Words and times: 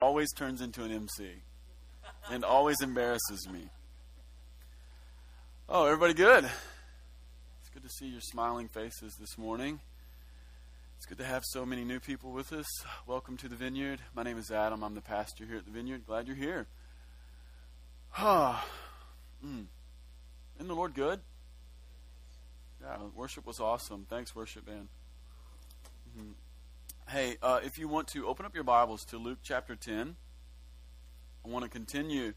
always 0.00 0.32
turns 0.32 0.60
into 0.60 0.84
an 0.84 0.92
MC 0.92 1.28
and 2.30 2.44
always 2.44 2.80
embarrasses 2.80 3.48
me. 3.52 3.68
Oh, 5.68 5.86
everybody 5.86 6.14
good? 6.14 6.44
It's 6.44 7.68
good 7.74 7.82
to 7.82 7.88
see 7.88 8.06
your 8.06 8.20
smiling 8.20 8.68
faces 8.68 9.16
this 9.18 9.36
morning. 9.36 9.80
It's 10.96 11.06
good 11.06 11.18
to 11.18 11.24
have 11.24 11.42
so 11.44 11.66
many 11.66 11.84
new 11.84 11.98
people 11.98 12.30
with 12.30 12.52
us. 12.52 12.66
Welcome 13.08 13.36
to 13.38 13.48
the 13.48 13.56
Vineyard. 13.56 13.98
My 14.14 14.22
name 14.22 14.38
is 14.38 14.52
Adam. 14.52 14.84
I'm 14.84 14.94
the 14.94 15.00
pastor 15.00 15.44
here 15.44 15.56
at 15.56 15.64
the 15.64 15.72
Vineyard. 15.72 16.06
Glad 16.06 16.28
you're 16.28 16.36
here. 16.36 16.66
Ah, 18.16 18.64
mm. 19.44 19.66
Isn't 20.56 20.68
the 20.68 20.74
Lord 20.74 20.94
good? 20.94 21.20
Yeah, 22.80 22.96
worship 23.16 23.46
was 23.46 23.58
awesome. 23.58 24.06
Thanks, 24.08 24.34
worship 24.34 24.64
band. 24.64 24.88
Mm-hmm. 26.16 26.30
Hey, 27.10 27.38
uh, 27.42 27.60
if 27.64 27.78
you 27.78 27.88
want 27.88 28.08
to 28.08 28.26
open 28.26 28.44
up 28.44 28.54
your 28.54 28.64
Bibles 28.64 29.02
to 29.06 29.16
Luke 29.16 29.38
chapter 29.42 29.74
10, 29.74 30.14
I 31.42 31.48
want 31.48 31.64
to 31.64 31.70
continue 31.70 32.34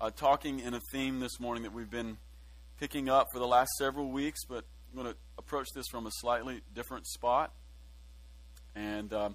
uh, 0.00 0.10
talking 0.10 0.60
in 0.60 0.74
a 0.74 0.80
theme 0.92 1.18
this 1.18 1.40
morning 1.40 1.64
that 1.64 1.72
we've 1.72 1.90
been 1.90 2.18
picking 2.78 3.08
up 3.08 3.26
for 3.32 3.40
the 3.40 3.48
last 3.48 3.72
several 3.76 4.12
weeks, 4.12 4.44
but 4.48 4.64
I'm 4.92 5.02
going 5.02 5.12
to 5.12 5.18
approach 5.38 5.66
this 5.74 5.88
from 5.90 6.06
a 6.06 6.12
slightly 6.20 6.60
different 6.72 7.04
spot. 7.08 7.52
And 8.76 9.12
um, 9.12 9.34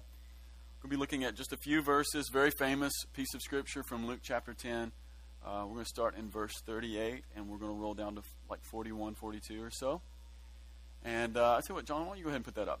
we'll 0.82 0.88
be 0.88 0.96
looking 0.96 1.22
at 1.22 1.34
just 1.36 1.52
a 1.52 1.58
few 1.58 1.82
verses, 1.82 2.30
very 2.32 2.50
famous 2.50 2.94
piece 3.12 3.34
of 3.34 3.42
scripture 3.42 3.82
from 3.82 4.06
Luke 4.06 4.20
chapter 4.22 4.54
10. 4.54 4.90
Uh, 5.44 5.64
we're 5.66 5.74
going 5.74 5.84
to 5.84 5.88
start 5.90 6.16
in 6.16 6.30
verse 6.30 6.54
38, 6.64 7.24
and 7.36 7.46
we're 7.46 7.58
going 7.58 7.72
to 7.72 7.78
roll 7.78 7.92
down 7.92 8.14
to 8.14 8.22
like 8.48 8.64
41, 8.64 9.16
42 9.16 9.62
or 9.62 9.70
so. 9.70 10.00
And 11.04 11.36
uh, 11.36 11.56
I 11.56 11.60
tell 11.60 11.64
you 11.68 11.74
what, 11.74 11.84
John, 11.84 12.06
why 12.06 12.06
don't 12.06 12.16
you 12.16 12.24
go 12.24 12.30
ahead 12.30 12.36
and 12.36 12.44
put 12.46 12.54
that 12.54 12.70
up? 12.70 12.80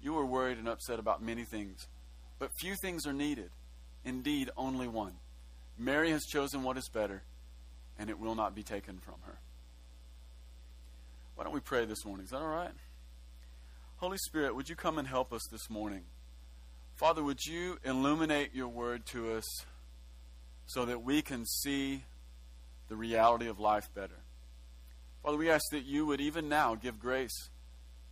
you 0.00 0.16
are 0.16 0.26
worried 0.26 0.58
and 0.58 0.68
upset 0.68 0.98
about 0.98 1.22
many 1.22 1.44
things, 1.44 1.88
but 2.38 2.50
few 2.60 2.74
things 2.80 3.06
are 3.06 3.12
needed. 3.12 3.50
Indeed, 4.04 4.50
only 4.56 4.88
one. 4.88 5.14
Mary 5.76 6.10
has 6.10 6.24
chosen 6.24 6.62
what 6.62 6.76
is 6.76 6.88
better, 6.88 7.22
and 7.98 8.08
it 8.10 8.18
will 8.18 8.34
not 8.34 8.54
be 8.54 8.62
taken 8.62 8.98
from 8.98 9.14
her. 9.22 9.38
Why 11.34 11.44
don't 11.44 11.52
we 11.52 11.60
pray 11.60 11.84
this 11.84 12.04
morning? 12.04 12.24
Is 12.24 12.30
that 12.30 12.40
all 12.40 12.48
right? 12.48 12.74
Holy 13.96 14.18
Spirit, 14.18 14.54
would 14.54 14.68
you 14.68 14.76
come 14.76 14.98
and 14.98 15.06
help 15.06 15.32
us 15.32 15.42
this 15.50 15.68
morning? 15.68 16.04
Father, 16.94 17.22
would 17.22 17.44
you 17.44 17.78
illuminate 17.84 18.54
your 18.54 18.68
word 18.68 19.06
to 19.06 19.34
us 19.34 19.44
so 20.66 20.84
that 20.84 21.02
we 21.02 21.22
can 21.22 21.44
see 21.46 22.04
the 22.88 22.96
reality 22.96 23.46
of 23.46 23.60
life 23.60 23.88
better? 23.94 24.22
Father, 25.22 25.36
we 25.36 25.50
ask 25.50 25.64
that 25.70 25.84
you 25.84 26.06
would 26.06 26.20
even 26.20 26.48
now 26.48 26.74
give 26.74 26.98
grace 26.98 27.50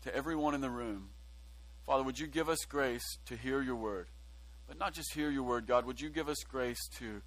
to 0.02 0.14
everyone 0.14 0.54
in 0.54 0.60
the 0.60 0.70
room 0.70 1.10
Father, 1.86 2.02
would 2.02 2.18
you 2.18 2.26
give 2.26 2.48
us 2.48 2.64
grace 2.64 3.18
to 3.26 3.36
hear 3.36 3.62
your 3.62 3.76
word? 3.76 4.08
But 4.66 4.78
not 4.78 4.92
just 4.92 5.14
hear 5.14 5.30
your 5.30 5.44
word, 5.44 5.66
God, 5.66 5.86
would 5.86 6.00
you 6.00 6.10
give 6.10 6.28
us 6.28 6.42
grace 6.42 6.88
to 6.98 7.22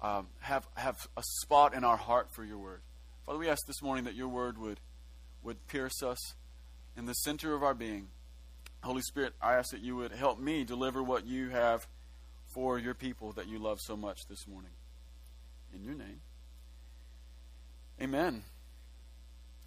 um, 0.00 0.28
have, 0.40 0.66
have 0.74 0.96
a 1.16 1.22
spot 1.40 1.74
in 1.74 1.84
our 1.84 1.98
heart 1.98 2.32
for 2.32 2.42
your 2.42 2.56
word? 2.56 2.80
Father, 3.26 3.38
we 3.38 3.48
ask 3.48 3.66
this 3.66 3.82
morning 3.82 4.04
that 4.04 4.14
your 4.14 4.28
word 4.28 4.56
would, 4.56 4.80
would 5.42 5.66
pierce 5.66 6.02
us 6.02 6.34
in 6.96 7.04
the 7.04 7.12
center 7.12 7.54
of 7.54 7.62
our 7.62 7.74
being. 7.74 8.08
Holy 8.82 9.02
Spirit, 9.02 9.34
I 9.42 9.54
ask 9.54 9.70
that 9.72 9.82
you 9.82 9.96
would 9.96 10.12
help 10.12 10.40
me 10.40 10.64
deliver 10.64 11.02
what 11.02 11.26
you 11.26 11.50
have 11.50 11.86
for 12.54 12.78
your 12.78 12.94
people 12.94 13.32
that 13.32 13.46
you 13.46 13.58
love 13.58 13.78
so 13.80 13.96
much 13.96 14.20
this 14.28 14.48
morning. 14.48 14.70
In 15.74 15.84
your 15.84 15.94
name. 15.94 16.22
Amen. 18.00 18.42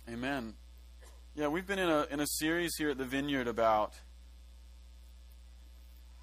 Amen. 0.09 0.55
Yeah, 1.35 1.47
we've 1.47 1.67
been 1.67 1.79
in 1.79 1.89
a, 1.89 2.07
in 2.09 2.19
a 2.19 2.27
series 2.27 2.75
here 2.75 2.89
at 2.89 2.97
the 2.97 3.05
Vineyard 3.05 3.47
about 3.47 3.93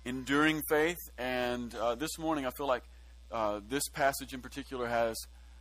enduring 0.04 0.62
faith. 0.68 0.98
And 1.18 1.74
uh, 1.74 1.94
this 1.94 2.18
morning, 2.18 2.46
I 2.46 2.50
feel 2.50 2.66
like 2.66 2.84
uh, 3.30 3.60
this 3.68 3.88
passage 3.88 4.32
in 4.34 4.40
particular 4.40 4.86
has 4.86 5.16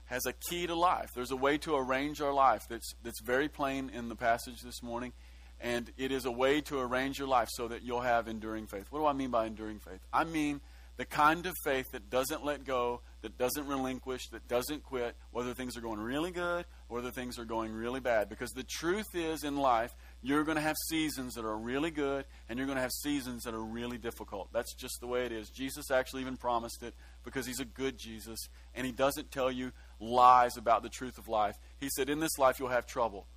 has 0.05 0.25
a 0.25 0.33
key 0.33 0.65
to 0.65 0.73
life. 0.73 1.09
There's 1.13 1.29
a 1.29 1.35
way 1.35 1.59
to 1.59 1.75
arrange 1.75 2.19
our 2.19 2.33
life 2.33 2.63
that's 2.67 2.95
that's 3.03 3.21
very 3.21 3.47
plain 3.47 3.91
in 3.93 4.09
the 4.09 4.15
passage 4.15 4.61
this 4.61 4.81
morning, 4.81 5.13
and 5.61 5.91
it 5.97 6.11
is 6.11 6.25
a 6.25 6.31
way 6.31 6.61
to 6.61 6.79
arrange 6.79 7.19
your 7.19 7.27
life 7.27 7.47
so 7.51 7.67
that 7.67 7.83
you'll 7.83 8.01
have 8.01 8.27
enduring 8.27 8.67
faith. 8.67 8.87
What 8.89 8.99
do 8.99 9.05
I 9.05 9.13
mean 9.13 9.29
by 9.29 9.45
enduring 9.45 9.79
faith? 9.79 9.99
I 10.11 10.23
mean 10.23 10.61
the 10.99 11.05
kind 11.05 11.45
of 11.45 11.55
faith 11.63 11.85
that 11.93 12.09
doesn't 12.09 12.43
let 12.43 12.65
go, 12.65 12.99
that 13.21 13.37
doesn't 13.37 13.67
relinquish, 13.67 14.27
that 14.33 14.45
doesn't 14.49 14.83
quit, 14.83 15.15
whether 15.31 15.53
things 15.53 15.77
are 15.77 15.81
going 15.81 15.97
really 15.97 16.29
good 16.29 16.65
or 16.89 16.97
whether 16.97 17.09
things 17.09 17.39
are 17.39 17.45
going 17.45 17.71
really 17.71 18.01
bad. 18.01 18.27
Because 18.27 18.51
the 18.51 18.65
truth 18.65 19.07
is 19.13 19.45
in 19.45 19.55
life, 19.55 19.91
you're 20.21 20.43
going 20.43 20.57
to 20.57 20.61
have 20.61 20.75
seasons 20.87 21.35
that 21.35 21.45
are 21.45 21.57
really 21.57 21.91
good 21.91 22.25
and 22.49 22.57
you're 22.57 22.65
going 22.65 22.75
to 22.75 22.81
have 22.81 22.91
seasons 22.91 23.43
that 23.43 23.53
are 23.53 23.63
really 23.63 23.97
difficult. 23.97 24.49
That's 24.51 24.73
just 24.73 24.99
the 24.99 25.07
way 25.07 25.25
it 25.25 25.31
is. 25.31 25.49
Jesus 25.49 25.91
actually 25.91 26.21
even 26.21 26.35
promised 26.35 26.83
it 26.83 26.93
because 27.23 27.45
he's 27.45 27.61
a 27.61 27.65
good 27.65 27.97
Jesus 27.97 28.39
and 28.75 28.85
he 28.85 28.91
doesn't 28.91 29.31
tell 29.31 29.51
you 29.51 29.71
lies 29.99 30.57
about 30.57 30.83
the 30.83 30.89
truth 30.89 31.17
of 31.17 31.27
life. 31.27 31.57
He 31.79 31.89
said, 31.89 32.09
In 32.09 32.19
this 32.19 32.37
life, 32.37 32.59
you'll 32.59 32.69
have 32.69 32.85
trouble. 32.85 33.27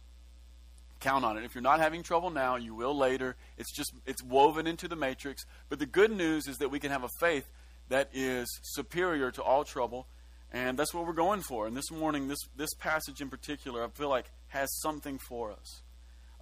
Count 0.99 1.25
on 1.25 1.37
it. 1.37 1.45
If 1.45 1.55
you're 1.55 1.63
not 1.63 1.81
having 1.81 2.03
trouble 2.03 2.31
now, 2.31 2.57
you 2.57 2.75
will 2.75 2.97
later. 2.97 3.37
It's 3.59 3.73
just 3.73 3.93
it's 4.07 4.23
woven 4.23 4.67
into 4.67 4.87
the 4.87 4.97
matrix. 4.97 5.45
But 5.69 5.79
the 5.79 5.87
good 5.87 6.13
news 6.13 6.47
is 6.47 6.59
that 6.59 6.71
we 6.71 6.79
can 6.79 6.91
have 6.91 7.03
a 7.03 7.09
faith 7.21 7.51
that 7.89 8.09
is 8.13 8.47
superior 8.63 9.33
to 9.33 9.43
all 9.43 9.65
trouble, 9.65 10.07
and 10.53 10.79
that's 10.79 10.95
what 10.95 11.05
we're 11.05 11.13
going 11.13 11.43
for. 11.43 11.67
And 11.67 11.77
this 11.77 11.91
morning, 11.91 12.29
this 12.29 12.39
this 12.57 12.73
passage 12.75 13.21
in 13.21 13.31
particular, 13.31 13.85
I 13.85 13.89
feel 13.89 14.09
like 14.09 14.31
has 14.49 14.73
something 14.81 15.19
for 15.19 15.51
us. 15.51 15.83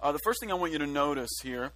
Uh, 0.01 0.11
the 0.11 0.19
first 0.23 0.39
thing 0.39 0.51
I 0.51 0.55
want 0.55 0.71
you 0.71 0.79
to 0.79 0.87
notice 0.87 1.29
here 1.43 1.73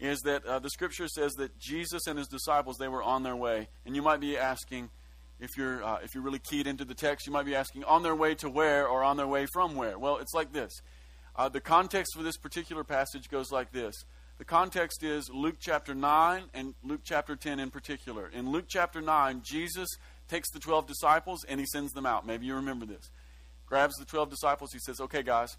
is 0.00 0.18
that 0.20 0.44
uh, 0.44 0.58
the 0.58 0.70
scripture 0.70 1.06
says 1.06 1.32
that 1.34 1.56
Jesus 1.58 2.06
and 2.06 2.18
his 2.18 2.26
disciples 2.26 2.76
they 2.78 2.88
were 2.88 3.02
on 3.02 3.22
their 3.22 3.36
way, 3.36 3.68
and 3.86 3.94
you 3.94 4.02
might 4.02 4.20
be 4.20 4.36
asking. 4.36 4.90
If 5.38 5.56
you're 5.56 5.82
uh, 5.82 6.00
if 6.02 6.14
you're 6.14 6.22
really 6.22 6.38
keyed 6.38 6.66
into 6.66 6.84
the 6.84 6.94
text, 6.94 7.26
you 7.26 7.32
might 7.32 7.46
be 7.46 7.54
asking, 7.54 7.84
on 7.84 8.02
their 8.02 8.14
way 8.14 8.34
to 8.36 8.50
where 8.50 8.86
or 8.86 9.02
on 9.02 9.16
their 9.16 9.26
way 9.26 9.46
from 9.54 9.74
where? 9.74 9.98
Well, 9.98 10.18
it's 10.18 10.34
like 10.34 10.52
this. 10.52 10.70
Uh, 11.34 11.48
the 11.48 11.60
context 11.60 12.12
for 12.14 12.22
this 12.22 12.36
particular 12.36 12.84
passage 12.84 13.30
goes 13.30 13.50
like 13.50 13.72
this. 13.72 13.94
The 14.36 14.44
context 14.44 15.02
is 15.02 15.30
Luke 15.30 15.56
chapter 15.58 15.94
9 15.94 16.44
and 16.52 16.74
Luke 16.82 17.00
chapter 17.04 17.36
10 17.36 17.60
in 17.60 17.70
particular. 17.70 18.28
In 18.28 18.50
Luke 18.50 18.66
chapter 18.68 19.00
9, 19.00 19.42
Jesus 19.42 19.88
takes 20.28 20.50
the 20.50 20.58
12 20.58 20.86
disciples 20.86 21.44
and 21.48 21.60
he 21.60 21.66
sends 21.66 21.92
them 21.92 22.04
out. 22.04 22.26
Maybe 22.26 22.46
you 22.46 22.54
remember 22.54 22.84
this. 22.84 23.10
Grabs 23.66 23.94
the 23.96 24.04
12 24.04 24.30
disciples. 24.30 24.72
He 24.72 24.78
says, 24.78 25.00
Okay, 25.00 25.22
guys, 25.22 25.56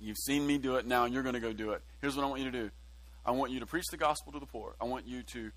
you've 0.00 0.18
seen 0.18 0.46
me 0.46 0.58
do 0.58 0.76
it 0.76 0.86
now 0.86 1.04
you're 1.04 1.22
going 1.22 1.34
to 1.34 1.40
go 1.40 1.52
do 1.52 1.70
it. 1.70 1.82
Here's 2.00 2.16
what 2.16 2.24
I 2.24 2.28
want 2.28 2.42
you 2.42 2.50
to 2.50 2.58
do 2.58 2.70
I 3.24 3.30
want 3.30 3.52
you 3.52 3.60
to 3.60 3.66
preach 3.66 3.86
the 3.90 3.96
gospel 3.96 4.32
to 4.32 4.38
the 4.38 4.46
poor. 4.46 4.74
I 4.80 4.84
want 4.84 5.06
you 5.06 5.22
to 5.22 5.50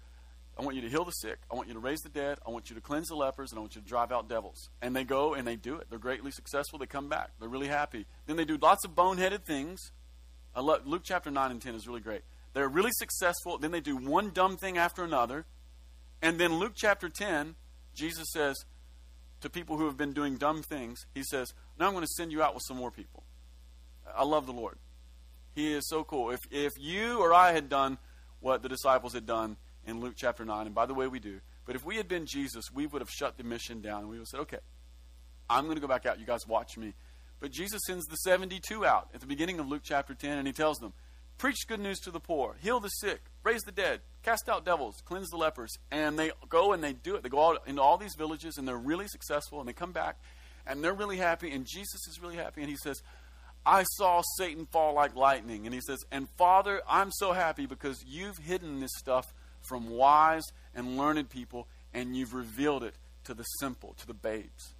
I 0.58 0.64
want 0.64 0.76
you 0.76 0.82
to 0.82 0.90
heal 0.90 1.06
the 1.06 1.12
sick. 1.12 1.38
I 1.52 1.56
want 1.56 1.68
you 1.68 1.76
to 1.76 1.80
raise 1.80 2.00
the 2.00 2.10
dead. 2.10 2.40
I 2.46 2.50
want 2.50 2.70
you 2.70 2.76
to 2.76 2.82
cleanse 2.82 3.10
the 3.10 3.16
lepers, 3.16 3.52
and 3.52 3.60
I 3.60 3.62
want 3.62 3.76
you 3.76 3.82
to 3.82 3.88
drive 3.88 4.12
out 4.12 4.28
devils. 4.28 4.70
And 4.82 4.96
they 4.96 5.04
go 5.04 5.36
and 5.36 5.48
they 5.48 5.56
do 5.56 5.76
it. 5.76 5.88
They're 5.90 6.00
greatly 6.00 6.32
successful. 6.32 6.80
They 6.80 6.88
come 6.88 7.10
back. 7.10 7.30
They're 7.40 7.50
really 7.50 7.68
happy. 7.68 8.08
Then 8.26 8.38
they 8.38 8.46
do 8.46 8.58
lots 8.58 8.84
of 8.84 8.96
boneheaded 8.96 9.44
things. 9.44 9.92
Love, 10.56 10.88
Luke 10.88 11.04
chapter 11.06 11.30
9 11.30 11.52
and 11.52 11.62
10 11.62 11.76
is 11.76 11.88
really 11.88 12.00
great. 12.00 12.22
They're 12.54 12.68
really 12.68 12.92
successful. 12.92 13.60
Then 13.60 13.70
they 13.70 13.82
do 13.82 13.96
one 13.96 14.32
dumb 14.32 14.58
thing 14.58 14.80
after 14.80 15.04
another. 15.04 15.46
And 16.24 16.40
then 16.40 16.56
Luke 16.56 16.74
chapter 16.76 17.08
10, 17.08 17.54
Jesus 17.94 18.28
says 18.34 18.66
to 19.42 19.52
people 19.52 19.78
who 19.78 19.86
have 19.86 19.98
been 19.98 20.14
doing 20.14 20.38
dumb 20.38 20.64
things, 20.64 21.06
He 21.14 21.22
says, 21.22 21.54
Now 21.80 21.86
I'm 21.86 21.94
going 21.94 22.04
to 22.04 22.14
send 22.18 22.32
you 22.32 22.42
out 22.42 22.56
with 22.56 22.64
some 22.66 22.78
more 22.78 22.90
people. 22.90 23.24
I 24.16 24.24
love 24.24 24.46
the 24.46 24.54
Lord. 24.54 24.78
He 25.56 25.74
is 25.74 25.88
so 25.88 26.04
cool. 26.04 26.32
If, 26.32 26.42
if 26.52 26.74
you 26.80 27.20
or 27.20 27.34
I 27.34 27.52
had 27.52 27.70
done 27.70 27.98
what 28.40 28.62
the 28.62 28.70
disciples 28.70 29.14
had 29.14 29.26
done, 29.26 29.58
in 29.88 30.02
Luke 30.02 30.14
chapter 30.16 30.46
9. 30.46 30.68
And 30.68 30.76
by 30.76 30.86
the 30.86 30.94
way, 30.94 31.08
we 31.08 31.20
do. 31.20 31.40
But 31.66 31.76
if 31.76 31.86
we 31.86 31.96
had 31.96 32.08
been 32.08 32.26
Jesus, 32.26 32.72
we 32.72 32.86
would 32.86 33.02
have 33.02 33.10
shut 33.10 33.38
the 33.38 33.44
mission 33.44 33.82
down 33.82 34.02
and 34.02 34.10
we 34.10 34.18
would 34.18 34.22
have 34.22 34.28
said, 34.28 34.40
okay, 34.42 34.60
I'm 35.50 35.64
going 35.64 35.76
to 35.76 35.82
go 35.82 35.88
back 35.88 36.06
out. 36.06 36.20
You 36.20 36.26
guys 36.26 36.46
watch 36.46 36.78
me. 36.78 36.94
But 37.40 37.52
Jesus 37.52 37.82
sends 37.88 38.06
the 38.06 38.18
72 38.18 38.86
out 38.86 39.10
at 39.14 39.22
the 39.22 39.28
beginning 39.28 39.60
of 39.60 39.68
Luke 39.68 39.84
chapter 39.84 40.14
10, 40.14 40.40
and 40.40 40.48
he 40.48 40.54
tells 40.54 40.80
them, 40.80 40.94
Preach 41.38 41.68
good 41.68 41.80
news 41.80 42.00
to 42.00 42.10
the 42.10 42.20
poor, 42.20 42.56
heal 42.62 42.80
the 42.80 42.90
sick, 42.90 43.22
raise 43.44 43.62
the 43.62 43.72
dead, 43.72 44.02
cast 44.24 44.50
out 44.50 44.66
devils, 44.66 45.04
cleanse 45.06 45.30
the 45.30 45.38
lepers. 45.38 45.72
And 45.92 46.18
they 46.18 46.32
go 46.50 46.74
and 46.74 46.84
they 46.84 46.94
do 46.94 47.16
it. 47.16 47.22
They 47.22 47.30
go 47.30 47.50
out 47.50 47.62
into 47.68 47.80
all 47.80 47.98
these 47.98 48.16
villages, 48.16 48.58
and 48.58 48.68
they're 48.68 48.76
really 48.76 49.08
successful, 49.08 49.60
and 49.60 49.70
they 49.70 49.74
come 49.74 49.92
back, 49.92 50.20
and 50.66 50.84
they're 50.84 50.96
really 50.96 51.18
happy, 51.18 51.52
and 51.52 51.64
Jesus 51.64 52.08
is 52.08 52.20
really 52.20 52.38
happy, 52.38 52.62
and 52.62 52.70
he 52.72 52.76
says, 52.78 53.04
I 53.68 53.84
saw 53.84 54.22
Satan 54.38 54.66
fall 54.66 54.94
like 54.94 55.14
lightning. 55.14 55.66
And 55.66 55.74
he 55.76 55.82
says, 55.82 56.00
And 56.10 56.30
Father, 56.38 56.82
I'm 56.90 57.12
so 57.12 57.34
happy 57.34 57.66
because 57.66 58.04
you've 58.08 58.38
hidden 58.38 58.80
this 58.80 58.92
stuff 58.98 59.34
from 59.68 59.90
wise 59.90 60.46
and 60.74 60.98
learned 60.98 61.30
people, 61.30 61.68
and 61.94 62.16
you've 62.16 62.34
revealed 62.34 62.84
it 62.84 62.96
to 63.26 63.34
the 63.34 63.44
simple, 63.60 63.94
to 63.98 64.08
the 64.08 64.14
babes. 64.14 64.74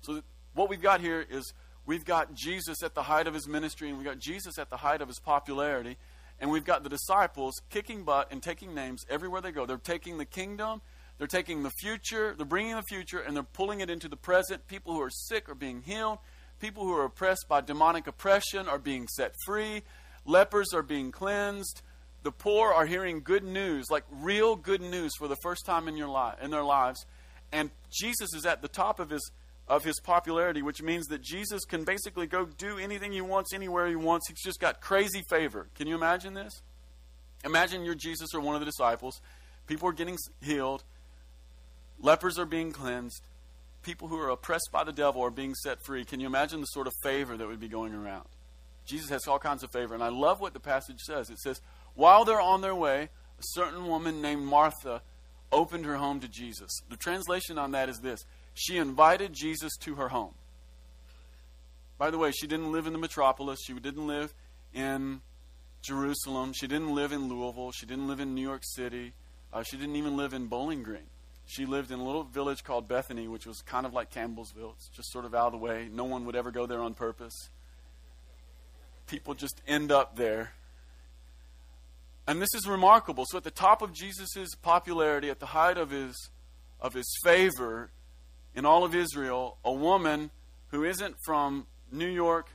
So, 0.00 0.20
what 0.52 0.68
we've 0.68 0.82
got 0.82 1.00
here 1.00 1.24
is 1.30 1.52
we've 1.86 2.04
got 2.04 2.34
Jesus 2.34 2.82
at 2.82 2.94
the 2.94 3.04
height 3.04 3.28
of 3.28 3.34
his 3.34 3.46
ministry, 3.46 3.88
and 3.88 3.96
we've 3.96 4.06
got 4.06 4.18
Jesus 4.18 4.58
at 4.58 4.68
the 4.68 4.78
height 4.78 5.00
of 5.00 5.06
his 5.06 5.20
popularity, 5.20 5.96
and 6.40 6.50
we've 6.50 6.64
got 6.64 6.82
the 6.82 6.88
disciples 6.88 7.54
kicking 7.70 8.02
butt 8.02 8.32
and 8.32 8.42
taking 8.42 8.74
names 8.74 9.04
everywhere 9.08 9.40
they 9.40 9.52
go. 9.52 9.64
They're 9.64 9.76
taking 9.76 10.18
the 10.18 10.24
kingdom, 10.24 10.82
they're 11.18 11.28
taking 11.28 11.62
the 11.62 11.70
future, 11.70 12.34
they're 12.36 12.46
bringing 12.46 12.74
the 12.74 12.82
future, 12.82 13.20
and 13.20 13.36
they're 13.36 13.44
pulling 13.44 13.80
it 13.80 13.90
into 13.90 14.08
the 14.08 14.16
present. 14.16 14.66
People 14.66 14.92
who 14.94 15.00
are 15.00 15.10
sick 15.10 15.48
are 15.48 15.54
being 15.54 15.82
healed, 15.82 16.18
people 16.64 16.84
who 16.84 16.94
are 16.94 17.04
oppressed 17.04 17.44
by 17.46 17.60
demonic 17.60 18.06
oppression 18.06 18.70
are 18.70 18.78
being 18.78 19.06
set 19.06 19.34
free, 19.44 19.82
lepers 20.24 20.72
are 20.72 20.82
being 20.82 21.12
cleansed. 21.12 21.82
The 22.22 22.32
poor 22.32 22.72
are 22.72 22.86
hearing 22.86 23.20
good 23.20 23.44
news, 23.44 23.90
like 23.90 24.04
real 24.10 24.56
good 24.56 24.80
news 24.80 25.12
for 25.18 25.28
the 25.28 25.36
first 25.42 25.66
time 25.66 25.88
in, 25.88 25.96
your 25.98 26.08
li- 26.08 26.32
in 26.40 26.50
their 26.50 26.62
lives. 26.62 27.04
And 27.52 27.70
Jesus 27.92 28.32
is 28.32 28.46
at 28.46 28.62
the 28.62 28.68
top 28.68 28.98
of 28.98 29.10
his 29.10 29.30
of 29.68 29.84
his 29.84 30.00
popularity, 30.00 30.62
which 30.62 30.82
means 30.82 31.06
that 31.08 31.20
Jesus 31.20 31.64
can 31.66 31.84
basically 31.84 32.26
go 32.26 32.46
do 32.46 32.78
anything 32.78 33.12
he 33.12 33.20
wants 33.20 33.52
anywhere 33.52 33.86
he 33.86 33.96
wants. 33.96 34.28
He's 34.28 34.42
just 34.42 34.60
got 34.60 34.80
crazy 34.80 35.22
favor. 35.28 35.68
Can 35.74 35.86
you 35.86 35.94
imagine 35.94 36.32
this? 36.32 36.62
Imagine 37.44 37.84
you're 37.84 37.94
Jesus 37.94 38.28
or 38.34 38.40
one 38.40 38.54
of 38.54 38.60
the 38.60 38.66
disciples. 38.66 39.20
People 39.66 39.88
are 39.88 39.92
getting 39.92 40.16
healed, 40.42 40.82
lepers 42.00 42.38
are 42.38 42.46
being 42.46 42.72
cleansed, 42.72 43.22
people 43.84 44.08
who 44.08 44.18
are 44.18 44.30
oppressed 44.30 44.70
by 44.72 44.82
the 44.82 44.92
devil 44.92 45.22
are 45.22 45.30
being 45.30 45.54
set 45.54 45.84
free. 45.84 46.04
Can 46.04 46.18
you 46.18 46.26
imagine 46.26 46.60
the 46.60 46.66
sort 46.66 46.86
of 46.86 46.94
favor 47.02 47.36
that 47.36 47.46
would 47.46 47.60
be 47.60 47.68
going 47.68 47.94
around? 47.94 48.26
Jesus 48.84 49.10
has 49.10 49.28
all 49.28 49.38
kinds 49.38 49.62
of 49.62 49.70
favor. 49.70 49.94
And 49.94 50.02
I 50.02 50.08
love 50.08 50.40
what 50.40 50.54
the 50.54 50.60
passage 50.60 51.00
says. 51.00 51.30
It 51.30 51.38
says, 51.38 51.60
While 51.94 52.24
they're 52.24 52.40
on 52.40 52.60
their 52.60 52.74
way, 52.74 53.08
a 53.38 53.42
certain 53.42 53.86
woman 53.86 54.20
named 54.20 54.42
Martha 54.42 55.02
opened 55.52 55.84
her 55.84 55.96
home 55.96 56.20
to 56.20 56.28
Jesus. 56.28 56.70
The 56.90 56.96
translation 56.96 57.58
on 57.58 57.70
that 57.72 57.88
is 57.88 57.98
this 57.98 58.24
she 58.54 58.76
invited 58.78 59.32
Jesus 59.32 59.76
to 59.78 59.96
her 59.96 60.08
home. 60.08 60.34
By 61.98 62.10
the 62.10 62.18
way, 62.18 62.32
she 62.32 62.46
didn't 62.46 62.72
live 62.72 62.86
in 62.86 62.92
the 62.92 62.98
metropolis. 62.98 63.60
She 63.64 63.72
didn't 63.74 64.06
live 64.06 64.34
in 64.72 65.20
Jerusalem. 65.82 66.52
She 66.52 66.66
didn't 66.66 66.94
live 66.94 67.12
in 67.12 67.28
Louisville. 67.28 67.72
She 67.72 67.86
didn't 67.86 68.08
live 68.08 68.20
in 68.20 68.34
New 68.34 68.42
York 68.42 68.62
City. 68.64 69.12
Uh, 69.52 69.62
she 69.62 69.76
didn't 69.76 69.96
even 69.96 70.16
live 70.16 70.34
in 70.34 70.46
Bowling 70.46 70.82
Green. 70.82 71.06
She 71.46 71.66
lived 71.66 71.90
in 71.90 71.98
a 71.98 72.04
little 72.04 72.24
village 72.24 72.64
called 72.64 72.88
Bethany, 72.88 73.28
which 73.28 73.46
was 73.46 73.60
kind 73.60 73.84
of 73.84 73.92
like 73.92 74.10
Campbellsville. 74.10 74.74
It's 74.76 74.88
just 74.88 75.12
sort 75.12 75.24
of 75.24 75.34
out 75.34 75.46
of 75.46 75.52
the 75.52 75.58
way. 75.58 75.88
No 75.92 76.04
one 76.04 76.24
would 76.24 76.36
ever 76.36 76.50
go 76.50 76.66
there 76.66 76.80
on 76.80 76.94
purpose. 76.94 77.50
People 79.06 79.34
just 79.34 79.60
end 79.66 79.92
up 79.92 80.16
there. 80.16 80.52
And 82.26 82.40
this 82.40 82.54
is 82.54 82.66
remarkable. 82.66 83.24
So, 83.26 83.36
at 83.36 83.44
the 83.44 83.50
top 83.50 83.82
of 83.82 83.92
Jesus' 83.92 84.54
popularity, 84.62 85.28
at 85.28 85.40
the 85.40 85.46
height 85.46 85.76
of 85.76 85.90
his, 85.90 86.30
of 86.80 86.94
his 86.94 87.06
favor, 87.22 87.90
in 88.54 88.64
all 88.64 88.84
of 88.84 88.94
Israel 88.94 89.58
a 89.64 89.72
woman 89.72 90.30
who 90.68 90.84
isn't 90.84 91.16
from 91.24 91.66
New 91.92 92.08
York, 92.08 92.48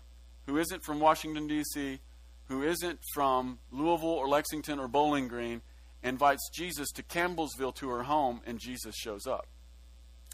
who 0.46 0.58
isn't 0.58 0.84
from 0.84 1.00
Washington, 1.00 1.48
D.C., 1.48 2.00
who 2.48 2.64
isn't 2.64 3.00
from 3.14 3.60
Louisville 3.72 4.10
or 4.10 4.28
Lexington 4.28 4.80
or 4.80 4.88
Bowling 4.88 5.28
Green, 5.28 5.62
invites 6.04 6.50
Jesus 6.54 6.92
to 6.92 7.04
Campbellsville 7.04 7.76
to 7.76 7.90
her 7.90 8.04
home, 8.04 8.42
and 8.46 8.60
Jesus 8.60 8.96
shows 8.96 9.28
up. 9.28 9.48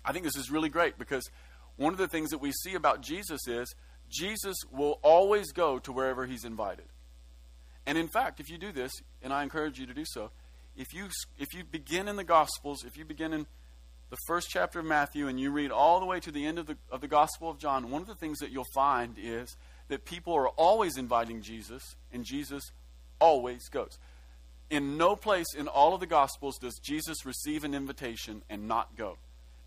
I 0.03 0.11
think 0.11 0.23
this 0.23 0.37
is 0.37 0.51
really 0.51 0.69
great 0.69 0.97
because 0.97 1.29
one 1.77 1.93
of 1.93 1.97
the 1.97 2.07
things 2.07 2.29
that 2.29 2.37
we 2.37 2.51
see 2.51 2.75
about 2.75 3.01
Jesus 3.01 3.47
is 3.47 3.73
Jesus 4.09 4.55
will 4.71 4.99
always 5.01 5.51
go 5.51 5.79
to 5.79 5.91
wherever 5.91 6.25
he's 6.25 6.45
invited. 6.45 6.85
And 7.85 7.97
in 7.97 8.07
fact, 8.07 8.39
if 8.39 8.49
you 8.49 8.57
do 8.57 8.71
this, 8.71 8.91
and 9.21 9.33
I 9.33 9.43
encourage 9.43 9.79
you 9.79 9.85
to 9.87 9.93
do 9.93 10.05
so, 10.05 10.31
if 10.75 10.93
you 10.93 11.07
if 11.37 11.53
you 11.53 11.63
begin 11.63 12.07
in 12.07 12.15
the 12.15 12.23
Gospels, 12.23 12.83
if 12.83 12.97
you 12.97 13.05
begin 13.05 13.33
in 13.33 13.45
the 14.09 14.17
first 14.27 14.49
chapter 14.49 14.79
of 14.79 14.85
Matthew 14.85 15.27
and 15.27 15.39
you 15.39 15.51
read 15.51 15.71
all 15.71 15.99
the 15.99 16.05
way 16.05 16.19
to 16.19 16.31
the 16.31 16.45
end 16.45 16.59
of 16.59 16.67
the, 16.67 16.77
of 16.91 17.01
the 17.01 17.07
Gospel 17.07 17.49
of 17.49 17.57
John, 17.57 17.89
one 17.89 18.01
of 18.01 18.07
the 18.07 18.15
things 18.15 18.39
that 18.39 18.51
you'll 18.51 18.65
find 18.73 19.15
is 19.17 19.55
that 19.87 20.05
people 20.05 20.33
are 20.33 20.49
always 20.49 20.97
inviting 20.97 21.41
Jesus, 21.41 21.95
and 22.11 22.23
Jesus 22.23 22.71
always 23.19 23.67
goes. 23.69 23.97
In 24.69 24.97
no 24.97 25.15
place 25.15 25.53
in 25.55 25.67
all 25.67 25.93
of 25.93 25.99
the 25.99 26.07
Gospels 26.07 26.57
does 26.57 26.79
Jesus 26.79 27.25
receive 27.25 27.63
an 27.63 27.73
invitation 27.73 28.43
and 28.49 28.67
not 28.67 28.95
go. 28.95 29.17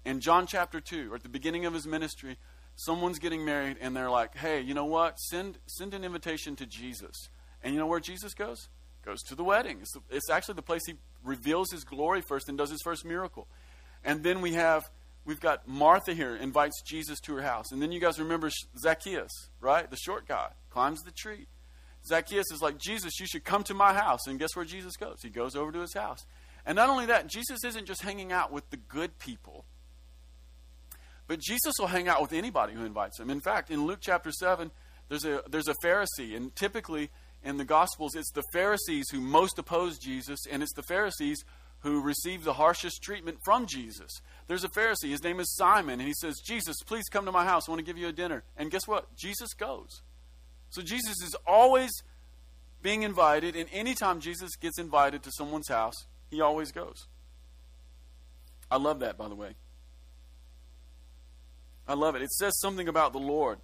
In 0.04 0.20
John 0.20 0.46
chapter 0.46 0.80
2, 0.80 1.12
or 1.12 1.16
at 1.16 1.22
the 1.22 1.28
beginning 1.28 1.66
of 1.66 1.74
his 1.74 1.86
ministry, 1.86 2.36
someone's 2.74 3.18
getting 3.18 3.44
married 3.44 3.76
and 3.80 3.96
they're 3.96 4.10
like, 4.10 4.36
hey, 4.36 4.60
you 4.60 4.74
know 4.74 4.86
what? 4.86 5.18
Send, 5.18 5.58
send 5.66 5.94
an 5.94 6.04
invitation 6.04 6.56
to 6.56 6.66
Jesus. 6.66 7.28
And 7.62 7.74
you 7.74 7.80
know 7.80 7.86
where 7.86 8.00
Jesus 8.00 8.34
goes? 8.34 8.68
Goes 9.04 9.22
to 9.24 9.34
the 9.34 9.44
wedding. 9.44 9.78
It's, 9.80 9.94
it's 10.10 10.30
actually 10.30 10.54
the 10.54 10.62
place 10.62 10.82
he 10.86 10.94
reveals 11.24 11.70
his 11.70 11.84
glory 11.84 12.20
first 12.20 12.48
and 12.48 12.56
does 12.56 12.70
his 12.70 12.82
first 12.82 13.04
miracle. 13.04 13.48
And 14.04 14.22
then 14.22 14.40
we 14.40 14.54
have 14.54 14.90
we've 15.24 15.40
got 15.40 15.68
Martha 15.68 16.14
here 16.14 16.34
invites 16.34 16.80
Jesus 16.82 17.20
to 17.20 17.34
her 17.34 17.42
house. 17.42 17.70
And 17.70 17.82
then 17.82 17.92
you 17.92 18.00
guys 18.00 18.18
remember 18.18 18.50
Zacchaeus, 18.78 19.50
right? 19.60 19.88
The 19.90 19.96
short 19.96 20.26
guy 20.26 20.50
climbs 20.70 21.02
the 21.02 21.10
tree. 21.10 21.46
Zacchaeus 22.06 22.50
is 22.52 22.62
like, 22.62 22.78
Jesus, 22.78 23.20
you 23.20 23.26
should 23.26 23.44
come 23.44 23.64
to 23.64 23.74
my 23.74 23.92
house. 23.92 24.26
And 24.26 24.38
guess 24.38 24.54
where 24.56 24.64
Jesus 24.64 24.96
goes? 24.96 25.18
He 25.22 25.28
goes 25.28 25.56
over 25.56 25.72
to 25.72 25.80
his 25.80 25.94
house. 25.94 26.24
And 26.64 26.76
not 26.76 26.90
only 26.90 27.06
that, 27.06 27.26
Jesus 27.26 27.64
isn't 27.64 27.86
just 27.86 28.02
hanging 28.02 28.32
out 28.32 28.52
with 28.52 28.68
the 28.70 28.76
good 28.76 29.18
people, 29.18 29.64
but 31.26 31.40
Jesus 31.40 31.74
will 31.78 31.86
hang 31.86 32.08
out 32.08 32.20
with 32.20 32.32
anybody 32.32 32.74
who 32.74 32.84
invites 32.84 33.18
him. 33.18 33.30
In 33.30 33.40
fact, 33.40 33.70
in 33.70 33.86
Luke 33.86 34.00
chapter 34.00 34.30
7, 34.30 34.70
there's 35.08 35.24
a, 35.24 35.42
there's 35.48 35.68
a 35.68 35.74
Pharisee, 35.84 36.36
and 36.36 36.54
typically 36.54 37.10
in 37.42 37.56
the 37.56 37.64
Gospels, 37.64 38.14
it's 38.14 38.32
the 38.32 38.42
Pharisees 38.52 39.08
who 39.10 39.20
most 39.20 39.58
oppose 39.58 39.98
Jesus, 39.98 40.40
and 40.50 40.62
it's 40.62 40.74
the 40.74 40.82
Pharisees 40.82 41.44
who 41.80 42.02
received 42.02 42.44
the 42.44 42.54
harshest 42.54 43.02
treatment 43.02 43.38
from 43.44 43.66
Jesus. 43.66 44.20
There's 44.48 44.64
a 44.64 44.68
Pharisee, 44.68 45.10
his 45.10 45.22
name 45.22 45.38
is 45.40 45.54
Simon, 45.54 46.00
and 46.00 46.08
he 46.08 46.14
says, 46.14 46.40
Jesus, 46.44 46.76
please 46.84 47.08
come 47.08 47.24
to 47.24 47.32
my 47.32 47.44
house. 47.44 47.68
I 47.68 47.70
want 47.70 47.78
to 47.78 47.84
give 47.84 47.98
you 47.98 48.08
a 48.08 48.12
dinner. 48.12 48.42
And 48.56 48.70
guess 48.70 48.88
what? 48.88 49.14
Jesus 49.16 49.54
goes. 49.54 50.02
So 50.70 50.82
Jesus 50.82 51.22
is 51.22 51.34
always 51.46 51.90
being 52.82 53.02
invited, 53.02 53.56
and 53.56 53.68
anytime 53.72 54.20
Jesus 54.20 54.56
gets 54.56 54.78
invited 54.78 55.22
to 55.24 55.30
someone's 55.32 55.68
house, 55.68 56.06
he 56.30 56.40
always 56.40 56.72
goes. 56.72 57.06
I 58.70 58.76
love 58.76 59.00
that, 59.00 59.16
by 59.16 59.28
the 59.28 59.34
way. 59.34 59.54
I 61.86 61.94
love 61.94 62.14
it. 62.14 62.22
It 62.22 62.30
says 62.32 62.58
something 62.60 62.86
about 62.86 63.12
the 63.12 63.18
Lord. 63.18 63.58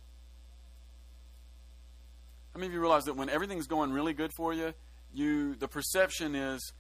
How 2.54 2.60
many 2.60 2.68
of 2.68 2.72
you 2.72 2.80
realize 2.80 3.04
that 3.04 3.16
when 3.16 3.28
everything's 3.28 3.66
going 3.66 3.92
really 3.92 4.14
good 4.14 4.30
for 4.36 4.54
you, 4.54 4.72
you 5.12 5.54
the 5.56 5.68
perception 5.68 6.34
is 6.34 6.72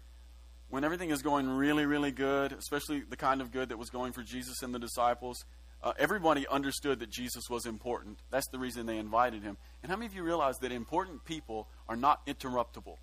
when 0.70 0.84
everything 0.84 1.10
is 1.10 1.20
going 1.20 1.48
really, 1.48 1.84
really 1.84 2.12
good, 2.12 2.52
especially 2.52 3.00
the 3.00 3.16
kind 3.16 3.40
of 3.40 3.52
good 3.52 3.68
that 3.68 3.76
was 3.76 3.90
going 3.90 4.12
for 4.12 4.22
Jesus 4.22 4.62
and 4.62 4.74
the 4.74 4.78
disciples, 4.78 5.44
uh, 5.84 5.92
everybody 5.98 6.48
understood 6.48 7.00
that 7.00 7.10
Jesus 7.10 7.44
was 7.50 7.66
important. 7.66 8.18
That's 8.30 8.48
the 8.48 8.58
reason 8.58 8.86
they 8.86 8.96
invited 8.96 9.42
him. 9.42 9.58
And 9.82 9.90
how 9.90 9.96
many 9.96 10.06
of 10.06 10.14
you 10.14 10.22
realize 10.22 10.56
that 10.58 10.72
important 10.72 11.26
people 11.26 11.68
are 11.88 11.94
not 11.94 12.26
interruptible? 12.26 12.96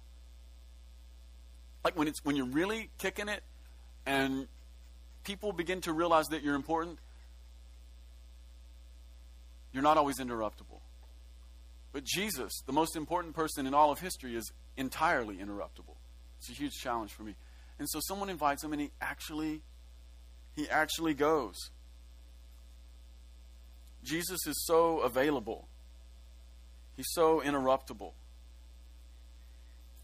Like 1.85 1.95
when 1.97 2.07
it's 2.07 2.25
when 2.25 2.35
you're 2.35 2.47
really 2.47 2.89
kicking 2.97 3.29
it, 3.29 3.43
and 4.05 4.47
people 5.23 5.53
begin 5.53 5.81
to 5.81 5.93
realize 5.93 6.25
that 6.29 6.41
you're 6.41 6.55
important, 6.55 6.97
you're 9.71 9.83
not 9.83 9.97
always 9.97 10.17
interruptible. 10.17 10.81
But 11.93 12.03
Jesus, 12.03 12.51
the 12.65 12.73
most 12.73 12.95
important 12.95 13.35
person 13.35 13.67
in 13.67 13.75
all 13.75 13.91
of 13.91 13.99
history, 13.99 14.35
is 14.35 14.51
entirely 14.75 15.37
interruptible. 15.37 15.97
It's 16.39 16.49
a 16.49 16.53
huge 16.53 16.73
challenge 16.73 17.11
for 17.11 17.21
me. 17.21 17.35
And 17.77 17.87
so 17.87 17.99
someone 18.07 18.29
invites 18.29 18.63
him 18.63 18.73
and 18.73 18.81
he 18.81 18.89
actually 18.99 19.61
he 20.55 20.67
actually 20.67 21.13
goes. 21.13 21.55
Jesus 24.03 24.45
is 24.47 24.65
so 24.65 24.99
available. 24.99 25.67
He's 26.95 27.11
so 27.11 27.41
interruptible. 27.41 28.13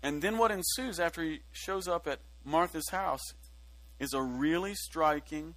And 0.03 0.21
then 0.21 0.37
what 0.37 0.51
ensues 0.51 0.99
after 0.99 1.23
he 1.23 1.41
shows 1.51 1.87
up 1.87 2.07
at 2.07 2.19
Martha's 2.45 2.89
house 2.89 3.33
is 3.99 4.13
a 4.13 4.21
really 4.21 4.75
striking 4.75 5.55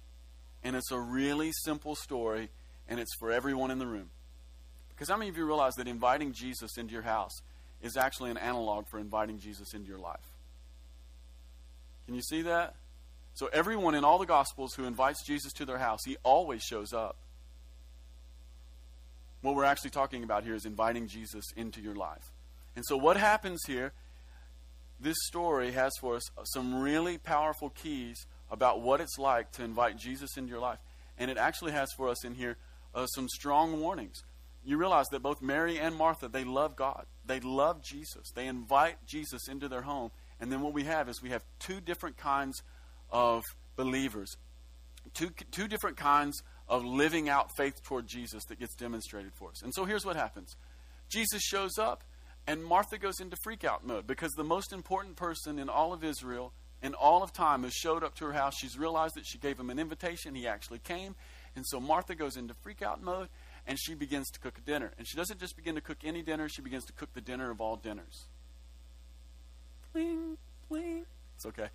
and 0.63 0.75
it's 0.75 0.91
a 0.91 0.99
really 0.99 1.51
simple 1.63 1.95
story 1.95 2.49
and 2.87 2.99
it's 2.99 3.15
for 3.19 3.31
everyone 3.31 3.71
in 3.71 3.79
the 3.79 3.87
room. 3.87 4.09
Because 4.89 5.09
how 5.09 5.17
many 5.17 5.29
of 5.29 5.37
you 5.37 5.45
realize 5.45 5.73
that 5.75 5.87
inviting 5.87 6.33
Jesus 6.33 6.77
into 6.77 6.93
your 6.93 7.01
house 7.01 7.41
is 7.81 7.97
actually 7.97 8.31
an 8.31 8.37
analog 8.37 8.85
for 8.89 8.99
inviting 8.99 9.39
Jesus 9.39 9.73
into 9.73 9.87
your 9.87 9.99
life? 9.99 10.19
Can 12.05 12.15
you 12.15 12.21
see 12.21 12.43
that? 12.43 12.75
So, 13.33 13.49
everyone 13.53 13.95
in 13.95 14.03
all 14.03 14.19
the 14.19 14.25
Gospels 14.25 14.73
who 14.73 14.83
invites 14.83 15.25
Jesus 15.25 15.53
to 15.53 15.65
their 15.65 15.77
house, 15.77 16.01
he 16.05 16.17
always 16.23 16.61
shows 16.61 16.91
up. 16.91 17.15
What 19.41 19.55
we're 19.55 19.65
actually 19.65 19.89
talking 19.89 20.23
about 20.23 20.43
here 20.43 20.55
is 20.55 20.65
inviting 20.65 21.07
Jesus 21.07 21.45
into 21.55 21.81
your 21.81 21.95
life. 21.95 22.31
And 22.75 22.85
so, 22.85 22.95
what 22.95 23.17
happens 23.17 23.61
here, 23.65 23.91
this 24.99 25.17
story 25.27 25.71
has 25.71 25.91
for 25.99 26.15
us 26.15 26.23
some 26.45 26.81
really 26.81 27.17
powerful 27.17 27.69
keys 27.69 28.25
about 28.49 28.81
what 28.81 29.01
it's 29.01 29.17
like 29.17 29.51
to 29.53 29.63
invite 29.63 29.97
Jesus 29.97 30.37
into 30.37 30.51
your 30.51 30.59
life. 30.59 30.79
And 31.17 31.31
it 31.31 31.37
actually 31.37 31.71
has 31.71 31.89
for 31.97 32.09
us 32.09 32.23
in 32.23 32.35
here 32.35 32.57
uh, 32.93 33.05
some 33.07 33.27
strong 33.29 33.79
warnings. 33.79 34.23
You 34.63 34.77
realize 34.77 35.07
that 35.11 35.23
both 35.23 35.41
Mary 35.41 35.79
and 35.79 35.95
Martha, 35.95 36.27
they 36.27 36.43
love 36.43 36.75
God. 36.75 37.05
They 37.25 37.39
love 37.39 37.81
Jesus. 37.81 38.29
They 38.35 38.47
invite 38.47 38.97
Jesus 39.07 39.47
into 39.47 39.67
their 39.67 39.81
home. 39.81 40.11
And 40.39 40.51
then 40.51 40.61
what 40.61 40.73
we 40.73 40.83
have 40.83 41.09
is 41.09 41.21
we 41.21 41.29
have 41.29 41.43
two 41.59 41.81
different 41.81 42.17
kinds 42.17 42.61
of 43.09 43.43
believers. 43.75 44.37
two, 45.13 45.31
two 45.51 45.67
different 45.67 45.97
kinds 45.97 46.43
of 46.71 46.85
living 46.85 47.27
out 47.27 47.55
faith 47.57 47.83
toward 47.83 48.07
Jesus 48.07 48.45
that 48.45 48.57
gets 48.57 48.73
demonstrated 48.75 49.33
for 49.33 49.49
us. 49.49 49.61
And 49.61 49.73
so 49.75 49.83
here's 49.83 50.05
what 50.05 50.15
happens 50.15 50.55
Jesus 51.09 51.43
shows 51.43 51.77
up, 51.77 52.03
and 52.47 52.63
Martha 52.63 52.97
goes 52.97 53.19
into 53.19 53.35
freak 53.43 53.65
out 53.65 53.85
mode 53.85 54.07
because 54.07 54.31
the 54.31 54.43
most 54.43 54.71
important 54.71 55.17
person 55.17 55.59
in 55.59 55.67
all 55.67 55.91
of 55.91 56.03
Israel, 56.03 56.53
in 56.81 56.93
all 56.93 57.21
of 57.21 57.33
time, 57.33 57.63
has 57.63 57.73
showed 57.73 58.03
up 58.03 58.15
to 58.15 58.25
her 58.25 58.31
house. 58.31 58.55
She's 58.57 58.79
realized 58.79 59.15
that 59.15 59.25
she 59.27 59.37
gave 59.37 59.59
him 59.59 59.69
an 59.69 59.77
invitation. 59.77 60.33
He 60.33 60.47
actually 60.47 60.79
came. 60.79 61.15
And 61.57 61.65
so 61.67 61.81
Martha 61.81 62.15
goes 62.15 62.37
into 62.37 62.53
freak 62.63 62.81
out 62.81 63.03
mode 63.03 63.27
and 63.67 63.77
she 63.77 63.93
begins 63.93 64.31
to 64.31 64.39
cook 64.39 64.57
a 64.57 64.61
dinner. 64.61 64.93
And 64.97 65.05
she 65.05 65.17
doesn't 65.17 65.39
just 65.39 65.57
begin 65.57 65.75
to 65.75 65.81
cook 65.81 65.97
any 66.05 66.21
dinner, 66.21 66.47
she 66.47 66.61
begins 66.61 66.85
to 66.85 66.93
cook 66.93 67.13
the 67.13 67.21
dinner 67.21 67.51
of 67.51 67.59
all 67.59 67.75
dinners. 67.75 68.25
Bling, 69.91 70.37
bling. 70.69 71.05
It's 71.35 71.45
okay. 71.45 71.67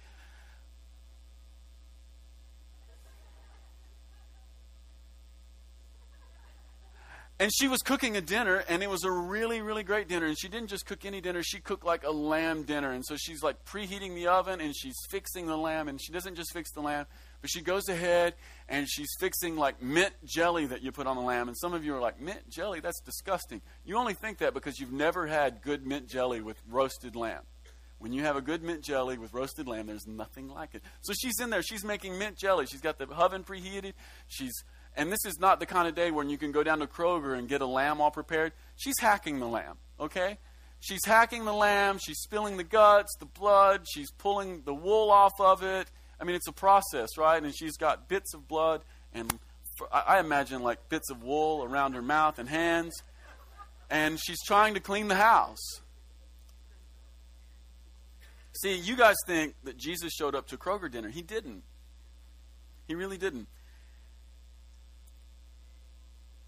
And 7.38 7.52
she 7.52 7.68
was 7.68 7.82
cooking 7.82 8.16
a 8.16 8.22
dinner, 8.22 8.64
and 8.66 8.82
it 8.82 8.88
was 8.88 9.04
a 9.04 9.10
really, 9.10 9.60
really 9.60 9.82
great 9.82 10.08
dinner. 10.08 10.24
And 10.24 10.38
she 10.38 10.48
didn't 10.48 10.68
just 10.68 10.86
cook 10.86 11.04
any 11.04 11.20
dinner, 11.20 11.42
she 11.42 11.60
cooked 11.60 11.84
like 11.84 12.02
a 12.04 12.10
lamb 12.10 12.62
dinner. 12.62 12.92
And 12.92 13.04
so 13.04 13.16
she's 13.16 13.42
like 13.42 13.62
preheating 13.66 14.14
the 14.14 14.28
oven, 14.28 14.62
and 14.62 14.74
she's 14.74 14.96
fixing 15.10 15.46
the 15.46 15.56
lamb. 15.56 15.88
And 15.88 16.00
she 16.00 16.12
doesn't 16.12 16.34
just 16.34 16.54
fix 16.54 16.72
the 16.72 16.80
lamb, 16.80 17.04
but 17.42 17.50
she 17.50 17.60
goes 17.60 17.88
ahead 17.90 18.34
and 18.68 18.88
she's 18.88 19.08
fixing 19.20 19.56
like 19.56 19.82
mint 19.82 20.14
jelly 20.24 20.66
that 20.66 20.82
you 20.82 20.92
put 20.92 21.06
on 21.06 21.16
the 21.16 21.22
lamb. 21.22 21.48
And 21.48 21.56
some 21.56 21.74
of 21.74 21.84
you 21.84 21.94
are 21.94 22.00
like, 22.00 22.20
mint 22.20 22.48
jelly? 22.48 22.80
That's 22.80 23.00
disgusting. 23.00 23.60
You 23.84 23.98
only 23.98 24.14
think 24.14 24.38
that 24.38 24.54
because 24.54 24.80
you've 24.80 24.92
never 24.92 25.26
had 25.26 25.60
good 25.60 25.86
mint 25.86 26.08
jelly 26.08 26.40
with 26.40 26.56
roasted 26.68 27.16
lamb. 27.16 27.42
When 27.98 28.12
you 28.12 28.22
have 28.22 28.36
a 28.36 28.42
good 28.42 28.62
mint 28.62 28.82
jelly 28.82 29.16
with 29.16 29.32
roasted 29.32 29.66
lamb, 29.66 29.86
there's 29.86 30.06
nothing 30.06 30.48
like 30.48 30.74
it. 30.74 30.82
So 31.02 31.12
she's 31.18 31.38
in 31.40 31.50
there, 31.50 31.62
she's 31.62 31.84
making 31.84 32.18
mint 32.18 32.36
jelly. 32.36 32.66
She's 32.66 32.80
got 32.80 32.98
the 32.98 33.06
oven 33.08 33.42
preheated. 33.42 33.92
She's 34.26 34.64
and 34.96 35.12
this 35.12 35.24
is 35.26 35.38
not 35.38 35.60
the 35.60 35.66
kind 35.66 35.86
of 35.86 35.94
day 35.94 36.10
when 36.10 36.30
you 36.30 36.38
can 36.38 36.52
go 36.52 36.62
down 36.62 36.78
to 36.78 36.86
Kroger 36.86 37.38
and 37.38 37.48
get 37.48 37.60
a 37.60 37.66
lamb 37.66 38.00
all 38.00 38.10
prepared. 38.10 38.52
She's 38.76 38.98
hacking 38.98 39.38
the 39.38 39.46
lamb, 39.46 39.76
okay? 40.00 40.38
She's 40.80 41.04
hacking 41.04 41.44
the 41.44 41.52
lamb. 41.52 41.98
She's 41.98 42.18
spilling 42.18 42.56
the 42.56 42.64
guts, 42.64 43.14
the 43.18 43.26
blood. 43.26 43.86
She's 43.88 44.10
pulling 44.10 44.62
the 44.64 44.74
wool 44.74 45.10
off 45.10 45.40
of 45.40 45.62
it. 45.62 45.90
I 46.20 46.24
mean, 46.24 46.36
it's 46.36 46.48
a 46.48 46.52
process, 46.52 47.18
right? 47.18 47.42
And 47.42 47.54
she's 47.54 47.76
got 47.76 48.08
bits 48.08 48.34
of 48.34 48.48
blood 48.48 48.82
and 49.12 49.38
I 49.92 50.20
imagine 50.20 50.62
like 50.62 50.88
bits 50.88 51.10
of 51.10 51.22
wool 51.22 51.62
around 51.62 51.92
her 51.94 52.02
mouth 52.02 52.38
and 52.38 52.48
hands. 52.48 52.94
And 53.90 54.18
she's 54.18 54.42
trying 54.44 54.74
to 54.74 54.80
clean 54.80 55.08
the 55.08 55.16
house. 55.16 55.80
See, 58.62 58.74
you 58.74 58.96
guys 58.96 59.16
think 59.26 59.54
that 59.64 59.76
Jesus 59.76 60.12
showed 60.12 60.34
up 60.34 60.48
to 60.48 60.56
Kroger 60.56 60.90
dinner. 60.90 61.10
He 61.10 61.22
didn't. 61.22 61.62
He 62.88 62.94
really 62.94 63.18
didn't. 63.18 63.48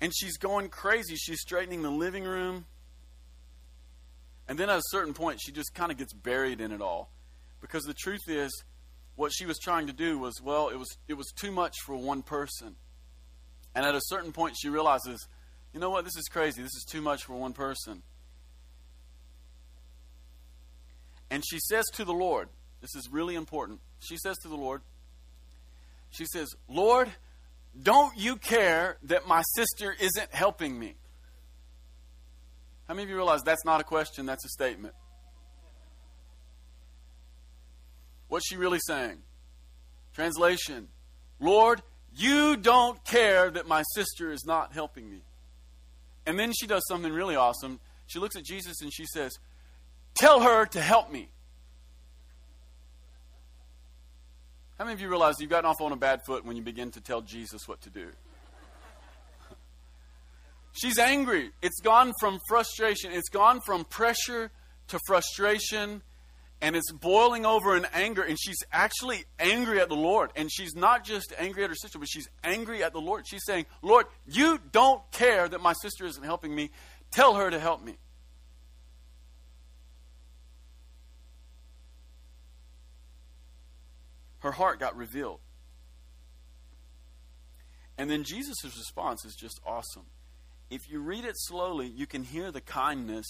And 0.01 0.13
she's 0.15 0.37
going 0.37 0.69
crazy. 0.69 1.17
She's 1.17 1.41
straightening 1.41 1.83
the 1.83 1.91
living 1.91 2.25
room. 2.25 2.67
And 4.49 4.59
then 4.59 4.71
at 4.71 4.79
a 4.79 4.83
certain 4.91 5.13
point, 5.13 5.41
she 5.43 5.53
just 5.53 5.75
kind 5.75 5.91
of 5.91 5.99
gets 5.99 6.13
buried 6.13 6.61
in 6.61 6.73
it 6.73 6.81
all. 6.81 7.11
Because 7.61 7.85
the 7.85 7.95
truth 7.95 8.29
is, 8.29 8.65
what 9.17 9.33
she 9.33 9.47
was 9.47 9.59
trying 9.59 9.89
to 9.89 9.93
do 9.93 10.19
was, 10.19 10.41
well, 10.41 10.69
it 10.69 10.79
was, 10.79 10.97
it 11.09 11.15
was 11.15 11.33
too 11.33 11.51
much 11.51 11.75
for 11.85 11.97
one 11.97 12.23
person. 12.23 12.77
And 13.75 13.85
at 13.85 13.95
a 13.95 14.01
certain 14.05 14.33
point, 14.33 14.57
she 14.59 14.69
realizes, 14.69 15.27
you 15.75 15.81
know 15.81 15.91
what, 15.91 16.05
this 16.05 16.17
is 16.17 16.29
crazy. 16.29 16.63
This 16.63 16.75
is 16.75 16.87
too 16.89 17.03
much 17.03 17.25
for 17.25 17.35
one 17.35 17.53
person. 17.53 18.03
And 21.31 21.45
she 21.45 21.59
says 21.59 21.85
to 21.95 22.05
the 22.05 22.13
Lord, 22.13 22.49
this 22.81 22.95
is 22.95 23.09
really 23.11 23.35
important. 23.35 23.81
She 23.99 24.17
says 24.17 24.39
to 24.39 24.49
the 24.49 24.57
Lord, 24.57 24.83
she 26.11 26.25
says, 26.25 26.49
Lord, 26.69 27.11
don't 27.81 28.17
you 28.17 28.37
care 28.37 28.99
that 29.05 29.27
my 29.27 29.43
sister 29.55 29.95
isn't 29.99 30.35
helping 30.35 30.79
me? 30.79 30.95
How 32.87 32.95
many 32.95 33.05
of 33.05 33.11
you 33.11 33.17
realize 33.17 33.43
that's 33.43 33.65
not 33.65 33.81
a 33.81 33.85
question, 33.85 34.27
that's 34.27 34.45
a 34.45 34.49
statement? 34.49 34.95
What's 38.29 38.47
she 38.49 38.57
really 38.57 38.81
saying? 38.81 39.19
Translation 40.15 40.89
Lord, 41.41 41.83
you 42.15 42.57
don't 42.57 43.03
care 43.05 43.51
that 43.51 43.69
my 43.69 43.83
sister 43.95 44.33
is 44.33 44.45
not 44.45 44.73
helping 44.73 45.09
me. 45.09 45.23
And 46.27 46.39
then 46.39 46.53
she 46.53 46.67
does 46.67 46.83
something 46.89 47.13
really 47.13 47.37
awesome. 47.37 47.81
She 48.07 48.19
looks 48.19 48.37
at 48.37 48.45
Jesus 48.45 48.81
and 48.83 48.93
she 48.93 49.05
says, 49.07 49.33
Tell 50.15 50.41
her 50.41 50.67
to 50.67 50.81
help 50.81 51.13
me. 51.13 51.29
How 54.79 54.85
many 54.85 54.95
of 54.95 55.01
you 55.01 55.09
realize 55.09 55.41
you've 55.41 55.51
gotten 55.51 55.69
off 55.69 55.81
on 55.81 55.91
a 55.91 55.97
bad 55.97 56.25
foot 56.25 56.45
when 56.45 56.57
you 56.57 56.63
begin 56.63 56.93
to 56.93 57.01
tell 57.01 57.21
Jesus 57.21 57.67
what 57.67 57.81
to 57.81 57.91
do? 57.91 58.11
She's 60.73 61.01
angry. 61.01 61.51
It's 61.61 61.81
gone 61.81 62.13
from 62.21 62.39
frustration, 62.49 63.11
it's 63.11 63.29
gone 63.29 63.61
from 63.61 63.85
pressure 63.85 64.53
to 64.87 65.01
frustration, 65.05 66.03
and 66.61 66.77
it's 66.77 66.93
boiling 66.93 67.45
over 67.45 67.77
in 67.77 67.87
anger. 67.93 68.23
And 68.23 68.39
she's 68.41 68.59
actually 68.73 69.25
angry 69.39 69.81
at 69.81 69.89
the 69.89 69.97
Lord. 69.97 70.31
And 70.35 70.51
she's 70.51 70.75
not 70.75 71.05
just 71.05 71.33
angry 71.39 71.65
at 71.65 71.71
her 71.71 71.77
sister, 71.77 71.99
but 71.99 72.09
she's 72.09 72.29
angry 72.43 72.83
at 72.83 72.93
the 72.93 73.01
Lord. 73.01 73.27
She's 73.29 73.45
saying, 73.45 73.67
Lord, 73.83 74.07
you 74.27 74.59
don't 74.73 75.03
care 75.13 75.49
that 75.49 75.61
my 75.61 75.73
sister 75.75 76.05
isn't 76.05 76.25
helping 76.25 76.55
me. 76.55 76.71
Tell 77.11 77.35
her 77.35 77.51
to 77.51 77.61
help 77.61 77.85
me. 77.85 77.97
Her 84.41 84.53
heart 84.53 84.79
got 84.79 84.97
revealed. 84.97 85.41
And 87.97 88.09
then 88.09 88.23
Jesus' 88.23 88.65
response 88.65 89.25
is 89.25 89.35
just 89.35 89.61
awesome. 89.67 90.07
If 90.71 90.89
you 90.91 91.01
read 91.01 91.25
it 91.25 91.35
slowly, 91.37 91.89
you 91.89 92.07
can 92.07 92.23
hear 92.23 92.53
the 92.53 92.61
kindness 92.61 93.27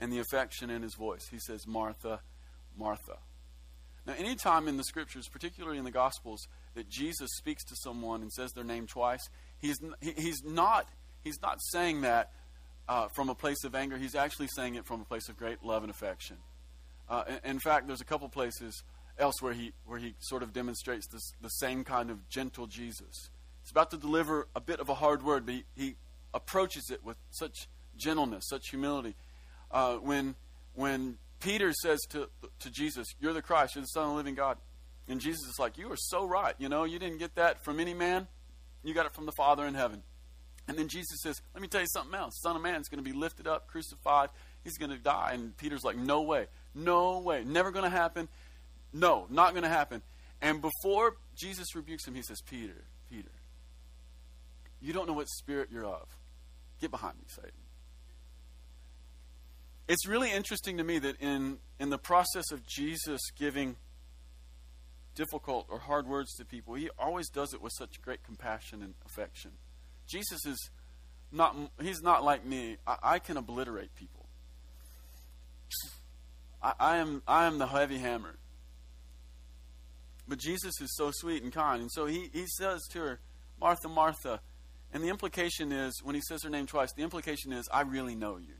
and 0.00 0.12
the 0.12 0.18
affection 0.18 0.70
in 0.70 0.82
his 0.82 0.94
voice. 0.94 1.28
He 1.30 1.38
says, 1.38 1.66
Martha, 1.66 2.20
Martha. 2.76 3.18
Now, 4.06 4.14
anytime 4.18 4.66
in 4.68 4.78
the 4.78 4.84
scriptures, 4.84 5.28
particularly 5.28 5.76
in 5.76 5.84
the 5.84 5.90
Gospels, 5.90 6.48
that 6.74 6.88
Jesus 6.88 7.28
speaks 7.36 7.62
to 7.64 7.76
someone 7.76 8.22
and 8.22 8.32
says 8.32 8.52
their 8.52 8.64
name 8.64 8.86
twice, 8.86 9.20
he's, 9.58 9.78
he's, 10.00 10.42
not, 10.42 10.88
he's 11.22 11.40
not 11.42 11.58
saying 11.70 12.00
that 12.00 12.30
uh, 12.88 13.08
from 13.08 13.28
a 13.28 13.34
place 13.34 13.62
of 13.64 13.74
anger. 13.74 13.98
He's 13.98 14.14
actually 14.14 14.48
saying 14.56 14.76
it 14.76 14.86
from 14.86 15.02
a 15.02 15.04
place 15.04 15.28
of 15.28 15.36
great 15.36 15.62
love 15.62 15.82
and 15.82 15.90
affection. 15.90 16.38
Uh, 17.08 17.24
in, 17.28 17.50
in 17.50 17.58
fact, 17.58 17.86
there's 17.86 18.00
a 18.00 18.06
couple 18.06 18.28
places 18.30 18.82
else 19.20 19.40
where 19.40 19.52
he, 19.52 19.72
where 19.84 19.98
he 19.98 20.14
sort 20.18 20.42
of 20.42 20.52
demonstrates 20.52 21.06
this, 21.06 21.32
the 21.40 21.48
same 21.48 21.84
kind 21.84 22.10
of 22.10 22.28
gentle 22.28 22.66
Jesus. 22.66 23.30
He's 23.62 23.70
about 23.70 23.90
to 23.90 23.96
deliver 23.96 24.48
a 24.56 24.60
bit 24.60 24.80
of 24.80 24.88
a 24.88 24.94
hard 24.94 25.22
word, 25.22 25.46
but 25.46 25.54
he, 25.54 25.64
he 25.76 25.96
approaches 26.32 26.90
it 26.90 27.04
with 27.04 27.16
such 27.30 27.68
gentleness, 27.96 28.44
such 28.48 28.70
humility. 28.70 29.14
Uh, 29.70 29.96
when, 29.96 30.34
when 30.74 31.18
Peter 31.40 31.72
says 31.72 32.00
to, 32.10 32.28
to 32.60 32.70
Jesus, 32.70 33.06
You're 33.20 33.32
the 33.32 33.42
Christ, 33.42 33.74
you're 33.74 33.82
the 33.82 33.88
Son 33.88 34.04
of 34.04 34.10
the 34.10 34.16
living 34.16 34.34
God. 34.34 34.58
And 35.08 35.20
Jesus 35.20 35.48
is 35.48 35.58
like, 35.58 35.78
You 35.78 35.90
are 35.92 35.96
so 35.96 36.24
right. 36.24 36.54
You 36.58 36.68
know, 36.68 36.84
you 36.84 36.98
didn't 36.98 37.18
get 37.18 37.34
that 37.34 37.64
from 37.64 37.80
any 37.80 37.94
man, 37.94 38.26
you 38.82 38.94
got 38.94 39.06
it 39.06 39.14
from 39.14 39.26
the 39.26 39.32
Father 39.32 39.66
in 39.66 39.74
heaven. 39.74 40.02
And 40.68 40.78
then 40.78 40.88
Jesus 40.88 41.20
says, 41.22 41.40
Let 41.54 41.62
me 41.62 41.68
tell 41.68 41.80
you 41.80 41.88
something 41.88 42.14
else. 42.14 42.40
Son 42.42 42.54
of 42.54 42.62
Man 42.62 42.80
is 42.80 42.88
going 42.88 43.02
to 43.02 43.08
be 43.08 43.16
lifted 43.16 43.46
up, 43.46 43.66
crucified. 43.66 44.30
He's 44.62 44.78
going 44.78 44.90
to 44.90 44.98
die. 44.98 45.32
And 45.34 45.56
Peter's 45.56 45.82
like, 45.82 45.96
No 45.96 46.22
way. 46.22 46.46
No 46.74 47.18
way. 47.18 47.42
Never 47.44 47.70
going 47.70 47.84
to 47.84 47.90
happen. 47.90 48.28
No, 48.92 49.26
not 49.30 49.52
going 49.52 49.62
to 49.62 49.68
happen. 49.68 50.02
And 50.42 50.60
before 50.62 51.16
Jesus 51.36 51.74
rebukes 51.74 52.06
him, 52.06 52.14
he 52.14 52.22
says, 52.22 52.40
Peter, 52.40 52.84
Peter, 53.10 53.30
you 54.80 54.92
don't 54.92 55.06
know 55.06 55.12
what 55.12 55.28
spirit 55.28 55.68
you're 55.70 55.86
of. 55.86 56.08
Get 56.80 56.90
behind 56.90 57.18
me, 57.18 57.24
Satan. 57.28 57.50
It's 59.86 60.06
really 60.06 60.30
interesting 60.30 60.78
to 60.78 60.84
me 60.84 60.98
that 61.00 61.20
in, 61.20 61.58
in 61.78 61.90
the 61.90 61.98
process 61.98 62.52
of 62.52 62.64
Jesus 62.66 63.20
giving 63.36 63.76
difficult 65.14 65.66
or 65.68 65.80
hard 65.80 66.06
words 66.06 66.32
to 66.36 66.44
people, 66.44 66.74
he 66.74 66.88
always 66.98 67.28
does 67.28 67.52
it 67.52 67.60
with 67.60 67.72
such 67.76 68.00
great 68.00 68.22
compassion 68.22 68.82
and 68.82 68.94
affection. 69.04 69.50
Jesus 70.06 70.46
is 70.46 70.70
not, 71.32 71.56
he's 71.80 72.02
not 72.02 72.24
like 72.24 72.46
me. 72.46 72.76
I, 72.86 72.96
I 73.02 73.18
can 73.18 73.36
obliterate 73.36 73.94
people. 73.94 74.26
I, 76.62 76.72
I, 76.78 76.96
am, 76.96 77.22
I 77.26 77.46
am 77.46 77.58
the 77.58 77.66
heavy 77.66 77.98
hammer. 77.98 78.36
But 80.30 80.38
Jesus 80.38 80.80
is 80.80 80.94
so 80.94 81.10
sweet 81.12 81.42
and 81.42 81.52
kind. 81.52 81.82
And 81.82 81.90
so 81.90 82.06
he, 82.06 82.30
he 82.32 82.46
says 82.46 82.86
to 82.92 83.00
her, 83.00 83.20
Martha, 83.60 83.88
Martha. 83.88 84.40
And 84.92 85.02
the 85.02 85.08
implication 85.08 85.72
is, 85.72 86.00
when 86.04 86.14
he 86.14 86.20
says 86.20 86.44
her 86.44 86.48
name 86.48 86.66
twice, 86.66 86.92
the 86.92 87.02
implication 87.02 87.52
is, 87.52 87.68
I 87.72 87.80
really 87.80 88.14
know 88.14 88.36
you. 88.36 88.54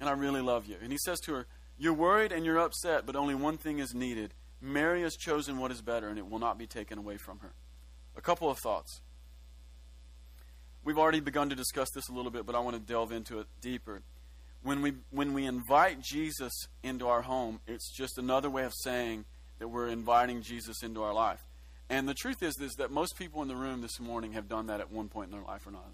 And 0.00 0.08
I 0.08 0.12
really 0.12 0.40
love 0.40 0.66
you. 0.66 0.76
And 0.82 0.90
he 0.90 0.96
says 1.04 1.20
to 1.20 1.34
her, 1.34 1.46
You're 1.76 1.92
worried 1.92 2.32
and 2.32 2.46
you're 2.46 2.58
upset, 2.58 3.04
but 3.04 3.14
only 3.14 3.34
one 3.34 3.58
thing 3.58 3.78
is 3.78 3.94
needed. 3.94 4.32
Mary 4.62 5.02
has 5.02 5.16
chosen 5.16 5.58
what 5.58 5.70
is 5.70 5.82
better, 5.82 6.08
and 6.08 6.18
it 6.18 6.30
will 6.30 6.38
not 6.38 6.56
be 6.56 6.66
taken 6.66 6.96
away 6.96 7.18
from 7.18 7.40
her. 7.40 7.52
A 8.16 8.22
couple 8.22 8.50
of 8.50 8.58
thoughts. 8.58 9.02
We've 10.82 10.98
already 10.98 11.20
begun 11.20 11.50
to 11.50 11.54
discuss 11.54 11.90
this 11.90 12.08
a 12.08 12.12
little 12.12 12.30
bit, 12.30 12.46
but 12.46 12.54
I 12.54 12.60
want 12.60 12.74
to 12.74 12.80
delve 12.80 13.12
into 13.12 13.38
it 13.40 13.46
deeper. 13.60 14.00
When 14.62 14.80
we, 14.80 14.94
when 15.10 15.34
we 15.34 15.44
invite 15.44 16.00
Jesus 16.00 16.68
into 16.82 17.06
our 17.06 17.20
home, 17.20 17.60
it's 17.66 17.94
just 17.94 18.16
another 18.16 18.48
way 18.48 18.64
of 18.64 18.72
saying, 18.74 19.26
that 19.58 19.68
we're 19.68 19.88
inviting 19.88 20.42
Jesus 20.42 20.82
into 20.82 21.02
our 21.02 21.14
life. 21.14 21.44
And 21.90 22.08
the 22.08 22.14
truth 22.14 22.42
is, 22.42 22.54
is 22.60 22.74
that 22.74 22.90
most 22.90 23.16
people 23.18 23.42
in 23.42 23.48
the 23.48 23.56
room 23.56 23.80
this 23.80 23.98
morning 23.98 24.32
have 24.32 24.48
done 24.48 24.66
that 24.66 24.80
at 24.80 24.90
one 24.90 25.08
point 25.08 25.30
in 25.30 25.38
their 25.38 25.46
life 25.46 25.66
or 25.66 25.70
another. 25.70 25.86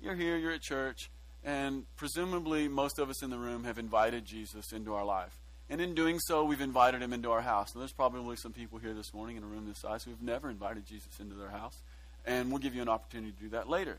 You're 0.00 0.14
here, 0.14 0.36
you're 0.36 0.52
at 0.52 0.60
church, 0.60 1.10
and 1.42 1.84
presumably 1.96 2.68
most 2.68 2.98
of 2.98 3.10
us 3.10 3.22
in 3.22 3.30
the 3.30 3.38
room 3.38 3.64
have 3.64 3.78
invited 3.78 4.24
Jesus 4.24 4.72
into 4.72 4.94
our 4.94 5.04
life. 5.04 5.38
And 5.70 5.80
in 5.80 5.94
doing 5.94 6.18
so, 6.20 6.44
we've 6.44 6.60
invited 6.60 7.02
him 7.02 7.12
into 7.12 7.30
our 7.30 7.40
house. 7.40 7.72
And 7.72 7.80
there's 7.80 7.92
probably 7.92 8.36
some 8.36 8.52
people 8.52 8.78
here 8.78 8.92
this 8.92 9.14
morning 9.14 9.36
in 9.36 9.42
a 9.42 9.46
room 9.46 9.66
this 9.66 9.80
size 9.80 10.04
who 10.04 10.10
have 10.10 10.22
never 10.22 10.50
invited 10.50 10.86
Jesus 10.86 11.18
into 11.18 11.34
their 11.34 11.48
house. 11.48 11.82
And 12.26 12.50
we'll 12.50 12.58
give 12.58 12.74
you 12.74 12.82
an 12.82 12.88
opportunity 12.88 13.32
to 13.32 13.38
do 13.44 13.48
that 13.50 13.68
later. 13.68 13.98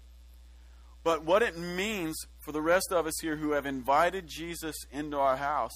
But 1.03 1.23
what 1.23 1.41
it 1.41 1.57
means 1.57 2.15
for 2.39 2.51
the 2.51 2.61
rest 2.61 2.91
of 2.91 3.05
us 3.05 3.13
here 3.21 3.35
who 3.35 3.51
have 3.51 3.65
invited 3.65 4.27
Jesus 4.27 4.75
into 4.91 5.17
our 5.19 5.37
house, 5.37 5.71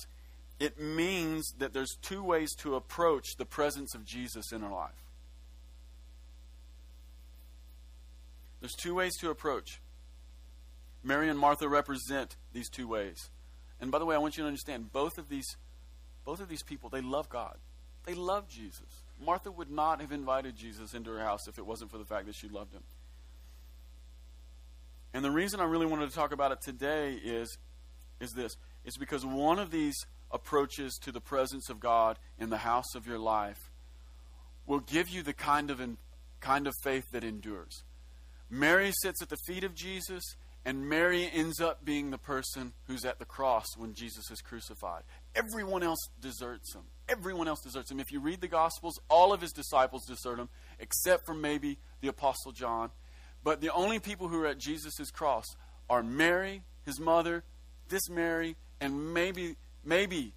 it 0.59 0.79
means 0.79 1.53
that 1.57 1.73
there's 1.73 1.95
two 2.01 2.23
ways 2.23 2.53
to 2.55 2.75
approach 2.75 3.37
the 3.37 3.45
presence 3.45 3.95
of 3.95 4.05
Jesus 4.05 4.51
in 4.51 4.63
our 4.63 4.71
life. 4.71 5.05
There's 8.59 8.75
two 8.75 8.95
ways 8.95 9.15
to 9.19 9.29
approach. 9.29 9.81
Mary 11.01 11.29
and 11.29 11.39
Martha 11.39 11.69
represent 11.69 12.35
these 12.51 12.69
two 12.69 12.87
ways. 12.87 13.29
And 13.79 13.89
by 13.89 13.99
the 13.99 14.05
way, 14.05 14.15
I 14.15 14.19
want 14.19 14.35
you 14.35 14.43
to 14.43 14.47
understand 14.47 14.91
both 14.91 15.17
of 15.17 15.29
these 15.29 15.55
both 16.25 16.41
of 16.41 16.49
these 16.49 16.61
people, 16.61 16.89
they 16.89 17.01
love 17.01 17.27
God. 17.29 17.57
They 18.05 18.13
love 18.13 18.47
Jesus. 18.47 19.03
Martha 19.19 19.49
would 19.49 19.71
not 19.71 19.99
have 19.99 20.11
invited 20.11 20.55
Jesus 20.55 20.93
into 20.93 21.11
her 21.11 21.19
house 21.19 21.47
if 21.47 21.57
it 21.57 21.65
wasn't 21.65 21.89
for 21.89 21.97
the 21.97 22.05
fact 22.05 22.27
that 22.27 22.35
she 22.35 22.47
loved 22.47 22.73
him. 22.73 22.83
And 25.13 25.25
the 25.25 25.31
reason 25.31 25.59
I 25.59 25.63
really 25.63 25.87
wanted 25.87 26.09
to 26.09 26.15
talk 26.15 26.31
about 26.31 26.51
it 26.51 26.61
today 26.61 27.13
is, 27.13 27.57
is 28.19 28.31
this. 28.33 28.57
It's 28.85 28.97
because 28.97 29.25
one 29.25 29.57
of 29.57 29.71
these 29.71 29.95
approaches 30.31 30.97
to 31.03 31.11
the 31.11 31.21
presence 31.21 31.69
of 31.69 31.79
God 31.79 32.19
in 32.37 32.49
the 32.49 32.57
house 32.57 32.95
of 32.95 33.07
your 33.07 33.19
life 33.19 33.71
will 34.65 34.79
give 34.79 35.09
you 35.09 35.23
the 35.23 35.33
kind 35.33 35.71
of, 35.71 35.79
in, 35.79 35.97
kind 36.39 36.67
of 36.67 36.73
faith 36.83 37.05
that 37.11 37.23
endures. 37.23 37.83
Mary 38.49 38.91
sits 39.01 39.21
at 39.21 39.29
the 39.29 39.37
feet 39.47 39.63
of 39.63 39.75
Jesus, 39.75 40.23
and 40.65 40.87
Mary 40.87 41.29
ends 41.33 41.59
up 41.59 41.83
being 41.83 42.11
the 42.11 42.17
person 42.17 42.73
who's 42.85 43.05
at 43.05 43.19
the 43.19 43.25
cross 43.25 43.65
when 43.77 43.93
Jesus 43.93 44.29
is 44.29 44.41
crucified. 44.41 45.03
Everyone 45.35 45.83
else 45.83 46.09
deserts 46.21 46.75
him. 46.75 46.83
Everyone 47.07 47.47
else 47.47 47.61
deserts 47.61 47.89
him. 47.89 47.99
If 47.99 48.11
you 48.11 48.19
read 48.19 48.41
the 48.41 48.47
Gospels, 48.47 48.99
all 49.09 49.33
of 49.33 49.41
his 49.41 49.51
disciples 49.51 50.05
desert 50.05 50.39
him, 50.39 50.49
except 50.79 51.25
for 51.25 51.33
maybe 51.33 51.79
the 52.01 52.07
Apostle 52.07 52.51
John 52.51 52.91
but 53.43 53.61
the 53.61 53.73
only 53.73 53.99
people 53.99 54.27
who 54.27 54.41
are 54.41 54.47
at 54.47 54.57
Jesus' 54.57 55.11
cross 55.11 55.45
are 55.89 56.03
Mary, 56.03 56.63
his 56.85 56.99
mother, 56.99 57.43
this 57.87 58.09
Mary, 58.09 58.55
and 58.81 59.13
maybe 59.13 59.55
maybe 59.83 60.33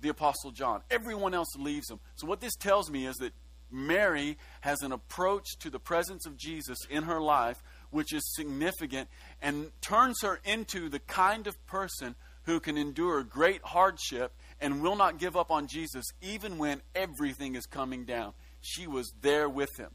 the 0.00 0.08
apostle 0.08 0.50
John. 0.50 0.82
Everyone 0.90 1.34
else 1.34 1.54
leaves 1.56 1.90
him. 1.90 2.00
So 2.16 2.26
what 2.26 2.40
this 2.40 2.54
tells 2.56 2.90
me 2.90 3.06
is 3.06 3.16
that 3.16 3.32
Mary 3.70 4.36
has 4.60 4.82
an 4.82 4.92
approach 4.92 5.56
to 5.60 5.70
the 5.70 5.78
presence 5.78 6.26
of 6.26 6.36
Jesus 6.36 6.78
in 6.90 7.04
her 7.04 7.20
life 7.20 7.62
which 7.90 8.12
is 8.12 8.22
significant 8.34 9.08
and 9.40 9.70
turns 9.80 10.20
her 10.22 10.40
into 10.44 10.88
the 10.88 10.98
kind 10.98 11.46
of 11.46 11.66
person 11.66 12.14
who 12.44 12.58
can 12.58 12.76
endure 12.76 13.22
great 13.22 13.62
hardship 13.62 14.32
and 14.60 14.82
will 14.82 14.96
not 14.96 15.18
give 15.18 15.36
up 15.36 15.50
on 15.50 15.68
Jesus 15.68 16.04
even 16.20 16.58
when 16.58 16.80
everything 16.94 17.54
is 17.54 17.66
coming 17.66 18.04
down. 18.04 18.32
She 18.60 18.86
was 18.86 19.12
there 19.20 19.48
with 19.48 19.76
him. 19.78 19.90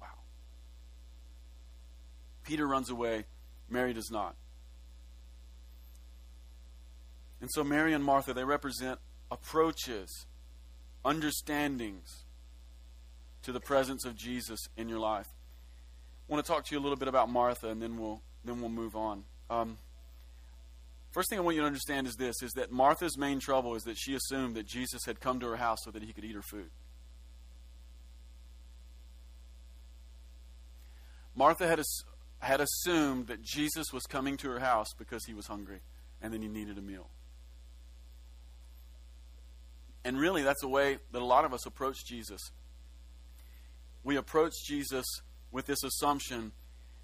Wow. 0.00 0.06
Peter 2.44 2.66
runs 2.66 2.88
away, 2.88 3.26
Mary 3.68 3.92
does 3.92 4.10
not. 4.10 4.34
And 7.40 7.50
so 7.50 7.62
Mary 7.62 7.92
and 7.92 8.02
Martha, 8.02 8.32
they 8.32 8.44
represent 8.44 8.98
approaches, 9.30 10.26
understandings 11.04 12.24
to 13.42 13.52
the 13.52 13.60
presence 13.60 14.04
of 14.04 14.16
Jesus 14.16 14.60
in 14.76 14.88
your 14.88 14.98
life. 14.98 15.28
I 16.28 16.32
want 16.32 16.44
to 16.44 16.52
talk 16.52 16.64
to 16.66 16.74
you 16.74 16.80
a 16.80 16.82
little 16.82 16.96
bit 16.96 17.08
about 17.08 17.28
Martha, 17.30 17.68
and 17.68 17.80
then 17.80 17.98
we'll 17.98 18.20
then 18.44 18.60
we'll 18.60 18.70
move 18.70 18.96
on. 18.96 19.24
Um, 19.50 19.76
first 21.12 21.30
thing 21.30 21.38
I 21.38 21.42
want 21.42 21.54
you 21.54 21.62
to 21.62 21.66
understand 21.66 22.06
is 22.06 22.16
this: 22.16 22.42
is 22.42 22.52
that 22.52 22.72
Martha's 22.72 23.16
main 23.16 23.38
trouble 23.38 23.74
is 23.74 23.84
that 23.84 23.96
she 23.96 24.14
assumed 24.14 24.56
that 24.56 24.66
Jesus 24.66 25.04
had 25.04 25.20
come 25.20 25.38
to 25.40 25.46
her 25.46 25.56
house 25.56 25.78
so 25.84 25.90
that 25.90 26.02
he 26.02 26.12
could 26.12 26.24
eat 26.24 26.34
her 26.34 26.42
food. 26.42 26.70
Martha 31.36 31.68
had 31.68 31.80
had 32.38 32.60
assumed 32.60 33.28
that 33.28 33.42
Jesus 33.42 33.92
was 33.92 34.04
coming 34.04 34.36
to 34.38 34.48
her 34.50 34.60
house 34.60 34.88
because 34.98 35.24
he 35.26 35.34
was 35.34 35.46
hungry 35.46 35.80
and 36.20 36.32
then 36.32 36.42
he 36.42 36.48
needed 36.48 36.78
a 36.78 36.82
meal. 36.82 37.08
And 40.06 40.20
really, 40.20 40.42
that's 40.42 40.60
the 40.60 40.68
way 40.68 40.98
that 41.10 41.20
a 41.20 41.24
lot 41.24 41.44
of 41.44 41.52
us 41.52 41.66
approach 41.66 42.04
Jesus. 42.04 42.52
We 44.04 44.14
approach 44.14 44.52
Jesus 44.64 45.04
with 45.50 45.66
this 45.66 45.82
assumption 45.82 46.52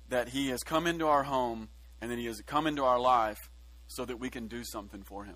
that 0.09 0.29
he 0.29 0.51
has 0.51 0.63
come 0.63 0.87
into 0.87 1.09
our 1.09 1.25
home 1.25 1.69
and 2.01 2.13
that 2.13 2.19
he 2.21 2.27
has 2.27 2.41
come 2.47 2.69
into 2.69 2.85
our 2.85 3.01
life 3.01 3.51
so 3.89 4.05
that 4.05 4.21
we 4.21 4.31
can 4.31 4.47
do 4.47 4.63
something 4.63 5.03
for 5.03 5.25
him. 5.25 5.35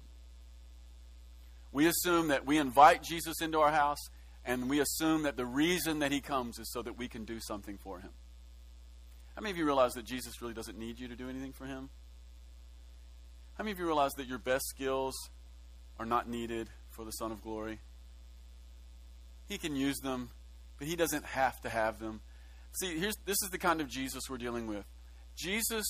We 1.72 1.88
assume 1.88 2.28
that 2.28 2.46
we 2.46 2.56
invite 2.56 3.02
Jesus 3.02 3.42
into 3.42 3.58
our 3.58 3.72
house 3.72 3.98
and 4.44 4.70
we 4.70 4.78
assume 4.78 5.24
that 5.24 5.36
the 5.36 5.44
reason 5.44 5.98
that 5.98 6.12
he 6.12 6.20
comes 6.20 6.60
is 6.60 6.70
so 6.70 6.82
that 6.82 6.96
we 6.96 7.08
can 7.08 7.24
do 7.24 7.40
something 7.40 7.78
for 7.78 7.98
him. 7.98 8.10
How 9.34 9.42
many 9.42 9.50
of 9.50 9.58
you 9.58 9.64
realize 9.64 9.94
that 9.94 10.04
Jesus 10.04 10.40
really 10.40 10.54
doesn't 10.54 10.78
need 10.78 11.00
you 11.00 11.08
to 11.08 11.16
do 11.16 11.28
anything 11.28 11.52
for 11.52 11.64
him? 11.64 11.90
How 13.54 13.64
many 13.64 13.72
of 13.72 13.80
you 13.80 13.86
realize 13.86 14.12
that 14.18 14.28
your 14.28 14.38
best 14.38 14.68
skills 14.68 15.16
are 15.98 16.06
not 16.06 16.28
needed 16.28 16.68
for 16.96 17.04
the 17.04 17.12
Son 17.12 17.30
of 17.30 17.42
Glory? 17.42 17.78
He 19.46 19.58
can 19.58 19.76
use 19.76 19.98
them, 19.98 20.30
but 20.78 20.88
he 20.88 20.96
doesn't 20.96 21.24
have 21.24 21.60
to 21.60 21.68
have 21.68 22.00
them. 22.00 22.20
See, 22.72 22.98
here's, 22.98 23.14
this 23.24 23.36
is 23.42 23.50
the 23.50 23.58
kind 23.58 23.80
of 23.80 23.88
Jesus 23.88 24.24
we're 24.28 24.38
dealing 24.38 24.66
with. 24.66 24.84
Jesus 25.36 25.84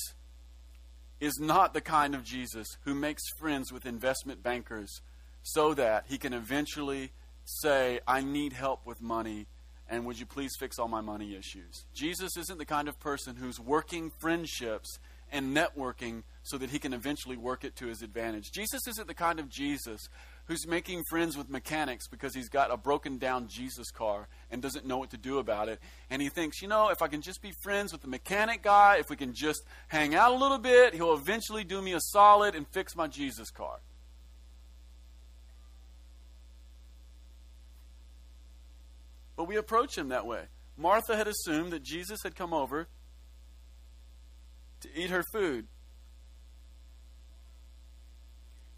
is 1.21 1.39
not 1.41 1.73
the 1.73 1.81
kind 1.81 2.15
of 2.15 2.23
Jesus 2.23 2.67
who 2.85 2.95
makes 2.95 3.23
friends 3.39 3.73
with 3.73 3.87
investment 3.87 4.43
bankers 4.43 5.01
so 5.43 5.73
that 5.75 6.05
he 6.09 6.19
can 6.19 6.35
eventually 6.35 7.13
say, 7.45 8.01
I 8.07 8.21
need 8.21 8.53
help 8.53 8.85
with 8.85 9.01
money 9.01 9.47
and 9.89 10.05
would 10.05 10.19
you 10.19 10.27
please 10.27 10.53
fix 10.59 10.79
all 10.79 10.89
my 10.89 11.01
money 11.01 11.37
issues? 11.37 11.85
Jesus 11.95 12.37
isn't 12.37 12.59
the 12.59 12.65
kind 12.65 12.89
of 12.89 12.99
person 12.99 13.37
who's 13.37 13.61
working 13.61 14.11
friendships 14.19 14.99
and 15.31 15.57
networking 15.57 16.23
so 16.43 16.59
that 16.59 16.71
he 16.71 16.79
can 16.79 16.93
eventually 16.93 17.37
work 17.37 17.65
it 17.65 17.77
to 17.77 17.87
his 17.87 18.03
advantage. 18.03 18.51
Jesus 18.53 18.87
isn't 18.89 19.07
the 19.07 19.15
kind 19.15 19.39
of 19.39 19.49
Jesus 19.49 20.09
who's 20.47 20.67
making 20.67 21.03
friends 21.11 21.37
with 21.37 21.49
mechanics 21.51 22.07
because 22.09 22.35
he's 22.35 22.49
got 22.49 22.71
a 22.71 22.77
broken 22.77 23.19
down 23.19 23.49
Jesus 23.49 23.91
car 23.91 24.29
and 24.51 24.63
doesn't 24.63 24.87
know 24.87 24.99
what 24.99 25.11
to 25.11 25.17
do 25.17 25.39
about 25.39 25.69
it. 25.69 25.81
And 26.09 26.23
he 26.23 26.29
thinks, 26.29 26.63
you 26.63 26.69
know, 26.69 26.89
if 26.89 27.03
I 27.03 27.09
can 27.09 27.21
just 27.21 27.43
be 27.43 27.53
friends 27.63 27.93
with 27.93 28.03
the 28.03 28.09
mechanic 28.09 28.63
guy, 28.63 28.97
if 28.99 29.11
we 29.11 29.17
can 29.17 29.35
just 29.35 29.63
hang 29.89 30.15
out 30.15 30.33
a 30.33 30.37
little 30.37 30.59
bit, 30.59 30.95
he'll 30.95 31.15
eventually 31.15 31.65
do 31.65 31.83
me 31.83 31.93
a 31.93 32.01
solid 32.01 32.55
and 32.55 32.67
fix 32.69 32.95
my 32.95 33.09
Jesus 33.09 33.51
car. 33.51 33.81
But 39.37 39.45
we 39.45 39.57
approach 39.57 39.99
him 39.99 40.09
that 40.09 40.27
way. 40.27 40.45
Martha 40.79 41.17
had 41.17 41.27
assumed 41.27 41.73
that 41.73 41.83
Jesus 41.83 42.23
had 42.23 42.35
come 42.35 42.55
over 42.55 42.89
to 44.81 44.89
eat 44.95 45.11
her 45.11 45.25
food. 45.33 45.67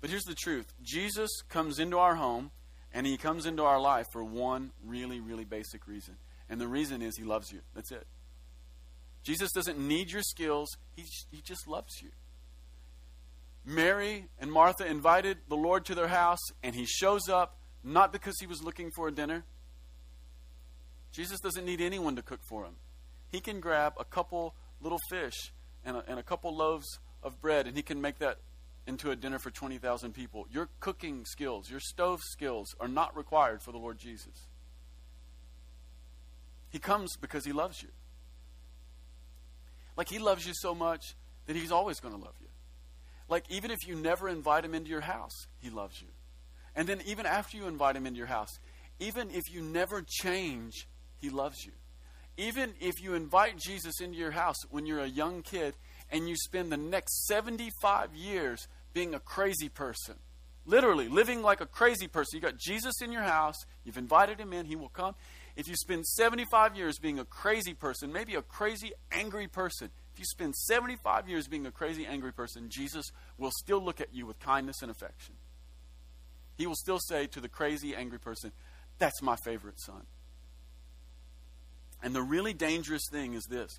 But 0.00 0.10
here's 0.10 0.24
the 0.24 0.34
truth 0.34 0.72
Jesus 0.82 1.30
comes 1.48 1.78
into 1.78 1.98
our 1.98 2.16
home 2.16 2.50
and 2.92 3.06
he 3.06 3.16
comes 3.16 3.46
into 3.46 3.64
our 3.64 3.80
life 3.80 4.06
for 4.12 4.24
one 4.24 4.72
really, 4.84 5.20
really 5.20 5.44
basic 5.44 5.86
reason. 5.86 6.16
And 6.48 6.60
the 6.60 6.68
reason 6.68 7.02
is 7.02 7.16
he 7.16 7.24
loves 7.24 7.52
you. 7.52 7.60
That's 7.74 7.92
it. 7.92 8.06
Jesus 9.22 9.52
doesn't 9.52 9.78
need 9.78 10.10
your 10.10 10.22
skills, 10.22 10.68
he, 10.96 11.04
he 11.30 11.42
just 11.42 11.68
loves 11.68 12.00
you. 12.00 12.10
Mary 13.64 14.28
and 14.38 14.50
Martha 14.50 14.86
invited 14.86 15.38
the 15.48 15.56
Lord 15.56 15.84
to 15.86 15.94
their 15.94 16.08
house, 16.08 16.40
and 16.62 16.74
he 16.74 16.86
shows 16.86 17.28
up 17.28 17.58
not 17.84 18.12
because 18.12 18.34
he 18.40 18.46
was 18.46 18.62
looking 18.62 18.90
for 18.90 19.08
a 19.08 19.12
dinner, 19.12 19.44
Jesus 21.12 21.40
doesn't 21.40 21.64
need 21.64 21.80
anyone 21.80 22.16
to 22.16 22.22
cook 22.22 22.40
for 22.48 22.64
him. 22.64 22.76
He 23.30 23.40
can 23.40 23.60
grab 23.60 23.94
a 23.98 24.04
couple 24.04 24.54
little 24.80 25.00
fish 25.10 25.52
and 25.84 25.96
a, 25.96 26.04
and 26.08 26.18
a 26.18 26.22
couple 26.22 26.56
loaves 26.56 26.86
of 27.22 27.40
bread, 27.40 27.66
and 27.66 27.76
he 27.76 27.82
can 27.82 28.00
make 28.00 28.18
that 28.20 28.38
into 28.88 29.10
a 29.10 29.16
dinner 29.16 29.38
for 29.38 29.50
20,000 29.50 30.12
people. 30.12 30.46
Your 30.50 30.68
cooking 30.80 31.24
skills, 31.26 31.70
your 31.70 31.80
stove 31.80 32.20
skills 32.22 32.74
are 32.80 32.88
not 32.88 33.16
required 33.16 33.62
for 33.62 33.70
the 33.70 33.78
Lord 33.78 33.98
Jesus. 33.98 34.46
He 36.70 36.78
comes 36.78 37.16
because 37.16 37.44
he 37.44 37.52
loves 37.52 37.82
you. 37.82 37.90
Like 39.96 40.08
he 40.08 40.18
loves 40.18 40.46
you 40.46 40.52
so 40.54 40.74
much 40.74 41.14
that 41.46 41.56
he's 41.56 41.72
always 41.72 42.00
going 42.00 42.14
to 42.14 42.20
love 42.20 42.34
you. 42.40 42.48
Like 43.28 43.44
even 43.50 43.70
if 43.70 43.78
you 43.86 43.94
never 43.94 44.28
invite 44.28 44.64
him 44.64 44.74
into 44.74 44.90
your 44.90 45.02
house, 45.02 45.46
he 45.58 45.70
loves 45.70 46.00
you. 46.00 46.08
And 46.74 46.88
then 46.88 47.00
even 47.06 47.26
after 47.26 47.56
you 47.56 47.66
invite 47.66 47.96
him 47.96 48.06
into 48.06 48.18
your 48.18 48.26
house, 48.26 48.58
even 49.00 49.30
if 49.30 49.52
you 49.52 49.62
never 49.62 50.02
change, 50.06 50.86
he 51.18 51.30
loves 51.30 51.64
you. 51.64 51.72
Even 52.36 52.74
if 52.80 53.02
you 53.02 53.14
invite 53.14 53.58
Jesus 53.58 54.00
into 54.00 54.16
your 54.16 54.30
house 54.30 54.56
when 54.70 54.86
you're 54.86 55.00
a 55.00 55.08
young 55.08 55.42
kid 55.42 55.74
and 56.10 56.28
you 56.28 56.36
spend 56.36 56.70
the 56.70 56.76
next 56.76 57.26
75 57.26 58.14
years 58.14 58.68
being 58.98 59.14
a 59.14 59.20
crazy 59.20 59.68
person, 59.68 60.16
literally 60.66 61.06
living 61.06 61.40
like 61.40 61.60
a 61.60 61.66
crazy 61.66 62.08
person, 62.08 62.36
you 62.36 62.40
got 62.40 62.58
Jesus 62.58 63.00
in 63.00 63.12
your 63.12 63.22
house, 63.22 63.54
you've 63.84 63.96
invited 63.96 64.40
him 64.40 64.52
in, 64.52 64.66
he 64.66 64.74
will 64.74 64.88
come. 64.88 65.14
if 65.54 65.68
you 65.68 65.76
spend 65.76 66.04
75 66.04 66.76
years 66.76 66.98
being 66.98 67.20
a 67.20 67.24
crazy 67.24 67.74
person, 67.74 68.12
maybe 68.12 68.34
a 68.34 68.42
crazy, 68.42 68.90
angry 69.12 69.46
person, 69.46 69.90
if 70.12 70.18
you 70.18 70.24
spend 70.24 70.56
75 70.56 71.28
years 71.28 71.46
being 71.46 71.64
a 71.64 71.70
crazy, 71.70 72.06
angry 72.06 72.32
person, 72.32 72.70
Jesus 72.70 73.12
will 73.36 73.52
still 73.52 73.80
look 73.80 74.00
at 74.00 74.12
you 74.12 74.26
with 74.26 74.40
kindness 74.40 74.82
and 74.82 74.90
affection. 74.90 75.36
He 76.56 76.66
will 76.66 76.74
still 76.74 76.98
say 76.98 77.28
to 77.28 77.40
the 77.40 77.48
crazy, 77.48 77.94
angry 77.94 78.18
person, 78.18 78.50
That's 78.98 79.22
my 79.22 79.36
favorite 79.36 79.78
son. 79.78 80.06
And 82.02 82.16
the 82.16 82.22
really 82.22 82.52
dangerous 82.52 83.02
thing 83.12 83.34
is 83.34 83.44
this 83.44 83.78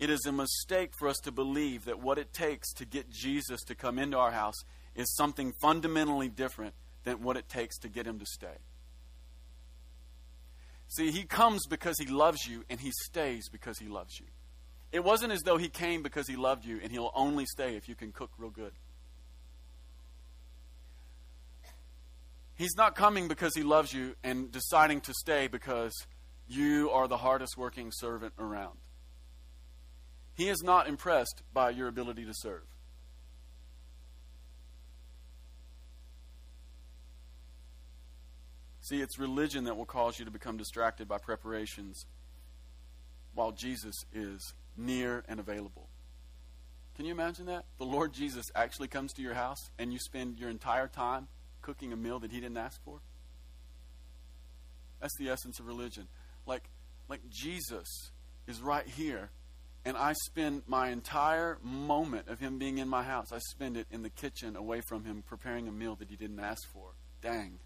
it 0.00 0.08
is 0.08 0.24
a 0.26 0.32
mistake 0.32 0.92
for 0.98 1.08
us 1.08 1.18
to 1.18 1.30
believe 1.30 1.84
that 1.84 2.00
what 2.00 2.18
it 2.18 2.32
takes 2.32 2.72
to 2.72 2.86
get 2.86 3.10
Jesus 3.10 3.60
to 3.64 3.74
come 3.74 3.98
into 3.98 4.16
our 4.16 4.30
house 4.30 4.64
is 4.94 5.14
something 5.14 5.52
fundamentally 5.60 6.28
different 6.28 6.74
than 7.04 7.22
what 7.22 7.36
it 7.36 7.50
takes 7.50 7.78
to 7.80 7.88
get 7.88 8.06
him 8.06 8.18
to 8.18 8.24
stay. 8.26 8.56
See, 10.88 11.10
he 11.10 11.24
comes 11.24 11.66
because 11.68 11.98
he 11.98 12.06
loves 12.06 12.46
you, 12.46 12.64
and 12.70 12.80
he 12.80 12.90
stays 12.90 13.48
because 13.50 13.78
he 13.78 13.86
loves 13.86 14.18
you. 14.18 14.26
It 14.90 15.04
wasn't 15.04 15.32
as 15.32 15.42
though 15.42 15.58
he 15.58 15.68
came 15.68 16.02
because 16.02 16.26
he 16.26 16.34
loved 16.34 16.64
you, 16.64 16.80
and 16.82 16.90
he'll 16.90 17.12
only 17.14 17.44
stay 17.44 17.76
if 17.76 17.88
you 17.88 17.94
can 17.94 18.10
cook 18.10 18.30
real 18.38 18.50
good. 18.50 18.72
He's 22.56 22.74
not 22.76 22.96
coming 22.96 23.28
because 23.28 23.54
he 23.54 23.62
loves 23.62 23.92
you 23.92 24.16
and 24.24 24.50
deciding 24.50 25.02
to 25.02 25.14
stay 25.14 25.46
because 25.46 25.92
you 26.48 26.90
are 26.90 27.06
the 27.06 27.18
hardest 27.18 27.56
working 27.56 27.92
servant 27.92 28.32
around. 28.38 28.78
He 30.40 30.48
is 30.48 30.62
not 30.62 30.88
impressed 30.88 31.42
by 31.52 31.68
your 31.68 31.86
ability 31.86 32.24
to 32.24 32.32
serve. 32.32 32.62
See, 38.80 39.02
it's 39.02 39.18
religion 39.18 39.64
that 39.64 39.76
will 39.76 39.84
cause 39.84 40.18
you 40.18 40.24
to 40.24 40.30
become 40.30 40.56
distracted 40.56 41.06
by 41.06 41.18
preparations 41.18 42.06
while 43.34 43.52
Jesus 43.52 43.94
is 44.14 44.54
near 44.78 45.24
and 45.28 45.40
available. 45.40 45.90
Can 46.96 47.04
you 47.04 47.12
imagine 47.12 47.44
that? 47.44 47.66
The 47.76 47.84
Lord 47.84 48.14
Jesus 48.14 48.46
actually 48.54 48.88
comes 48.88 49.12
to 49.12 49.22
your 49.22 49.34
house 49.34 49.68
and 49.78 49.92
you 49.92 49.98
spend 49.98 50.38
your 50.38 50.48
entire 50.48 50.88
time 50.88 51.28
cooking 51.60 51.92
a 51.92 51.96
meal 51.96 52.18
that 52.20 52.30
he 52.30 52.40
didn't 52.40 52.56
ask 52.56 52.82
for? 52.82 53.00
That's 55.02 55.18
the 55.18 55.28
essence 55.28 55.60
of 55.60 55.66
religion. 55.66 56.08
Like 56.46 56.70
like 57.10 57.20
Jesus 57.28 58.10
is 58.48 58.62
right 58.62 58.86
here 58.86 59.28
and 59.84 59.96
I 59.96 60.12
spend 60.12 60.62
my 60.66 60.90
entire 60.90 61.58
moment 61.62 62.28
of 62.28 62.38
him 62.38 62.58
being 62.58 62.78
in 62.78 62.88
my 62.88 63.02
house, 63.02 63.32
I 63.32 63.38
spend 63.38 63.76
it 63.76 63.86
in 63.90 64.02
the 64.02 64.10
kitchen 64.10 64.56
away 64.56 64.82
from 64.88 65.04
him 65.04 65.22
preparing 65.26 65.68
a 65.68 65.72
meal 65.72 65.96
that 65.96 66.08
he 66.08 66.16
didn't 66.16 66.40
ask 66.40 66.62
for. 66.72 66.90
Dang. 67.22 67.58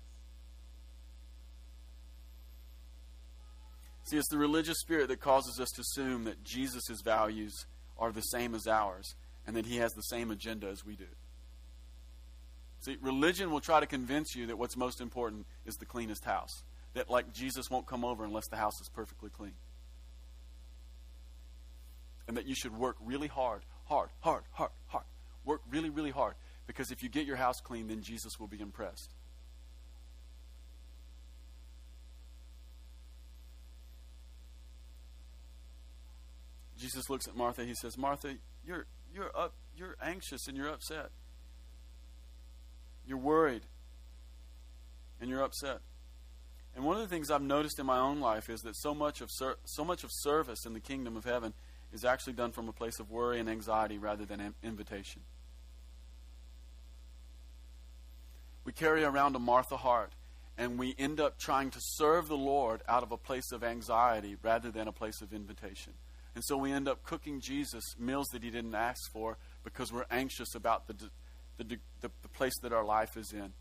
See, 4.04 4.18
it's 4.18 4.28
the 4.28 4.38
religious 4.38 4.78
spirit 4.80 5.08
that 5.08 5.20
causes 5.20 5.58
us 5.58 5.70
to 5.70 5.80
assume 5.80 6.24
that 6.24 6.44
Jesus' 6.44 7.00
values 7.02 7.66
are 7.96 8.12
the 8.12 8.20
same 8.20 8.54
as 8.54 8.66
ours 8.66 9.14
and 9.46 9.56
that 9.56 9.66
he 9.66 9.78
has 9.78 9.92
the 9.92 10.02
same 10.02 10.30
agenda 10.30 10.68
as 10.68 10.84
we 10.84 10.94
do. 10.94 11.06
See, 12.80 12.98
religion 13.00 13.50
will 13.50 13.60
try 13.60 13.80
to 13.80 13.86
convince 13.86 14.34
you 14.34 14.46
that 14.48 14.58
what's 14.58 14.76
most 14.76 15.00
important 15.00 15.46
is 15.64 15.74
the 15.76 15.86
cleanest 15.86 16.24
house. 16.24 16.62
That, 16.92 17.08
like, 17.08 17.32
Jesus 17.32 17.70
won't 17.70 17.86
come 17.86 18.04
over 18.04 18.24
unless 18.24 18.46
the 18.48 18.56
house 18.56 18.78
is 18.80 18.90
perfectly 18.90 19.30
clean. 19.30 19.54
And 22.26 22.36
that 22.36 22.46
you 22.46 22.54
should 22.54 22.76
work 22.76 22.96
really 23.04 23.28
hard, 23.28 23.62
hard, 23.84 24.08
hard, 24.20 24.44
hard, 24.52 24.70
hard. 24.86 25.04
Work 25.44 25.60
really, 25.70 25.90
really 25.90 26.10
hard. 26.10 26.34
Because 26.66 26.90
if 26.90 27.02
you 27.02 27.08
get 27.08 27.26
your 27.26 27.36
house 27.36 27.60
clean, 27.60 27.88
then 27.88 28.02
Jesus 28.02 28.40
will 28.40 28.46
be 28.46 28.60
impressed. 28.60 29.12
Jesus 36.78 37.08
looks 37.08 37.28
at 37.28 37.36
Martha. 37.36 37.64
He 37.64 37.74
says, 37.74 37.96
Martha, 37.96 38.34
you're, 38.66 38.86
you're, 39.14 39.30
up, 39.36 39.54
you're 39.76 39.96
anxious 40.02 40.48
and 40.48 40.56
you're 40.56 40.68
upset. 40.68 41.10
You're 43.06 43.18
worried 43.18 43.62
and 45.20 45.30
you're 45.30 45.42
upset. 45.42 45.80
And 46.74 46.84
one 46.84 46.96
of 46.96 47.02
the 47.02 47.08
things 47.08 47.30
I've 47.30 47.42
noticed 47.42 47.78
in 47.78 47.86
my 47.86 47.98
own 47.98 48.20
life 48.20 48.50
is 48.50 48.60
that 48.62 48.76
so 48.76 48.94
much 48.94 49.20
of 49.20 49.30
ser- 49.30 49.58
so 49.64 49.84
much 49.84 50.02
of 50.02 50.10
service 50.12 50.66
in 50.66 50.72
the 50.72 50.80
kingdom 50.80 51.16
of 51.16 51.24
heaven 51.24 51.54
is 51.94 52.04
actually 52.04 52.32
done 52.32 52.50
from 52.50 52.68
a 52.68 52.72
place 52.72 52.98
of 52.98 53.10
worry 53.10 53.38
and 53.38 53.48
anxiety 53.48 53.96
rather 53.96 54.26
than 54.26 54.52
invitation. 54.62 55.22
We 58.64 58.72
carry 58.72 59.04
around 59.04 59.36
a 59.36 59.38
Martha 59.38 59.76
heart 59.76 60.12
and 60.58 60.78
we 60.78 60.94
end 60.98 61.20
up 61.20 61.38
trying 61.38 61.70
to 61.70 61.78
serve 61.80 62.28
the 62.28 62.36
Lord 62.36 62.82
out 62.88 63.02
of 63.02 63.12
a 63.12 63.16
place 63.16 63.52
of 63.52 63.62
anxiety 63.62 64.36
rather 64.42 64.70
than 64.70 64.88
a 64.88 64.92
place 64.92 65.22
of 65.22 65.32
invitation. 65.32 65.92
And 66.34 66.44
so 66.44 66.56
we 66.56 66.72
end 66.72 66.88
up 66.88 67.04
cooking 67.04 67.40
Jesus 67.40 67.84
meals 67.98 68.26
that 68.32 68.42
he 68.42 68.50
didn't 68.50 68.74
ask 68.74 69.00
for 69.12 69.38
because 69.62 69.92
we're 69.92 70.06
anxious 70.10 70.54
about 70.56 70.88
the, 70.88 70.94
the, 71.58 71.78
the, 72.00 72.10
the 72.22 72.28
place 72.28 72.58
that 72.62 72.72
our 72.72 72.84
life 72.84 73.16
is 73.16 73.32
in, 73.32 73.52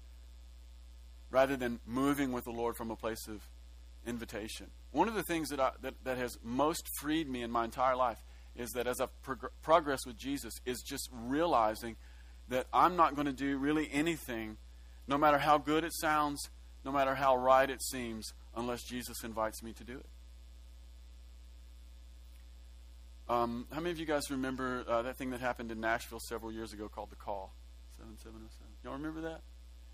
rather 1.29 1.55
than 1.55 1.79
moving 1.85 2.31
with 2.31 2.45
the 2.45 2.51
Lord 2.51 2.75
from 2.75 2.89
a 2.89 2.95
place 2.95 3.27
of 3.27 3.47
invitation. 4.05 4.67
One 4.91 5.07
of 5.07 5.15
the 5.15 5.23
things 5.23 5.49
that, 5.49 5.59
I, 5.59 5.71
that, 5.81 5.95
that 6.03 6.17
has 6.17 6.37
most 6.43 6.87
freed 6.99 7.29
me 7.29 7.41
in 7.41 7.51
my 7.51 7.65
entire 7.65 7.95
life 7.95 8.19
is 8.55 8.71
that 8.71 8.87
as 8.87 9.01
I've 9.01 9.21
prog- 9.23 9.51
progressed 9.61 10.05
with 10.05 10.17
Jesus, 10.17 10.53
is 10.65 10.81
just 10.81 11.09
realizing 11.11 11.95
that 12.49 12.67
I'm 12.73 12.95
not 12.95 13.15
going 13.15 13.25
to 13.25 13.33
do 13.33 13.57
really 13.57 13.89
anything, 13.91 14.57
no 15.07 15.17
matter 15.17 15.37
how 15.37 15.57
good 15.57 15.83
it 15.83 15.93
sounds, 15.93 16.49
no 16.85 16.91
matter 16.91 17.15
how 17.15 17.35
right 17.35 17.69
it 17.69 17.81
seems, 17.81 18.33
unless 18.55 18.83
Jesus 18.83 19.23
invites 19.23 19.63
me 19.63 19.73
to 19.73 19.83
do 19.83 19.97
it. 19.97 20.05
Um, 23.29 23.67
how 23.71 23.79
many 23.79 23.91
of 23.91 23.99
you 23.99 24.05
guys 24.05 24.29
remember 24.29 24.83
uh, 24.87 25.01
that 25.03 25.17
thing 25.17 25.31
that 25.31 25.39
happened 25.39 25.71
in 25.71 25.79
Nashville 25.79 26.19
several 26.19 26.51
years 26.51 26.73
ago 26.73 26.89
called 26.89 27.09
the 27.09 27.15
Call? 27.15 27.53
7707. 27.97 28.67
Y'all 28.83 28.93
remember 28.93 29.21
that? 29.21 29.41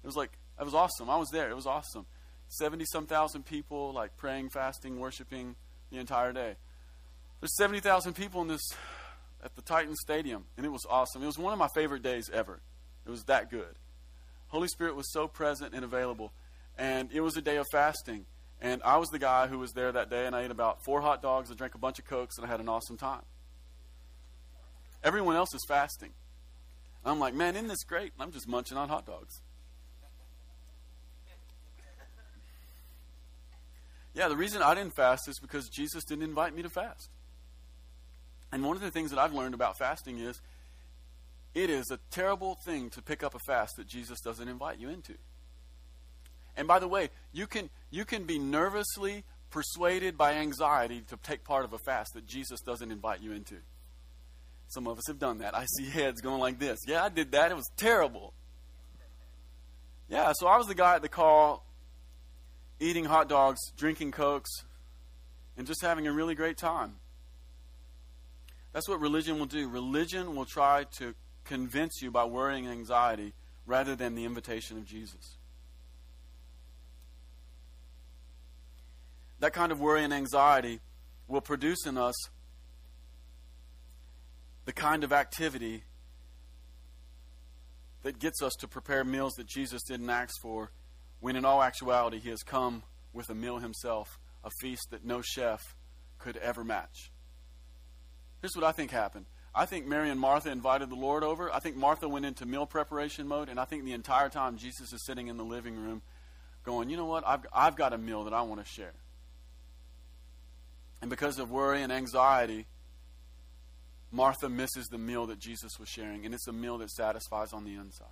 It 0.03 0.07
was 0.07 0.15
like, 0.15 0.31
it 0.59 0.65
was 0.65 0.73
awesome. 0.73 1.09
I 1.09 1.17
was 1.17 1.29
there. 1.29 1.49
It 1.49 1.55
was 1.55 1.67
awesome. 1.67 2.05
70 2.49 2.85
some 2.85 3.05
thousand 3.05 3.45
people, 3.45 3.93
like 3.93 4.17
praying, 4.17 4.49
fasting, 4.49 4.99
worshiping 4.99 5.55
the 5.91 5.97
entire 5.97 6.33
day. 6.33 6.55
There's 7.39 7.55
70,000 7.55 8.13
people 8.13 8.41
in 8.41 8.49
this, 8.49 8.61
at 9.43 9.55
the 9.55 9.61
Titan 9.61 9.95
Stadium, 9.95 10.45
and 10.57 10.65
it 10.65 10.69
was 10.69 10.85
awesome. 10.89 11.23
It 11.23 11.27
was 11.27 11.37
one 11.37 11.53
of 11.53 11.59
my 11.59 11.69
favorite 11.73 12.03
days 12.03 12.29
ever. 12.33 12.59
It 13.05 13.09
was 13.09 13.23
that 13.25 13.49
good. 13.49 13.75
Holy 14.49 14.67
Spirit 14.67 14.95
was 14.95 15.11
so 15.11 15.27
present 15.27 15.73
and 15.73 15.85
available. 15.85 16.33
And 16.77 17.09
it 17.11 17.21
was 17.21 17.37
a 17.37 17.41
day 17.41 17.57
of 17.57 17.65
fasting. 17.71 18.25
And 18.61 18.81
I 18.83 18.97
was 18.97 19.09
the 19.09 19.19
guy 19.19 19.47
who 19.47 19.59
was 19.59 19.71
there 19.71 19.91
that 19.91 20.09
day, 20.09 20.25
and 20.25 20.35
I 20.35 20.43
ate 20.43 20.51
about 20.51 20.83
four 20.83 21.01
hot 21.01 21.21
dogs, 21.21 21.49
I 21.49 21.53
drank 21.53 21.75
a 21.75 21.77
bunch 21.77 21.99
of 21.99 22.05
Cokes, 22.05 22.37
and 22.37 22.45
I 22.45 22.49
had 22.49 22.59
an 22.59 22.67
awesome 22.67 22.97
time. 22.97 23.21
Everyone 25.03 25.35
else 25.35 25.53
is 25.53 25.63
fasting. 25.67 26.11
I'm 27.05 27.19
like, 27.19 27.33
man, 27.33 27.55
isn't 27.55 27.69
this 27.69 27.83
great? 27.83 28.11
I'm 28.19 28.31
just 28.31 28.47
munching 28.47 28.77
on 28.77 28.89
hot 28.89 29.05
dogs. 29.05 29.41
Yeah, 34.13 34.27
the 34.27 34.37
reason 34.37 34.61
I 34.61 34.75
didn't 34.75 34.95
fast 34.95 35.27
is 35.27 35.39
because 35.39 35.69
Jesus 35.69 36.03
didn't 36.03 36.23
invite 36.23 36.55
me 36.55 36.61
to 36.63 36.69
fast. 36.69 37.09
And 38.51 38.63
one 38.63 38.75
of 38.75 38.81
the 38.81 38.91
things 38.91 39.11
that 39.11 39.19
I've 39.19 39.33
learned 39.33 39.53
about 39.53 39.77
fasting 39.77 40.19
is 40.19 40.41
it 41.53 41.69
is 41.69 41.91
a 41.91 41.99
terrible 42.11 42.57
thing 42.65 42.89
to 42.91 43.01
pick 43.01 43.23
up 43.23 43.35
a 43.35 43.39
fast 43.39 43.75
that 43.77 43.87
Jesus 43.87 44.19
doesn't 44.21 44.47
invite 44.47 44.79
you 44.79 44.89
into. 44.89 45.13
And 46.57 46.67
by 46.67 46.79
the 46.79 46.87
way, 46.87 47.09
you 47.31 47.47
can 47.47 47.69
you 47.89 48.05
can 48.05 48.25
be 48.25 48.39
nervously 48.39 49.23
persuaded 49.49 50.17
by 50.17 50.33
anxiety 50.33 51.01
to 51.09 51.17
take 51.17 51.43
part 51.43 51.65
of 51.65 51.73
a 51.73 51.77
fast 51.79 52.13
that 52.13 52.25
Jesus 52.25 52.61
doesn't 52.61 52.91
invite 52.91 53.21
you 53.21 53.31
into. 53.31 53.55
Some 54.67 54.87
of 54.87 54.97
us 54.97 55.07
have 55.07 55.17
done 55.17 55.39
that. 55.39 55.55
I 55.55 55.65
see 55.65 55.89
heads 55.89 56.21
going 56.21 56.39
like 56.39 56.59
this. 56.59 56.79
Yeah, 56.87 57.03
I 57.03 57.09
did 57.09 57.31
that. 57.31 57.49
It 57.49 57.55
was 57.55 57.69
terrible. 57.77 58.33
Yeah, 60.09 60.31
so 60.35 60.47
I 60.47 60.57
was 60.57 60.67
the 60.67 60.75
guy 60.75 60.95
at 60.95 61.01
the 61.01 61.09
call 61.09 61.65
eating 62.79 63.05
hot 63.05 63.27
dogs, 63.27 63.59
drinking 63.77 64.11
cokes, 64.11 64.49
and 65.57 65.67
just 65.67 65.81
having 65.81 66.07
a 66.07 66.11
really 66.11 66.35
great 66.35 66.57
time. 66.57 66.95
That's 68.71 68.87
what 68.87 68.99
religion 68.99 69.39
will 69.39 69.45
do. 69.45 69.67
Religion 69.67 70.35
will 70.35 70.45
try 70.45 70.85
to 70.97 71.15
convince 71.43 72.01
you 72.01 72.11
by 72.11 72.25
worrying 72.25 72.65
and 72.65 72.73
anxiety 72.73 73.33
rather 73.65 73.95
than 73.95 74.15
the 74.15 74.25
invitation 74.25 74.77
of 74.77 74.85
Jesus. 74.85 75.37
That 79.39 79.53
kind 79.53 79.71
of 79.71 79.79
worry 79.79 80.03
and 80.03 80.13
anxiety 80.13 80.79
will 81.27 81.41
produce 81.41 81.85
in 81.85 81.97
us 81.97 82.15
the 84.65 84.73
kind 84.73 85.03
of 85.03 85.13
activity 85.13 85.83
that 88.03 88.19
gets 88.19 88.41
us 88.41 88.53
to 88.59 88.67
prepare 88.67 89.03
meals 89.03 89.33
that 89.33 89.47
Jesus 89.47 89.81
didn't 89.83 90.09
ask 90.09 90.33
for, 90.41 90.71
when 91.19 91.35
in 91.35 91.45
all 91.45 91.61
actuality, 91.61 92.19
He 92.19 92.29
has 92.29 92.43
come 92.43 92.83
with 93.13 93.29
a 93.29 93.35
meal 93.35 93.59
Himself, 93.59 94.19
a 94.43 94.49
feast 94.61 94.87
that 94.91 95.05
no 95.05 95.21
chef 95.21 95.75
could 96.17 96.37
ever 96.37 96.63
match. 96.63 97.11
Here's 98.41 98.55
what 98.55 98.63
I 98.63 98.71
think 98.71 98.91
happened. 98.91 99.25
I 99.53 99.65
think 99.65 99.87
Mary 99.87 100.09
and 100.09 100.19
Martha 100.19 100.51
invited 100.51 100.89
the 100.89 100.95
Lord 100.95 101.23
over. 101.23 101.53
I 101.53 101.59
think 101.59 101.75
Martha 101.75 102.07
went 102.07 102.25
into 102.25 102.45
meal 102.45 102.65
preparation 102.65 103.27
mode, 103.27 103.49
and 103.49 103.59
I 103.59 103.65
think 103.65 103.83
the 103.83 103.93
entire 103.93 104.29
time 104.29 104.57
Jesus 104.57 104.93
is 104.93 105.05
sitting 105.05 105.27
in 105.27 105.37
the 105.37 105.43
living 105.43 105.75
room 105.75 106.01
going, 106.63 106.89
You 106.89 106.97
know 106.97 107.05
what? 107.05 107.27
I've, 107.27 107.45
I've 107.51 107.75
got 107.75 107.93
a 107.93 107.97
meal 107.97 108.23
that 108.25 108.33
I 108.33 108.41
want 108.43 108.63
to 108.63 108.69
share. 108.69 108.93
And 111.01 111.09
because 111.09 111.39
of 111.39 111.49
worry 111.49 111.81
and 111.81 111.91
anxiety, 111.91 112.67
Martha 114.11 114.49
misses 114.49 114.87
the 114.87 114.97
meal 114.97 115.27
that 115.27 115.39
Jesus 115.39 115.79
was 115.79 115.87
sharing, 115.87 116.25
and 116.25 116.33
it's 116.33 116.47
a 116.47 116.53
meal 116.53 116.77
that 116.79 116.91
satisfies 116.91 117.53
on 117.53 117.63
the 117.63 117.75
inside. 117.75 118.07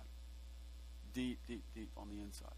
Deep, 1.12 1.38
deep, 1.46 1.62
deep 1.74 1.90
on 1.96 2.08
the 2.08 2.22
inside. 2.22 2.57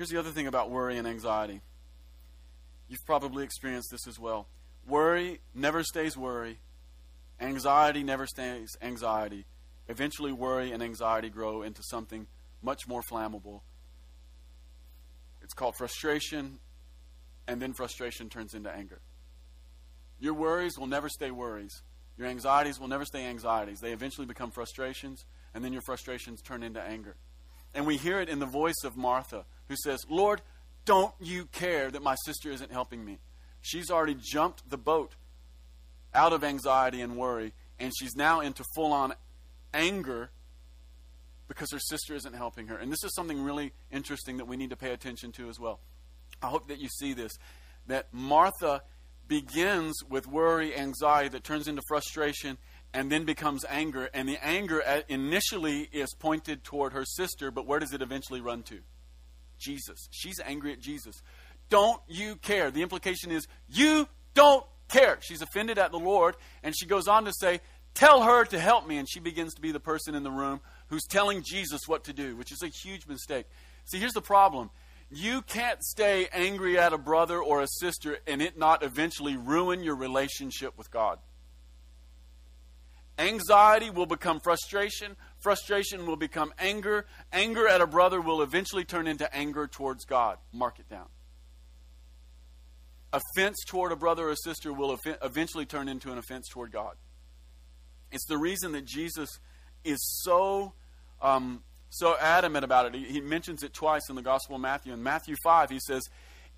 Here's 0.00 0.08
the 0.08 0.18
other 0.18 0.30
thing 0.30 0.46
about 0.46 0.70
worry 0.70 0.96
and 0.96 1.06
anxiety. 1.06 1.60
You've 2.88 3.04
probably 3.04 3.44
experienced 3.44 3.90
this 3.90 4.08
as 4.08 4.18
well. 4.18 4.48
Worry 4.88 5.42
never 5.54 5.82
stays 5.82 6.16
worry, 6.16 6.60
anxiety 7.38 8.02
never 8.02 8.26
stays 8.26 8.70
anxiety. 8.80 9.44
Eventually, 9.88 10.32
worry 10.32 10.72
and 10.72 10.82
anxiety 10.82 11.28
grow 11.28 11.60
into 11.60 11.82
something 11.82 12.28
much 12.62 12.88
more 12.88 13.02
flammable. 13.02 13.60
It's 15.42 15.52
called 15.52 15.76
frustration, 15.76 16.60
and 17.46 17.60
then 17.60 17.74
frustration 17.74 18.30
turns 18.30 18.54
into 18.54 18.74
anger. 18.74 19.02
Your 20.18 20.32
worries 20.32 20.78
will 20.78 20.86
never 20.86 21.10
stay 21.10 21.30
worries. 21.30 21.82
Your 22.16 22.26
anxieties 22.26 22.80
will 22.80 22.88
never 22.88 23.04
stay 23.04 23.26
anxieties. 23.26 23.80
They 23.80 23.92
eventually 23.92 24.26
become 24.26 24.50
frustrations, 24.50 25.26
and 25.52 25.62
then 25.62 25.74
your 25.74 25.82
frustrations 25.82 26.40
turn 26.40 26.62
into 26.62 26.80
anger. 26.80 27.16
And 27.74 27.86
we 27.86 27.98
hear 27.98 28.18
it 28.18 28.30
in 28.30 28.38
the 28.38 28.46
voice 28.46 28.82
of 28.82 28.96
Martha, 28.96 29.44
who 29.70 29.76
says, 29.76 30.04
Lord, 30.10 30.42
don't 30.84 31.14
you 31.20 31.46
care 31.46 31.90
that 31.90 32.02
my 32.02 32.16
sister 32.26 32.50
isn't 32.50 32.72
helping 32.72 33.04
me? 33.04 33.20
She's 33.62 33.88
already 33.88 34.16
jumped 34.20 34.68
the 34.68 34.76
boat 34.76 35.14
out 36.12 36.32
of 36.32 36.42
anxiety 36.42 37.00
and 37.00 37.16
worry, 37.16 37.52
and 37.78 37.92
she's 37.96 38.16
now 38.16 38.40
into 38.40 38.64
full 38.74 38.92
on 38.92 39.14
anger 39.72 40.30
because 41.46 41.68
her 41.72 41.78
sister 41.78 42.16
isn't 42.16 42.34
helping 42.34 42.66
her. 42.66 42.76
And 42.76 42.90
this 42.90 43.04
is 43.04 43.14
something 43.14 43.40
really 43.40 43.72
interesting 43.92 44.38
that 44.38 44.48
we 44.48 44.56
need 44.56 44.70
to 44.70 44.76
pay 44.76 44.90
attention 44.90 45.30
to 45.32 45.48
as 45.48 45.60
well. 45.60 45.78
I 46.42 46.48
hope 46.48 46.66
that 46.68 46.80
you 46.80 46.88
see 46.88 47.12
this 47.12 47.32
that 47.86 48.08
Martha 48.12 48.82
begins 49.28 49.94
with 50.08 50.26
worry, 50.26 50.76
anxiety 50.76 51.28
that 51.28 51.44
turns 51.44 51.68
into 51.68 51.82
frustration 51.86 52.58
and 52.92 53.10
then 53.10 53.24
becomes 53.24 53.64
anger. 53.68 54.10
And 54.12 54.28
the 54.28 54.44
anger 54.44 54.82
uh, 54.84 55.02
initially 55.08 55.88
is 55.92 56.12
pointed 56.18 56.64
toward 56.64 56.92
her 56.92 57.04
sister, 57.04 57.52
but 57.52 57.66
where 57.66 57.78
does 57.78 57.92
it 57.92 58.02
eventually 58.02 58.40
run 58.40 58.64
to? 58.64 58.80
Jesus. 59.60 60.08
She's 60.10 60.40
angry 60.40 60.72
at 60.72 60.80
Jesus. 60.80 61.22
Don't 61.68 62.00
you 62.08 62.36
care? 62.36 62.70
The 62.70 62.82
implication 62.82 63.30
is, 63.30 63.46
you 63.68 64.08
don't 64.34 64.64
care. 64.88 65.18
She's 65.20 65.42
offended 65.42 65.78
at 65.78 65.92
the 65.92 65.98
Lord, 65.98 66.36
and 66.62 66.74
she 66.76 66.86
goes 66.86 67.06
on 67.06 67.24
to 67.26 67.32
say, 67.32 67.60
Tell 67.94 68.22
her 68.22 68.44
to 68.44 68.58
help 68.58 68.86
me. 68.86 68.98
And 68.98 69.08
she 69.08 69.20
begins 69.20 69.54
to 69.54 69.60
be 69.60 69.72
the 69.72 69.80
person 69.80 70.14
in 70.14 70.22
the 70.22 70.30
room 70.30 70.60
who's 70.88 71.04
telling 71.04 71.42
Jesus 71.42 71.82
what 71.86 72.04
to 72.04 72.12
do, 72.12 72.36
which 72.36 72.52
is 72.52 72.62
a 72.62 72.68
huge 72.68 73.06
mistake. 73.06 73.46
See, 73.84 73.98
here's 73.98 74.12
the 74.12 74.20
problem 74.20 74.70
you 75.10 75.42
can't 75.42 75.82
stay 75.82 76.28
angry 76.32 76.78
at 76.78 76.92
a 76.92 76.98
brother 76.98 77.42
or 77.42 77.62
a 77.62 77.66
sister 77.66 78.18
and 78.28 78.40
it 78.40 78.56
not 78.56 78.84
eventually 78.84 79.36
ruin 79.36 79.82
your 79.82 79.96
relationship 79.96 80.78
with 80.78 80.90
God. 80.90 81.18
Anxiety 83.20 83.90
will 83.90 84.06
become 84.06 84.40
frustration. 84.40 85.14
Frustration 85.38 86.06
will 86.06 86.16
become 86.16 86.54
anger. 86.58 87.04
Anger 87.32 87.68
at 87.68 87.82
a 87.82 87.86
brother 87.86 88.20
will 88.20 88.40
eventually 88.40 88.84
turn 88.84 89.06
into 89.06 89.32
anger 89.34 89.66
towards 89.66 90.06
God. 90.06 90.38
Mark 90.52 90.78
it 90.78 90.88
down. 90.88 91.06
Offense 93.12 93.58
toward 93.66 93.92
a 93.92 93.96
brother 93.96 94.30
or 94.30 94.36
sister 94.36 94.72
will 94.72 94.96
eventually 95.22 95.66
turn 95.66 95.88
into 95.88 96.10
an 96.10 96.18
offense 96.18 96.48
toward 96.48 96.72
God. 96.72 96.94
It's 98.10 98.26
the 98.26 98.38
reason 98.38 98.72
that 98.72 98.86
Jesus 98.86 99.28
is 99.84 99.98
so 100.22 100.72
um, 101.20 101.62
so 101.90 102.16
adamant 102.18 102.64
about 102.64 102.86
it. 102.86 102.94
He, 102.94 103.04
he 103.04 103.20
mentions 103.20 103.62
it 103.62 103.74
twice 103.74 104.08
in 104.08 104.16
the 104.16 104.22
Gospel 104.22 104.56
of 104.56 104.62
Matthew. 104.62 104.92
In 104.92 105.02
Matthew 105.02 105.34
5, 105.42 105.70
he 105.70 105.80
says, 105.80 106.02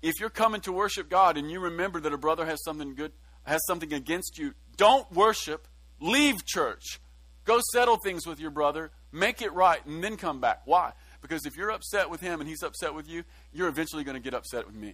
If 0.01 0.19
you're 0.19 0.29
coming 0.29 0.61
to 0.61 0.71
worship 0.71 1.09
God 1.09 1.37
and 1.37 1.51
you 1.51 1.59
remember 1.59 1.99
that 1.99 2.13
a 2.13 2.17
brother 2.17 2.45
has 2.45 2.63
something 2.63 2.95
good, 2.95 3.11
has 3.43 3.59
something 3.67 3.91
against 3.91 4.37
you, 4.37 4.53
don't 4.77 5.11
worship, 5.11 5.67
leave 6.03 6.45
church. 6.45 6.99
Go 7.45 7.59
settle 7.71 7.97
things 7.97 8.27
with 8.27 8.39
your 8.39 8.51
brother, 8.51 8.91
make 9.11 9.41
it 9.41 9.53
right, 9.53 9.83
and 9.85 10.03
then 10.03 10.17
come 10.17 10.39
back. 10.39 10.61
Why? 10.65 10.93
Because 11.21 11.45
if 11.45 11.55
you're 11.55 11.71
upset 11.71 12.09
with 12.09 12.21
him 12.21 12.41
and 12.41 12.49
he's 12.49 12.63
upset 12.63 12.93
with 12.93 13.09
you, 13.09 13.23
you're 13.53 13.69
eventually 13.69 14.03
going 14.03 14.15
to 14.15 14.21
get 14.21 14.33
upset 14.33 14.65
with 14.67 14.75
me. 14.75 14.93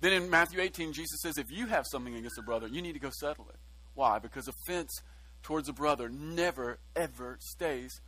Then 0.00 0.12
in 0.12 0.28
Matthew 0.28 0.60
18, 0.60 0.92
Jesus 0.92 1.20
says, 1.22 1.38
if 1.38 1.50
you 1.50 1.66
have 1.66 1.86
something 1.90 2.14
against 2.14 2.38
a 2.38 2.42
brother, 2.42 2.66
you 2.66 2.82
need 2.82 2.92
to 2.92 3.00
go 3.00 3.10
settle 3.10 3.46
it. 3.48 3.56
Why? 3.94 4.18
Because 4.18 4.48
offense 4.48 5.00
towards 5.42 5.68
a 5.68 5.72
brother 5.72 6.08
never, 6.08 6.78
ever 6.94 7.38
stays 7.40 8.00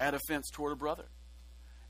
at 0.00 0.14
offense 0.14 0.50
toward 0.50 0.72
a 0.72 0.76
brother. 0.76 1.04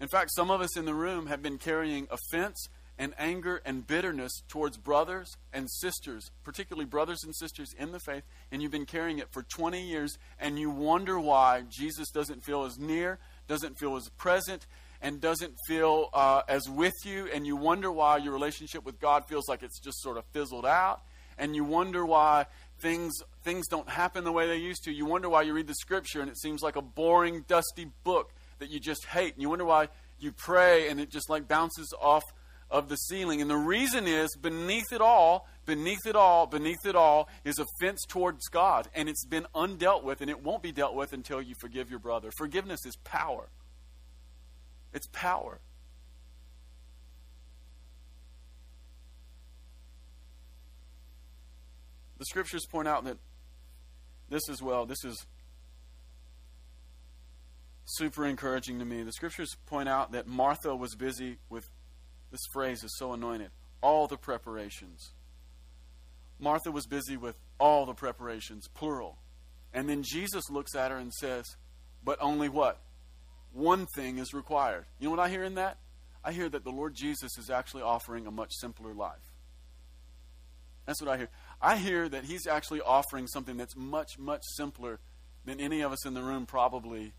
In 0.00 0.08
fact, 0.08 0.30
some 0.34 0.50
of 0.50 0.60
us 0.60 0.76
in 0.76 0.84
the 0.84 0.94
room 0.94 1.28
have 1.28 1.42
been 1.42 1.58
carrying 1.58 2.08
offense 2.10 2.68
and 3.02 3.14
anger 3.18 3.60
and 3.64 3.84
bitterness 3.84 4.30
towards 4.46 4.76
brothers 4.76 5.36
and 5.52 5.68
sisters, 5.68 6.30
particularly 6.44 6.84
brothers 6.84 7.24
and 7.24 7.34
sisters 7.34 7.74
in 7.76 7.90
the 7.90 7.98
faith, 7.98 8.22
and 8.52 8.62
you've 8.62 8.70
been 8.70 8.86
carrying 8.86 9.18
it 9.18 9.26
for 9.32 9.42
20 9.42 9.82
years, 9.82 10.18
and 10.38 10.56
you 10.56 10.70
wonder 10.70 11.18
why 11.18 11.64
Jesus 11.68 12.12
doesn't 12.12 12.44
feel 12.44 12.62
as 12.62 12.78
near, 12.78 13.18
doesn't 13.48 13.76
feel 13.76 13.96
as 13.96 14.08
present, 14.10 14.68
and 15.00 15.20
doesn't 15.20 15.52
feel 15.66 16.10
uh, 16.12 16.42
as 16.46 16.70
with 16.70 16.94
you, 17.04 17.28
and 17.34 17.44
you 17.44 17.56
wonder 17.56 17.90
why 17.90 18.18
your 18.18 18.32
relationship 18.32 18.84
with 18.84 19.00
God 19.00 19.26
feels 19.26 19.48
like 19.48 19.64
it's 19.64 19.80
just 19.80 20.00
sort 20.00 20.16
of 20.16 20.24
fizzled 20.26 20.64
out, 20.64 21.02
and 21.36 21.56
you 21.56 21.64
wonder 21.64 22.06
why 22.06 22.46
things 22.78 23.12
things 23.42 23.66
don't 23.66 23.88
happen 23.88 24.22
the 24.22 24.30
way 24.30 24.46
they 24.46 24.58
used 24.58 24.84
to. 24.84 24.92
You 24.92 25.06
wonder 25.06 25.28
why 25.28 25.42
you 25.42 25.54
read 25.54 25.66
the 25.66 25.74
scripture 25.74 26.20
and 26.20 26.30
it 26.30 26.38
seems 26.38 26.62
like 26.62 26.76
a 26.76 26.82
boring, 26.82 27.44
dusty 27.48 27.88
book 28.04 28.32
that 28.60 28.70
you 28.70 28.78
just 28.78 29.06
hate. 29.06 29.32
And 29.34 29.42
you 29.42 29.48
wonder 29.48 29.64
why 29.64 29.88
you 30.20 30.30
pray 30.30 30.88
and 30.88 31.00
it 31.00 31.10
just 31.10 31.28
like 31.28 31.48
bounces 31.48 31.92
off 32.00 32.22
of 32.72 32.88
the 32.88 32.96
ceiling. 32.96 33.40
And 33.40 33.50
the 33.50 33.56
reason 33.56 34.08
is 34.08 34.34
beneath 34.34 34.92
it 34.92 35.00
all, 35.00 35.46
beneath 35.66 36.06
it 36.06 36.16
all, 36.16 36.46
beneath 36.46 36.84
it 36.86 36.96
all 36.96 37.28
is 37.44 37.60
offense 37.60 38.04
towards 38.08 38.48
God. 38.48 38.88
And 38.94 39.08
it's 39.08 39.26
been 39.26 39.46
undealt 39.54 40.02
with 40.02 40.22
and 40.22 40.30
it 40.30 40.42
won't 40.42 40.62
be 40.62 40.72
dealt 40.72 40.94
with 40.94 41.12
until 41.12 41.40
you 41.40 41.54
forgive 41.60 41.90
your 41.90 42.00
brother. 42.00 42.30
Forgiveness 42.36 42.84
is 42.86 42.96
power. 43.04 43.50
It's 44.92 45.06
power. 45.12 45.60
The 52.18 52.24
scriptures 52.24 52.64
point 52.70 52.88
out 52.88 53.04
that 53.04 53.18
this 54.28 54.48
as 54.48 54.62
well, 54.62 54.86
this 54.86 55.04
is 55.04 55.26
super 57.84 58.24
encouraging 58.24 58.78
to 58.78 58.84
me. 58.84 59.02
The 59.02 59.12
scriptures 59.12 59.56
point 59.66 59.88
out 59.88 60.12
that 60.12 60.26
Martha 60.26 60.74
was 60.74 60.94
busy 60.94 61.38
with 61.50 61.68
this 62.32 62.40
phrase 62.52 62.82
is 62.82 62.96
so 62.98 63.12
anointed 63.12 63.50
all 63.82 64.06
the 64.06 64.16
preparations. 64.16 65.10
Martha 66.38 66.70
was 66.70 66.86
busy 66.86 67.16
with 67.16 67.36
all 67.58 67.84
the 67.84 67.94
preparations, 67.94 68.68
plural. 68.68 69.18
And 69.74 69.88
then 69.88 70.02
Jesus 70.02 70.50
looks 70.50 70.74
at 70.74 70.90
her 70.90 70.96
and 70.96 71.12
says, 71.12 71.56
But 72.04 72.18
only 72.20 72.48
what? 72.48 72.80
One 73.52 73.86
thing 73.94 74.18
is 74.18 74.32
required. 74.32 74.86
You 74.98 75.06
know 75.06 75.10
what 75.10 75.20
I 75.20 75.28
hear 75.28 75.44
in 75.44 75.56
that? 75.56 75.78
I 76.24 76.32
hear 76.32 76.48
that 76.48 76.64
the 76.64 76.70
Lord 76.70 76.94
Jesus 76.94 77.36
is 77.36 77.50
actually 77.50 77.82
offering 77.82 78.26
a 78.26 78.30
much 78.30 78.52
simpler 78.60 78.94
life. 78.94 79.32
That's 80.86 81.00
what 81.00 81.10
I 81.10 81.16
hear. 81.16 81.28
I 81.60 81.76
hear 81.76 82.08
that 82.08 82.24
he's 82.24 82.46
actually 82.46 82.80
offering 82.80 83.26
something 83.26 83.56
that's 83.56 83.76
much, 83.76 84.18
much 84.18 84.42
simpler 84.56 85.00
than 85.44 85.60
any 85.60 85.80
of 85.80 85.92
us 85.92 86.06
in 86.06 86.14
the 86.14 86.22
room 86.22 86.46
probably 86.46 87.12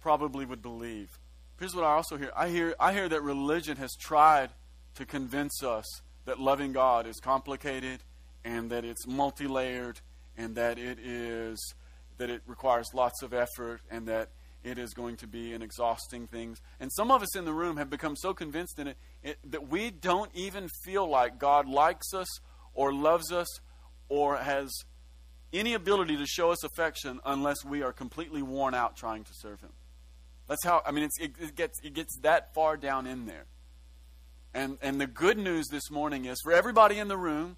probably 0.00 0.44
would 0.44 0.62
believe. 0.62 1.18
Here's 1.58 1.74
what 1.74 1.84
I 1.84 1.92
also 1.92 2.18
hear. 2.18 2.32
I 2.36 2.48
hear 2.48 2.74
I 2.78 2.92
hear 2.92 3.08
that 3.08 3.22
religion 3.22 3.78
has 3.78 3.94
tried 3.94 4.50
to 4.96 5.06
convince 5.06 5.62
us 5.62 6.02
that 6.26 6.38
loving 6.38 6.72
God 6.72 7.06
is 7.06 7.18
complicated 7.18 8.00
and 8.44 8.70
that 8.70 8.84
it's 8.84 9.06
multi-layered 9.06 10.00
and 10.36 10.54
that 10.56 10.78
it 10.78 10.98
is 10.98 11.74
that 12.18 12.28
it 12.28 12.42
requires 12.46 12.88
lots 12.92 13.22
of 13.22 13.32
effort 13.32 13.80
and 13.90 14.06
that 14.06 14.30
it 14.64 14.78
is 14.78 14.92
going 14.92 15.16
to 15.16 15.26
be 15.26 15.54
an 15.54 15.62
exhausting 15.62 16.26
thing. 16.26 16.56
And 16.80 16.92
some 16.92 17.10
of 17.10 17.22
us 17.22 17.36
in 17.36 17.44
the 17.44 17.52
room 17.52 17.76
have 17.76 17.88
become 17.88 18.16
so 18.16 18.34
convinced 18.34 18.78
in 18.78 18.88
it, 18.88 18.96
it 19.22 19.38
that 19.44 19.68
we 19.68 19.90
don't 19.90 20.30
even 20.34 20.68
feel 20.84 21.08
like 21.08 21.38
God 21.38 21.66
likes 21.68 22.12
us 22.12 22.28
or 22.74 22.92
loves 22.92 23.32
us 23.32 23.48
or 24.08 24.36
has 24.36 24.70
any 25.52 25.72
ability 25.72 26.16
to 26.18 26.26
show 26.26 26.50
us 26.50 26.64
affection 26.64 27.20
unless 27.24 27.64
we 27.64 27.82
are 27.82 27.92
completely 27.92 28.42
worn 28.42 28.74
out 28.74 28.96
trying 28.96 29.24
to 29.24 29.32
serve 29.32 29.60
Him. 29.60 29.70
That's 30.48 30.64
how, 30.64 30.82
I 30.86 30.92
mean, 30.92 31.04
it, 31.18 31.32
it, 31.40 31.56
gets, 31.56 31.80
it 31.82 31.94
gets 31.94 32.18
that 32.20 32.54
far 32.54 32.76
down 32.76 33.06
in 33.06 33.26
there. 33.26 33.46
And, 34.54 34.78
and 34.80 35.00
the 35.00 35.06
good 35.06 35.38
news 35.38 35.66
this 35.68 35.90
morning 35.90 36.24
is 36.24 36.40
for 36.42 36.52
everybody 36.52 36.98
in 36.98 37.08
the 37.08 37.16
room, 37.16 37.56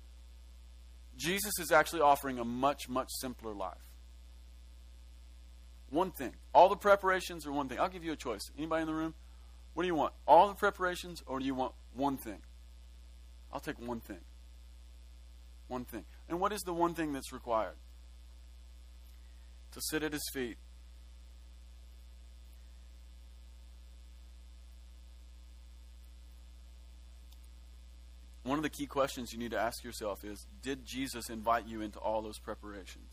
Jesus 1.16 1.58
is 1.60 1.70
actually 1.70 2.00
offering 2.00 2.38
a 2.38 2.44
much, 2.44 2.88
much 2.88 3.08
simpler 3.20 3.52
life. 3.52 3.76
One 5.90 6.10
thing. 6.10 6.32
All 6.52 6.68
the 6.68 6.76
preparations 6.76 7.46
are 7.46 7.52
one 7.52 7.68
thing. 7.68 7.78
I'll 7.78 7.88
give 7.88 8.04
you 8.04 8.12
a 8.12 8.16
choice. 8.16 8.42
Anybody 8.56 8.82
in 8.82 8.88
the 8.88 8.94
room? 8.94 9.14
What 9.74 9.84
do 9.84 9.86
you 9.86 9.94
want? 9.94 10.12
All 10.26 10.48
the 10.48 10.54
preparations 10.54 11.22
or 11.26 11.38
do 11.38 11.44
you 11.44 11.54
want 11.54 11.72
one 11.94 12.16
thing? 12.16 12.38
I'll 13.52 13.60
take 13.60 13.78
one 13.78 14.00
thing. 14.00 14.20
One 15.68 15.84
thing. 15.84 16.04
And 16.28 16.40
what 16.40 16.52
is 16.52 16.62
the 16.62 16.72
one 16.72 16.94
thing 16.94 17.12
that's 17.12 17.32
required? 17.32 17.76
To 19.72 19.80
sit 19.80 20.02
at 20.02 20.12
his 20.12 20.28
feet. 20.32 20.56
One 28.48 28.58
of 28.58 28.62
the 28.62 28.70
key 28.70 28.86
questions 28.86 29.32
you 29.32 29.38
need 29.38 29.50
to 29.50 29.58
ask 29.58 29.84
yourself 29.84 30.24
is 30.24 30.46
Did 30.62 30.84
Jesus 30.84 31.28
invite 31.28 31.66
you 31.66 31.80
into 31.80 31.98
all 31.98 32.22
those 32.22 32.38
preparations? 32.38 33.12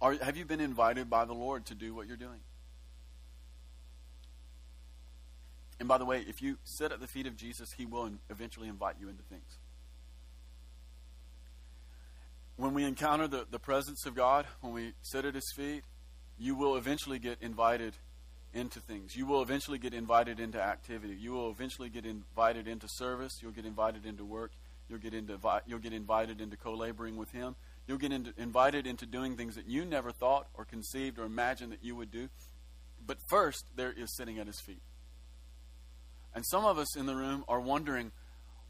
Are, 0.00 0.14
have 0.14 0.36
you 0.36 0.44
been 0.44 0.60
invited 0.60 1.10
by 1.10 1.24
the 1.24 1.34
Lord 1.34 1.66
to 1.66 1.74
do 1.74 1.94
what 1.94 2.06
you're 2.06 2.16
doing? 2.16 2.40
And 5.80 5.88
by 5.88 5.98
the 5.98 6.04
way, 6.04 6.24
if 6.28 6.42
you 6.42 6.58
sit 6.64 6.92
at 6.92 7.00
the 7.00 7.06
feet 7.06 7.26
of 7.26 7.36
Jesus, 7.36 7.72
he 7.72 7.86
will 7.86 8.10
eventually 8.30 8.68
invite 8.68 8.96
you 9.00 9.08
into 9.08 9.22
things. 9.22 9.58
When 12.56 12.74
we 12.74 12.84
encounter 12.84 13.28
the, 13.28 13.46
the 13.48 13.60
presence 13.60 14.04
of 14.04 14.16
God, 14.16 14.46
when 14.60 14.72
we 14.72 14.92
sit 15.02 15.24
at 15.24 15.34
his 15.34 15.52
feet, 15.54 15.84
you 16.36 16.56
will 16.56 16.76
eventually 16.76 17.20
get 17.20 17.38
invited 17.40 17.94
into 18.58 18.80
things. 18.80 19.16
You 19.16 19.24
will 19.24 19.40
eventually 19.40 19.78
get 19.78 19.94
invited 19.94 20.38
into 20.38 20.60
activity. 20.60 21.16
You 21.18 21.32
will 21.32 21.50
eventually 21.50 21.88
get 21.88 22.04
invited 22.04 22.68
into 22.68 22.86
service. 22.88 23.38
You'll 23.40 23.52
get 23.52 23.64
invited 23.64 24.04
into 24.04 24.24
work. 24.24 24.52
You'll 24.88 24.98
get 24.98 25.14
into 25.14 25.38
you'll 25.66 25.78
get 25.78 25.92
invited 25.92 26.40
into 26.40 26.56
co-laboring 26.56 27.16
with 27.16 27.30
him. 27.30 27.56
You'll 27.86 27.98
get 27.98 28.12
into, 28.12 28.34
invited 28.36 28.86
into 28.86 29.06
doing 29.06 29.36
things 29.36 29.54
that 29.54 29.66
you 29.66 29.84
never 29.84 30.10
thought 30.10 30.48
or 30.54 30.64
conceived 30.64 31.18
or 31.18 31.24
imagined 31.24 31.72
that 31.72 31.82
you 31.82 31.96
would 31.96 32.10
do. 32.10 32.28
But 33.06 33.16
first, 33.30 33.64
there 33.76 33.92
is 33.92 34.14
sitting 34.16 34.38
at 34.38 34.46
his 34.46 34.60
feet. 34.60 34.82
And 36.34 36.44
some 36.46 36.66
of 36.66 36.78
us 36.78 36.96
in 36.96 37.06
the 37.06 37.14
room 37.14 37.44
are 37.48 37.60
wondering, 37.60 38.12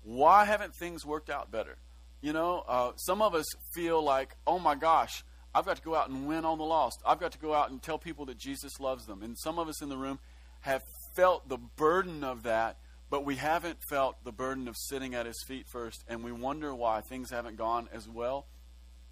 why 0.05 0.45
haven't 0.45 0.75
things 0.79 1.05
worked 1.05 1.31
out 1.31 1.51
better? 1.51 1.77
You 2.21 2.33
know, 2.33 2.65
uh, 2.69 2.93
some 2.97 3.23
of 3.23 3.35
us 3.35 3.45
feel 3.75 4.03
like, 4.03 4.37
oh 4.47 4.59
my 4.59 4.75
gosh, 4.75 5.25
I've 5.55 5.65
got 5.65 5.77
to 5.77 5.83
go 5.83 5.95
out 5.95 6.09
and 6.09 6.29
win 6.29 6.45
on 6.45 6.59
the 6.59 6.65
lost. 6.65 7.01
I've 7.07 7.19
got 7.19 7.33
to 7.33 7.39
go 7.39 7.55
out 7.55 7.71
and 7.71 7.83
tell 7.83 7.99
people 7.99 8.27
that 8.27 8.39
Jesus 8.39 8.79
loves 8.81 9.07
them. 9.07 9.23
And 9.23 9.37
some 9.39 9.59
of 9.59 9.69
us 9.69 9.83
in 9.83 9.89
the 9.89 9.97
room 9.97 10.19
have 10.61 10.83
felt 11.17 11.49
the 11.49 11.59
burden 11.59 12.23
of 12.23 12.43
that, 12.43 12.77
but 13.11 13.25
we 13.25 13.37
haven't 13.37 13.79
felt 13.89 14.23
the 14.25 14.33
burden 14.33 14.69
of 14.69 14.77
sitting 14.77 15.15
at 15.15 15.27
his 15.27 15.43
feet 15.47 15.67
first. 15.67 16.05
And 16.09 16.23
we 16.23 16.33
wonder 16.33 16.75
why 16.75 17.01
things 17.01 17.31
haven't 17.31 17.57
gone 17.57 17.89
as 17.93 18.09
well 18.09 18.47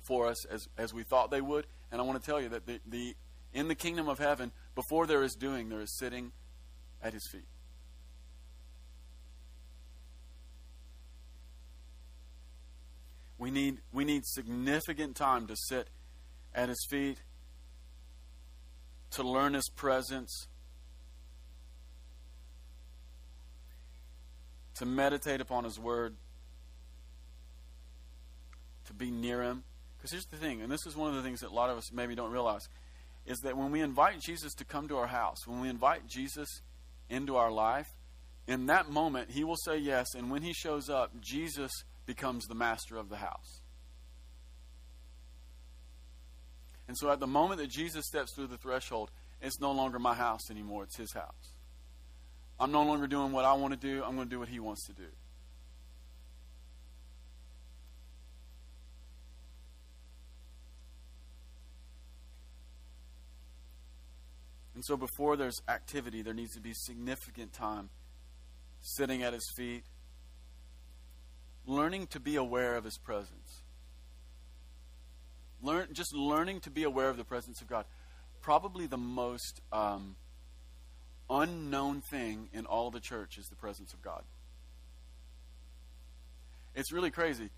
for 0.03 0.27
us 0.27 0.44
as, 0.44 0.68
as 0.77 0.92
we 0.92 1.03
thought 1.03 1.31
they 1.31 1.40
would. 1.40 1.66
And 1.90 2.01
I 2.01 2.05
want 2.05 2.20
to 2.20 2.27
tell 2.27 2.40
you 2.40 2.51
that 2.51 2.66
the, 2.66 2.81
the 2.87 3.16
in 3.55 3.68
the 3.68 3.75
kingdom 3.75 4.09
of 4.09 4.18
heaven, 4.18 4.53
before 4.75 5.07
there 5.07 5.22
is 5.22 5.35
doing, 5.35 5.70
there 5.70 5.81
is 5.81 5.96
sitting 5.96 6.33
at 7.03 7.14
his 7.14 7.27
feet. 7.33 7.46
We 13.38 13.51
need, 13.51 13.79
we 13.92 14.05
need 14.05 14.25
significant 14.27 15.16
time 15.16 15.46
to 15.46 15.57
sit 15.57 15.88
at 16.57 16.69
his 16.69 16.85
feet, 16.88 17.19
to 19.12 19.23
learn 19.23 19.55
his 19.55 19.69
presence, 19.77 20.49
to 24.75 24.87
meditate 24.87 25.40
upon 25.40 25.64
his 25.64 25.79
word, 25.79 26.16
to 28.87 28.95
be 28.95 29.11
near 29.11 29.42
him. 29.42 29.62
Because 29.97 30.11
here's 30.11 30.27
the 30.27 30.37
thing, 30.37 30.62
and 30.62 30.73
this 30.73 30.87
is 30.87 30.97
one 30.97 31.11
of 31.11 31.16
the 31.16 31.23
things 31.23 31.40
that 31.40 31.51
a 31.51 31.55
lot 31.55 31.71
of 31.71 31.77
us 31.77 31.92
maybe 31.92 32.14
don't 32.14 32.33
realize, 32.33 32.69
is 33.27 33.38
that 33.40 33.57
when 33.57 33.71
we 33.71 33.81
invite 33.81 34.21
Jesus 34.21 34.55
to 34.55 34.64
come 34.64 34.88
to 34.88 34.97
our 34.97 35.07
house, 35.07 35.47
when 35.47 35.61
we 35.61 35.69
invite 35.69 36.07
Jesus 36.07 36.62
into 37.11 37.37
our 37.37 37.51
life, 37.51 37.87
in 38.47 38.66
that 38.66 38.88
moment, 38.88 39.31
he 39.31 39.45
will 39.45 39.57
say 39.57 39.77
yes, 39.77 40.14
and 40.14 40.31
when 40.31 40.42
he 40.42 40.53
shows 40.53 40.88
up, 40.88 41.21
Jesus 41.21 41.73
becomes 42.07 42.47
the 42.47 42.55
master 42.55 42.97
of 42.97 43.09
the 43.09 43.16
house. 43.16 43.61
And 46.88 46.96
so 46.96 47.11
at 47.11 47.20
the 47.20 47.27
moment 47.27 47.61
that 47.61 47.68
Jesus 47.68 48.07
steps 48.07 48.33
through 48.33 48.46
the 48.46 48.59
threshold, 48.59 49.11
it's 49.42 49.61
no 49.61 49.72
longer 49.72 49.99
my 49.99 50.14
house 50.14 50.51
anymore, 50.51 50.85
it's 50.85 50.96
his 50.96 51.12
house. 51.12 51.53
I'm 52.59 52.72
no 52.72 52.83
longer 52.83 53.07
doing 53.07 53.33
what 53.33 53.44
I 53.44 53.53
want 53.55 53.79
to 53.79 53.79
do, 53.79 54.03
I'm 54.05 54.16
going 54.16 54.29
to 54.29 54.35
do 54.35 54.38
what 54.38 54.49
he 54.49 54.61
wants 54.61 54.87
to 54.87 54.92
do. 54.92 55.09
And 64.75 64.85
so 64.85 64.96
before 64.96 65.37
there's 65.37 65.62
activity, 65.68 66.20
there 66.20 66.35
needs 66.35 66.53
to 66.55 66.61
be 66.61 66.75
significant 66.75 67.55
time 67.55 67.88
sitting 68.83 69.22
at 69.22 69.33
his 69.33 69.51
feet, 69.57 69.85
learning 71.66 72.09
to 72.09 72.20
be 72.20 72.37
aware 72.37 72.77
of 72.77 72.85
his 72.85 72.99
presence. 72.99 73.62
Learn, 75.62 75.88
just 75.92 76.14
learning 76.14 76.61
to 76.61 76.71
be 76.71 76.83
aware 76.83 77.09
of 77.09 77.16
the 77.16 77.25
presence 77.25 77.61
of 77.61 77.69
God. 77.69 77.85
Probably 78.40 78.87
the 78.87 78.99
most 78.99 79.61
um, 79.73 80.16
unknown 81.29 82.03
thing 82.03 82.49
in 82.53 82.66
all 82.66 82.90
the 82.90 83.01
church 83.01 83.38
is 83.38 83.47
the 83.49 83.57
presence 83.57 83.92
of 83.92 84.03
God. 84.03 84.23
It's 86.75 86.92
really 86.92 87.11
crazy. 87.11 87.51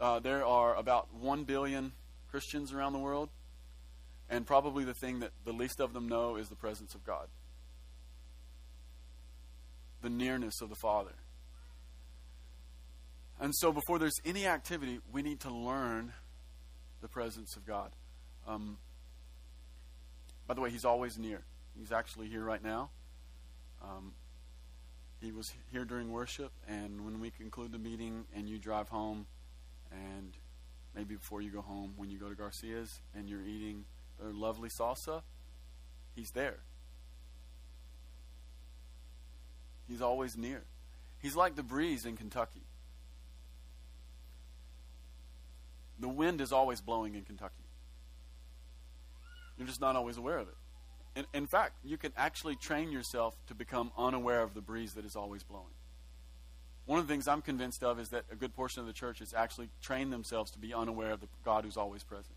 Uh, 0.00 0.20
there 0.20 0.46
are 0.46 0.74
about 0.76 1.12
1 1.12 1.44
billion 1.44 1.92
Christians 2.30 2.72
around 2.72 2.92
the 2.92 2.98
world, 2.98 3.28
and 4.30 4.46
probably 4.46 4.84
the 4.84 4.94
thing 4.94 5.20
that 5.20 5.32
the 5.44 5.52
least 5.52 5.80
of 5.80 5.92
them 5.92 6.08
know 6.08 6.36
is 6.36 6.48
the 6.48 6.56
presence 6.56 6.94
of 6.94 7.04
God, 7.04 7.26
the 10.02 10.08
nearness 10.08 10.62
of 10.62 10.68
the 10.68 10.76
Father. 10.76 11.14
And 13.40 13.54
so, 13.54 13.72
before 13.72 13.98
there's 13.98 14.18
any 14.24 14.46
activity, 14.46 15.00
we 15.12 15.22
need 15.22 15.40
to 15.40 15.50
learn 15.50 16.12
the 17.00 17.08
presence 17.08 17.56
of 17.56 17.66
God. 17.66 17.90
Um, 18.46 18.78
by 20.46 20.54
the 20.54 20.60
way, 20.60 20.70
He's 20.70 20.84
always 20.84 21.18
near. 21.18 21.42
He's 21.78 21.92
actually 21.92 22.28
here 22.28 22.44
right 22.44 22.62
now. 22.62 22.90
Um, 23.82 24.12
he 25.20 25.32
was 25.32 25.52
here 25.70 25.84
during 25.84 26.10
worship, 26.10 26.52
and 26.66 27.04
when 27.04 27.20
we 27.20 27.30
conclude 27.30 27.72
the 27.72 27.78
meeting 27.78 28.24
and 28.34 28.48
you 28.48 28.58
drive 28.58 28.88
home, 28.88 29.26
and 29.92 30.32
maybe 30.94 31.14
before 31.14 31.42
you 31.42 31.50
go 31.50 31.60
home, 31.60 31.92
when 31.96 32.10
you 32.10 32.18
go 32.18 32.28
to 32.28 32.34
Garcia's 32.34 33.00
and 33.14 33.28
you're 33.28 33.42
eating 33.42 33.84
their 34.18 34.32
lovely 34.32 34.68
salsa, 34.68 35.22
He's 36.14 36.32
there. 36.32 36.58
He's 39.88 40.02
always 40.02 40.36
near. 40.36 40.62
He's 41.20 41.36
like 41.36 41.54
the 41.54 41.62
breeze 41.62 42.04
in 42.04 42.16
Kentucky. 42.16 42.62
The 46.00 46.08
wind 46.08 46.40
is 46.40 46.52
always 46.52 46.80
blowing 46.80 47.14
in 47.14 47.22
Kentucky. 47.22 47.54
You're 49.58 49.66
just 49.66 49.80
not 49.80 49.94
always 49.94 50.16
aware 50.16 50.38
of 50.38 50.48
it. 50.48 50.54
In, 51.16 51.26
in 51.34 51.46
fact, 51.46 51.74
you 51.84 51.98
can 51.98 52.12
actually 52.16 52.56
train 52.56 52.90
yourself 52.90 53.36
to 53.48 53.54
become 53.54 53.92
unaware 53.98 54.42
of 54.42 54.54
the 54.54 54.62
breeze 54.62 54.94
that 54.94 55.04
is 55.04 55.16
always 55.16 55.42
blowing. 55.42 55.74
One 56.86 56.98
of 56.98 57.06
the 57.06 57.12
things 57.12 57.28
I'm 57.28 57.42
convinced 57.42 57.84
of 57.84 58.00
is 58.00 58.08
that 58.08 58.24
a 58.32 58.36
good 58.36 58.54
portion 58.54 58.80
of 58.80 58.86
the 58.86 58.92
church 58.92 59.18
has 59.18 59.34
actually 59.34 59.68
trained 59.82 60.12
themselves 60.12 60.50
to 60.52 60.58
be 60.58 60.72
unaware 60.72 61.12
of 61.12 61.20
the 61.20 61.28
God 61.44 61.64
who's 61.64 61.76
always 61.76 62.02
present. 62.02 62.34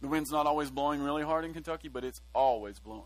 The 0.00 0.08
wind's 0.08 0.30
not 0.30 0.46
always 0.46 0.70
blowing 0.70 1.02
really 1.02 1.24
hard 1.24 1.44
in 1.44 1.52
Kentucky, 1.52 1.88
but 1.88 2.04
it's 2.04 2.20
always 2.34 2.78
blowing. 2.78 3.02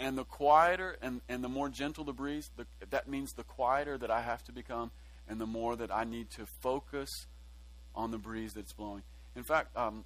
And 0.00 0.18
the 0.18 0.24
quieter 0.24 0.96
and, 1.00 1.20
and 1.28 1.44
the 1.44 1.48
more 1.48 1.68
gentle 1.68 2.02
the 2.02 2.12
breeze, 2.12 2.50
the, 2.56 2.66
that 2.90 3.08
means 3.08 3.34
the 3.34 3.44
quieter 3.44 3.96
that 3.98 4.10
I 4.10 4.22
have 4.22 4.42
to 4.44 4.52
become 4.52 4.90
and 5.32 5.40
the 5.40 5.46
more 5.46 5.74
that 5.76 5.90
I 5.90 6.04
need 6.04 6.28
to 6.32 6.44
focus 6.60 7.26
on 7.94 8.10
the 8.10 8.18
breeze 8.18 8.52
that's 8.52 8.74
blowing. 8.74 9.02
In 9.34 9.42
fact, 9.42 9.74
um, 9.74 10.04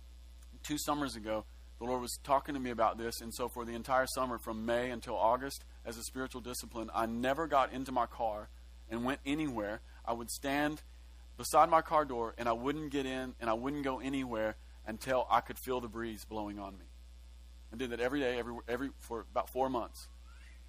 two 0.62 0.78
summers 0.78 1.16
ago, 1.16 1.44
the 1.80 1.84
Lord 1.84 2.00
was 2.00 2.16
talking 2.22 2.54
to 2.54 2.60
me 2.60 2.70
about 2.70 2.96
this, 2.96 3.20
and 3.20 3.34
so 3.34 3.48
for 3.48 3.64
the 3.64 3.74
entire 3.74 4.06
summer, 4.06 4.38
from 4.38 4.64
May 4.64 4.88
until 4.90 5.16
August, 5.16 5.64
as 5.84 5.98
a 5.98 6.04
spiritual 6.04 6.40
discipline, 6.40 6.90
I 6.94 7.06
never 7.06 7.48
got 7.48 7.72
into 7.72 7.90
my 7.90 8.06
car 8.06 8.48
and 8.88 9.04
went 9.04 9.18
anywhere. 9.26 9.80
I 10.04 10.12
would 10.12 10.30
stand 10.30 10.82
beside 11.36 11.70
my 11.70 11.82
car 11.82 12.04
door, 12.04 12.34
and 12.38 12.48
I 12.48 12.52
wouldn't 12.52 12.92
get 12.92 13.04
in, 13.04 13.34
and 13.40 13.50
I 13.50 13.54
wouldn't 13.54 13.82
go 13.82 13.98
anywhere 13.98 14.54
until 14.86 15.26
I 15.28 15.40
could 15.40 15.58
feel 15.58 15.80
the 15.80 15.88
breeze 15.88 16.24
blowing 16.24 16.60
on 16.60 16.74
me. 16.78 16.84
I 17.72 17.76
did 17.76 17.90
that 17.90 17.98
every 17.98 18.20
day, 18.20 18.38
every, 18.38 18.54
every 18.68 18.90
for 19.00 19.26
about 19.32 19.50
four 19.50 19.68
months. 19.68 20.06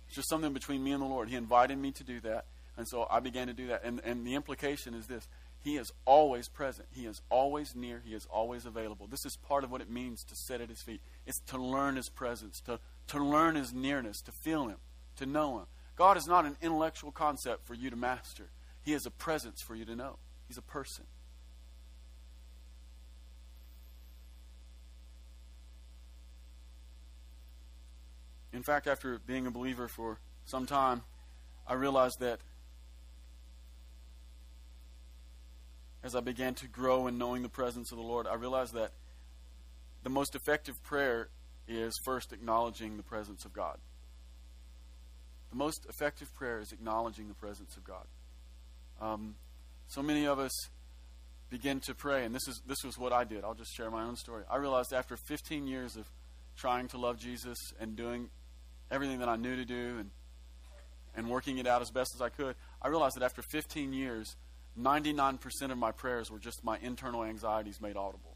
It's 0.07 0.15
just 0.15 0.29
something 0.29 0.51
between 0.51 0.83
me 0.83 0.93
and 0.93 1.01
the 1.01 1.05
Lord. 1.05 1.29
He 1.29 1.35
invited 1.35 1.77
me 1.77 1.91
to 1.91 2.03
do 2.03 2.19
that, 2.21 2.45
and 2.77 2.87
so 2.87 3.07
I 3.09 3.19
began 3.19 3.47
to 3.47 3.53
do 3.53 3.67
that. 3.67 3.83
And, 3.83 3.99
and 4.03 4.25
the 4.25 4.35
implication 4.35 4.93
is 4.93 5.07
this 5.07 5.27
He 5.63 5.77
is 5.77 5.91
always 6.05 6.47
present, 6.47 6.87
He 6.91 7.05
is 7.05 7.21
always 7.29 7.75
near, 7.75 8.01
He 8.05 8.13
is 8.13 8.27
always 8.29 8.65
available. 8.65 9.07
This 9.07 9.25
is 9.25 9.35
part 9.35 9.63
of 9.63 9.71
what 9.71 9.81
it 9.81 9.89
means 9.89 10.23
to 10.25 10.35
sit 10.35 10.61
at 10.61 10.69
His 10.69 10.81
feet. 10.81 11.01
It's 11.25 11.39
to 11.47 11.57
learn 11.57 11.95
His 11.95 12.09
presence, 12.09 12.61
to, 12.61 12.79
to 13.07 13.23
learn 13.23 13.55
His 13.55 13.73
nearness, 13.73 14.21
to 14.21 14.31
feel 14.31 14.67
Him, 14.67 14.77
to 15.17 15.25
know 15.25 15.57
Him. 15.57 15.65
God 15.95 16.17
is 16.17 16.27
not 16.27 16.45
an 16.45 16.55
intellectual 16.61 17.11
concept 17.11 17.65
for 17.65 17.73
you 17.73 17.89
to 17.89 17.95
master, 17.95 18.49
He 18.83 18.93
is 18.93 19.05
a 19.05 19.11
presence 19.11 19.61
for 19.61 19.75
you 19.75 19.85
to 19.85 19.95
know. 19.95 20.17
He's 20.47 20.57
a 20.57 20.61
person. 20.61 21.05
In 28.53 28.63
fact, 28.63 28.87
after 28.87 29.19
being 29.19 29.45
a 29.45 29.51
believer 29.51 29.87
for 29.87 30.19
some 30.45 30.65
time, 30.65 31.03
I 31.67 31.73
realized 31.73 32.21
that 32.21 32.39
as 36.07 36.15
I 36.15 36.21
began 36.21 36.55
to 36.55 36.67
grow 36.69 37.07
in 37.07 37.17
knowing 37.17 37.43
the 37.43 37.49
presence 37.49 37.91
of 37.91 37.97
the 37.97 38.03
Lord, 38.03 38.27
I 38.27 38.35
realized 38.35 38.73
that 38.73 38.93
the 40.03 40.09
most 40.09 40.35
effective 40.35 40.81
prayer 40.81 41.27
is 41.67 41.93
first 42.05 42.31
acknowledging 42.31 42.95
the 42.95 43.03
presence 43.03 43.43
of 43.43 43.51
God. 43.51 43.77
The 45.49 45.57
most 45.57 45.85
effective 45.89 46.33
prayer 46.33 46.61
is 46.61 46.71
acknowledging 46.71 47.27
the 47.27 47.33
presence 47.33 47.75
of 47.75 47.83
God. 47.83 48.05
Um, 49.01 49.35
so 49.87 50.01
many 50.01 50.25
of 50.25 50.39
us 50.39 50.51
begin 51.49 51.81
to 51.81 51.93
pray, 51.93 52.23
and 52.23 52.33
this 52.33 52.47
is 52.47 52.61
this 52.65 52.83
was 52.85 52.97
what 52.97 53.11
I 53.11 53.25
did. 53.25 53.43
I'll 53.43 53.53
just 53.53 53.75
share 53.75 53.91
my 53.91 54.03
own 54.03 54.15
story. 54.15 54.43
I 54.49 54.57
realized 54.57 54.93
after 54.93 55.17
15 55.17 55.67
years 55.67 55.97
of 55.97 56.09
trying 56.55 56.87
to 56.89 56.97
love 56.97 57.19
Jesus 57.19 57.57
and 57.81 57.97
doing 57.97 58.29
everything 58.89 59.19
that 59.19 59.27
I 59.27 59.35
knew 59.35 59.57
to 59.57 59.65
do 59.65 59.97
and 59.99 60.11
and 61.15 61.29
working 61.29 61.57
it 61.57 61.67
out 61.67 61.81
as 61.81 61.91
best 61.91 62.11
as 62.15 62.21
I 62.21 62.29
could, 62.29 62.55
I 62.81 62.87
realized 62.87 63.17
that 63.17 63.23
after 63.23 63.41
15 63.41 63.91
years, 63.91 64.37
99% 64.79 65.71
of 65.71 65.77
my 65.77 65.91
prayers 65.91 66.29
were 66.29 66.39
just 66.39 66.63
my 66.63 66.77
internal 66.79 67.23
anxieties 67.23 67.81
made 67.81 67.97
audible. 67.97 68.35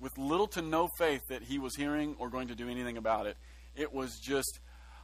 With 0.00 0.16
little 0.18 0.46
to 0.48 0.62
no 0.62 0.88
faith 0.98 1.22
that 1.28 1.42
he 1.42 1.58
was 1.58 1.76
hearing 1.76 2.16
or 2.18 2.28
going 2.28 2.48
to 2.48 2.54
do 2.54 2.68
anything 2.68 2.96
about 2.96 3.26
it, 3.26 3.36
it 3.76 3.92
was 3.92 4.18
just, 4.18 4.60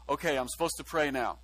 okay, 0.08 0.36
I'm 0.36 0.48
supposed 0.48 0.76
to 0.78 0.84
pray 0.84 1.10
now. 1.10 1.38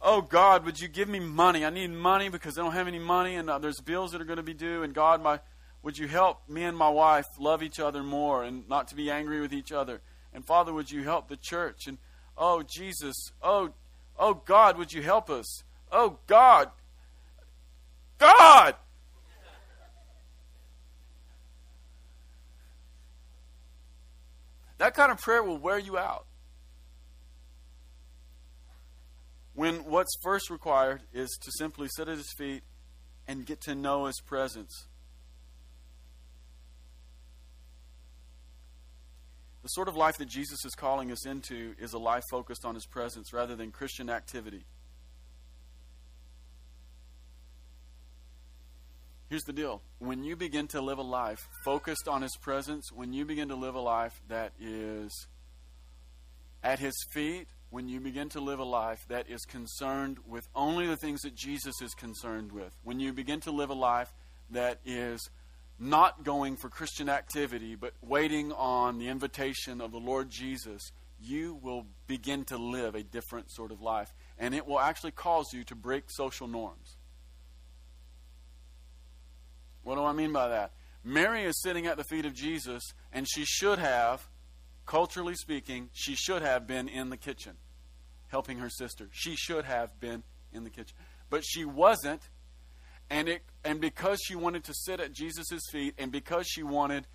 Oh 0.00 0.20
God, 0.20 0.64
would 0.64 0.78
you 0.78 0.88
give 0.88 1.08
me 1.08 1.20
money? 1.20 1.64
I 1.64 1.70
need 1.70 1.90
money 1.90 2.28
because 2.28 2.58
I 2.58 2.62
don't 2.62 2.72
have 2.72 2.86
any 2.86 2.98
money, 2.98 3.36
and 3.36 3.48
uh, 3.48 3.58
there's 3.58 3.80
bills 3.80 4.12
that 4.12 4.20
are 4.20 4.26
going 4.26 4.36
to 4.36 4.42
be 4.42 4.54
due. 4.54 4.82
And 4.82 4.94
God, 4.94 5.22
my, 5.22 5.40
would 5.82 5.96
you 5.96 6.06
help 6.06 6.48
me 6.48 6.64
and 6.64 6.76
my 6.76 6.90
wife 6.90 7.26
love 7.38 7.62
each 7.62 7.80
other 7.80 8.02
more 8.02 8.44
and 8.44 8.68
not 8.68 8.88
to 8.88 8.94
be 8.94 9.10
angry 9.10 9.40
with 9.40 9.52
each 9.52 9.72
other? 9.72 10.00
And 10.34 10.44
Father, 10.44 10.72
would 10.72 10.90
you 10.90 11.02
help 11.02 11.28
the 11.28 11.36
church? 11.36 11.86
And 11.86 11.98
oh 12.36 12.62
Jesus, 12.62 13.16
oh, 13.42 13.70
oh 14.18 14.34
God, 14.34 14.76
would 14.76 14.92
you 14.92 15.02
help 15.02 15.30
us? 15.30 15.62
Oh 15.90 16.18
God, 16.26 16.70
God. 18.18 18.74
That 24.78 24.94
kind 24.94 25.10
of 25.10 25.18
prayer 25.18 25.42
will 25.42 25.58
wear 25.58 25.78
you 25.78 25.96
out. 25.96 26.26
when 29.56 29.76
what's 29.86 30.14
first 30.22 30.50
required 30.50 31.00
is 31.14 31.30
to 31.42 31.50
simply 31.50 31.88
sit 31.88 32.08
at 32.08 32.18
his 32.18 32.30
feet 32.36 32.62
and 33.26 33.44
get 33.46 33.60
to 33.62 33.74
know 33.74 34.04
his 34.04 34.20
presence. 34.20 34.86
The 39.62 39.68
sort 39.68 39.88
of 39.88 39.96
life 39.96 40.18
that 40.18 40.28
Jesus 40.28 40.64
is 40.64 40.74
calling 40.74 41.10
us 41.10 41.26
into 41.26 41.74
is 41.80 41.94
a 41.94 41.98
life 41.98 42.22
focused 42.30 42.64
on 42.64 42.74
his 42.74 42.86
presence 42.86 43.32
rather 43.32 43.56
than 43.56 43.72
Christian 43.72 44.10
activity. 44.10 44.64
Here's 49.28 49.42
the 49.42 49.52
deal. 49.52 49.82
When 49.98 50.22
you 50.22 50.36
begin 50.36 50.68
to 50.68 50.80
live 50.80 50.98
a 50.98 51.02
life 51.02 51.48
focused 51.64 52.06
on 52.06 52.22
his 52.22 52.36
presence, 52.36 52.92
when 52.92 53.12
you 53.12 53.24
begin 53.24 53.48
to 53.48 53.56
live 53.56 53.74
a 53.74 53.80
life 53.80 54.20
that 54.28 54.52
is 54.60 55.26
at 56.62 56.78
his 56.78 56.94
feet, 57.12 57.48
when 57.70 57.88
you 57.88 57.98
begin 57.98 58.28
to 58.30 58.40
live 58.40 58.60
a 58.60 58.64
life 58.64 59.04
that 59.08 59.28
is 59.28 59.44
concerned 59.44 60.18
with 60.28 60.46
only 60.54 60.86
the 60.86 60.96
things 60.96 61.22
that 61.22 61.34
Jesus 61.34 61.74
is 61.82 61.92
concerned 61.94 62.52
with, 62.52 62.72
when 62.84 63.00
you 63.00 63.12
begin 63.12 63.40
to 63.40 63.50
live 63.50 63.70
a 63.70 63.74
life 63.74 64.12
that 64.50 64.78
is 64.84 65.28
not 65.78 66.22
going 66.22 66.56
for 66.56 66.68
Christian 66.68 67.08
activity, 67.08 67.74
but 67.74 67.94
waiting 68.00 68.52
on 68.52 68.98
the 68.98 69.08
invitation 69.08 69.80
of 69.80 69.90
the 69.90 69.98
Lord 69.98 70.30
Jesus, 70.30 70.92
you 71.20 71.58
will 71.62 71.84
begin 72.06 72.44
to 72.44 72.56
live 72.56 72.94
a 72.94 73.02
different 73.02 73.50
sort 73.50 73.72
of 73.72 73.82
life. 73.82 74.14
And 74.38 74.54
it 74.54 74.66
will 74.66 74.78
actually 74.78 75.10
cause 75.10 75.52
you 75.52 75.64
to 75.64 75.74
break 75.74 76.04
social 76.08 76.46
norms. 76.46 76.95
What 79.86 79.94
do 79.94 80.04
I 80.04 80.12
mean 80.12 80.32
by 80.32 80.48
that? 80.48 80.72
Mary 81.04 81.44
is 81.44 81.62
sitting 81.62 81.86
at 81.86 81.96
the 81.96 82.02
feet 82.02 82.26
of 82.26 82.34
Jesus, 82.34 82.82
and 83.12 83.24
she 83.30 83.44
should 83.44 83.78
have 83.78 84.28
culturally 84.84 85.36
speaking, 85.36 85.90
she 85.92 86.16
should 86.16 86.42
have 86.42 86.66
been 86.66 86.88
in 86.88 87.08
the 87.10 87.16
kitchen 87.16 87.52
helping 88.26 88.58
her 88.58 88.68
sister. 88.68 89.08
She 89.12 89.36
should 89.36 89.64
have 89.64 90.00
been 90.00 90.24
in 90.52 90.64
the 90.64 90.70
kitchen. 90.70 90.96
But 91.30 91.44
she 91.44 91.64
wasn't. 91.64 92.22
And 93.08 93.28
it 93.28 93.42
and 93.64 93.80
because 93.80 94.20
she 94.20 94.34
wanted 94.34 94.64
to 94.64 94.74
sit 94.74 94.98
at 94.98 95.12
Jesus' 95.12 95.60
feet 95.70 95.94
and 95.98 96.10
because 96.10 96.48
she 96.48 96.64
wanted 96.64 97.06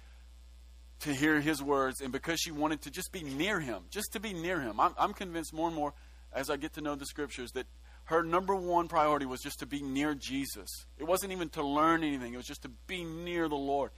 to 1.00 1.14
hear 1.14 1.42
his 1.42 1.62
words 1.62 2.00
and 2.00 2.14
because 2.14 2.40
she 2.40 2.52
wanted 2.52 2.84
to 2.84 2.92
just 2.92 3.12
be 3.12 3.24
near 3.24 3.60
him, 3.60 3.84
just 3.90 4.14
to 4.14 4.22
be 4.22 4.32
near 4.32 4.62
him. 4.62 4.80
I'm, 4.80 4.94
I'm 4.98 5.12
convinced 5.12 5.52
more 5.54 5.68
and 5.68 5.76
more 5.76 5.94
as 6.32 6.50
I 6.50 6.56
get 6.56 6.74
to 6.74 6.82
know 6.82 6.96
the 6.96 7.06
scriptures 7.06 7.52
that 7.54 7.66
her 8.06 8.24
number 8.24 8.56
one 8.56 8.88
priority 8.88 9.26
was 9.26 9.42
just 9.42 9.60
to 9.60 9.66
be 9.66 9.82
near 9.82 10.14
Jesus. 10.16 10.86
It 10.98 11.06
wasn't 11.06 11.32
even 11.32 11.50
to 11.50 11.64
learn 11.66 12.04
anything, 12.04 12.34
it 12.34 12.38
was 12.38 12.46
just 12.46 12.64
to 12.64 12.70
be 12.88 13.04
near 13.04 13.48
the 13.48 13.56
Lord 13.56 13.92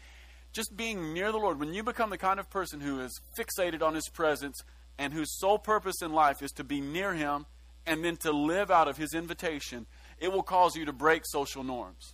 just 0.54 0.78
being 0.78 1.14
near 1.14 1.32
the 1.32 1.38
Lord, 1.38 1.60
when 1.60 1.74
you 1.74 1.84
become 1.84 2.12
the 2.12 2.18
kind 2.18 2.39
of 2.39 2.49
person 2.49 2.80
who 2.80 3.01
is 3.01 3.20
fixated 3.38 3.82
on 3.82 3.95
His 3.95 4.08
presence 4.08 4.62
and 4.97 5.12
whose 5.12 5.38
sole 5.39 5.58
purpose 5.58 6.01
in 6.01 6.14
life 6.14 6.41
is 6.41 6.51
to 6.51 6.64
be 6.64 6.80
near 6.80 7.14
Him 7.14 7.47
and 7.86 8.06
then 8.06 8.16
to 8.18 8.32
live 8.32 8.70
out 8.72 8.88
of 8.88 8.95
His 8.95 9.14
invitation, 9.14 9.88
it 10.20 10.32
will 10.32 10.43
cause 10.43 10.76
you 10.76 10.86
to 10.86 10.93
break 10.93 11.24
social 11.26 11.64
norms. 11.64 12.14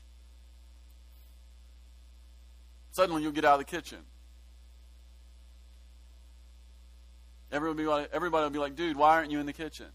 Suddenly 2.92 3.22
you'll 3.22 3.34
get 3.34 3.46
out 3.46 3.60
of 3.60 3.60
the 3.60 3.66
kitchen. 3.66 4.00
Everybody 7.52 7.84
will, 7.84 8.50
be 8.50 8.60
like, 8.60 8.76
dude, 8.76 8.96
why 8.96 9.16
aren't 9.16 9.32
you 9.32 9.40
in 9.40 9.46
the 9.46 9.54
kitchen? 9.54 9.88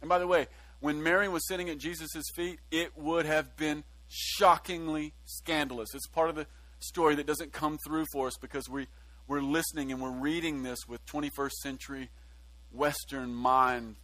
And 0.00 0.08
by 0.08 0.18
the 0.18 0.26
way, 0.26 0.48
when 0.80 1.02
Mary 1.02 1.28
was 1.28 1.46
sitting 1.46 1.68
at 1.68 1.78
Jesus' 1.78 2.24
feet, 2.34 2.58
it 2.70 2.96
would 2.96 3.26
have 3.26 3.56
been 3.56 3.84
shockingly 4.08 5.12
scandalous. 5.24 5.94
It's 5.94 6.06
part 6.06 6.30
of 6.30 6.36
the 6.36 6.46
story 6.78 7.14
that 7.16 7.26
doesn't 7.26 7.52
come 7.52 7.78
through 7.86 8.04
for 8.12 8.26
us 8.26 8.36
because 8.40 8.68
we, 8.68 8.86
we're 9.26 9.40
listening 9.40 9.90
and 9.90 10.00
we're 10.00 10.10
reading 10.10 10.62
this 10.62 10.86
with 10.86 11.04
21st 11.06 11.52
century 11.62 12.10
Western 12.72 13.34
mind 13.34 13.96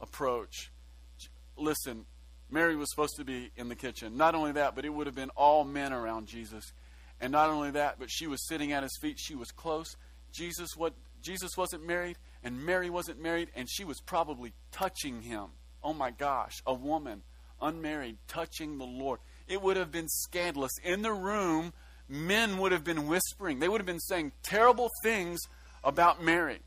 approach. 0.00 0.70
Listen, 1.56 2.04
Mary 2.50 2.76
was 2.76 2.90
supposed 2.90 3.16
to 3.16 3.24
be 3.24 3.50
in 3.56 3.68
the 3.68 3.74
kitchen. 3.74 4.16
Not 4.16 4.34
only 4.34 4.52
that, 4.52 4.74
but 4.74 4.84
it 4.84 4.90
would 4.90 5.06
have 5.06 5.16
been 5.16 5.30
all 5.30 5.64
men 5.64 5.92
around 5.92 6.26
Jesus. 6.28 6.72
And 7.20 7.32
not 7.32 7.50
only 7.50 7.72
that, 7.72 7.96
but 7.98 8.10
she 8.10 8.26
was 8.26 8.46
sitting 8.46 8.72
at 8.72 8.82
his 8.82 8.96
feet. 9.00 9.18
She 9.18 9.34
was 9.34 9.50
close. 9.50 9.96
Jesus 10.32 10.70
what 10.76 10.94
Jesus 11.20 11.56
wasn't 11.56 11.86
married, 11.86 12.16
and 12.42 12.64
Mary 12.64 12.90
wasn't 12.90 13.20
married, 13.20 13.50
and 13.54 13.68
she 13.70 13.84
was 13.84 14.00
probably 14.00 14.52
touching 14.72 15.22
him. 15.22 15.46
Oh 15.82 15.92
my 15.92 16.10
gosh, 16.10 16.54
a 16.66 16.74
woman, 16.74 17.22
unmarried, 17.60 18.18
touching 18.26 18.78
the 18.78 18.84
Lord 18.84 19.20
it 19.48 19.62
would 19.62 19.76
have 19.76 19.90
been 19.90 20.08
scandalous. 20.08 20.72
In 20.84 21.02
the 21.02 21.12
room, 21.12 21.72
men 22.08 22.58
would 22.58 22.72
have 22.72 22.84
been 22.84 23.08
whispering, 23.08 23.58
they 23.58 23.68
would 23.68 23.80
have 23.80 23.86
been 23.86 24.00
saying 24.00 24.32
terrible 24.42 24.90
things 25.02 25.40
about 25.82 26.22
Mary. 26.22 26.60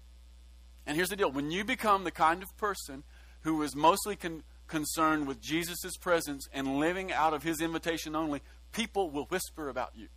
And 0.85 0.97
here's 0.97 1.09
the 1.09 1.15
deal 1.15 1.31
when 1.31 1.51
you 1.51 1.63
become 1.63 2.03
the 2.03 2.11
kind 2.11 2.41
of 2.41 2.57
person 2.57 3.03
who 3.41 3.61
is 3.61 3.75
mostly 3.75 4.15
con- 4.15 4.43
concerned 4.67 5.27
with 5.27 5.39
Jesus' 5.39 5.95
presence 5.99 6.47
and 6.53 6.77
living 6.77 7.11
out 7.11 7.33
of 7.33 7.43
his 7.43 7.61
invitation 7.61 8.15
only, 8.15 8.41
people 8.71 9.09
will 9.09 9.25
whisper 9.25 9.69
about 9.69 9.91
you. 9.95 10.07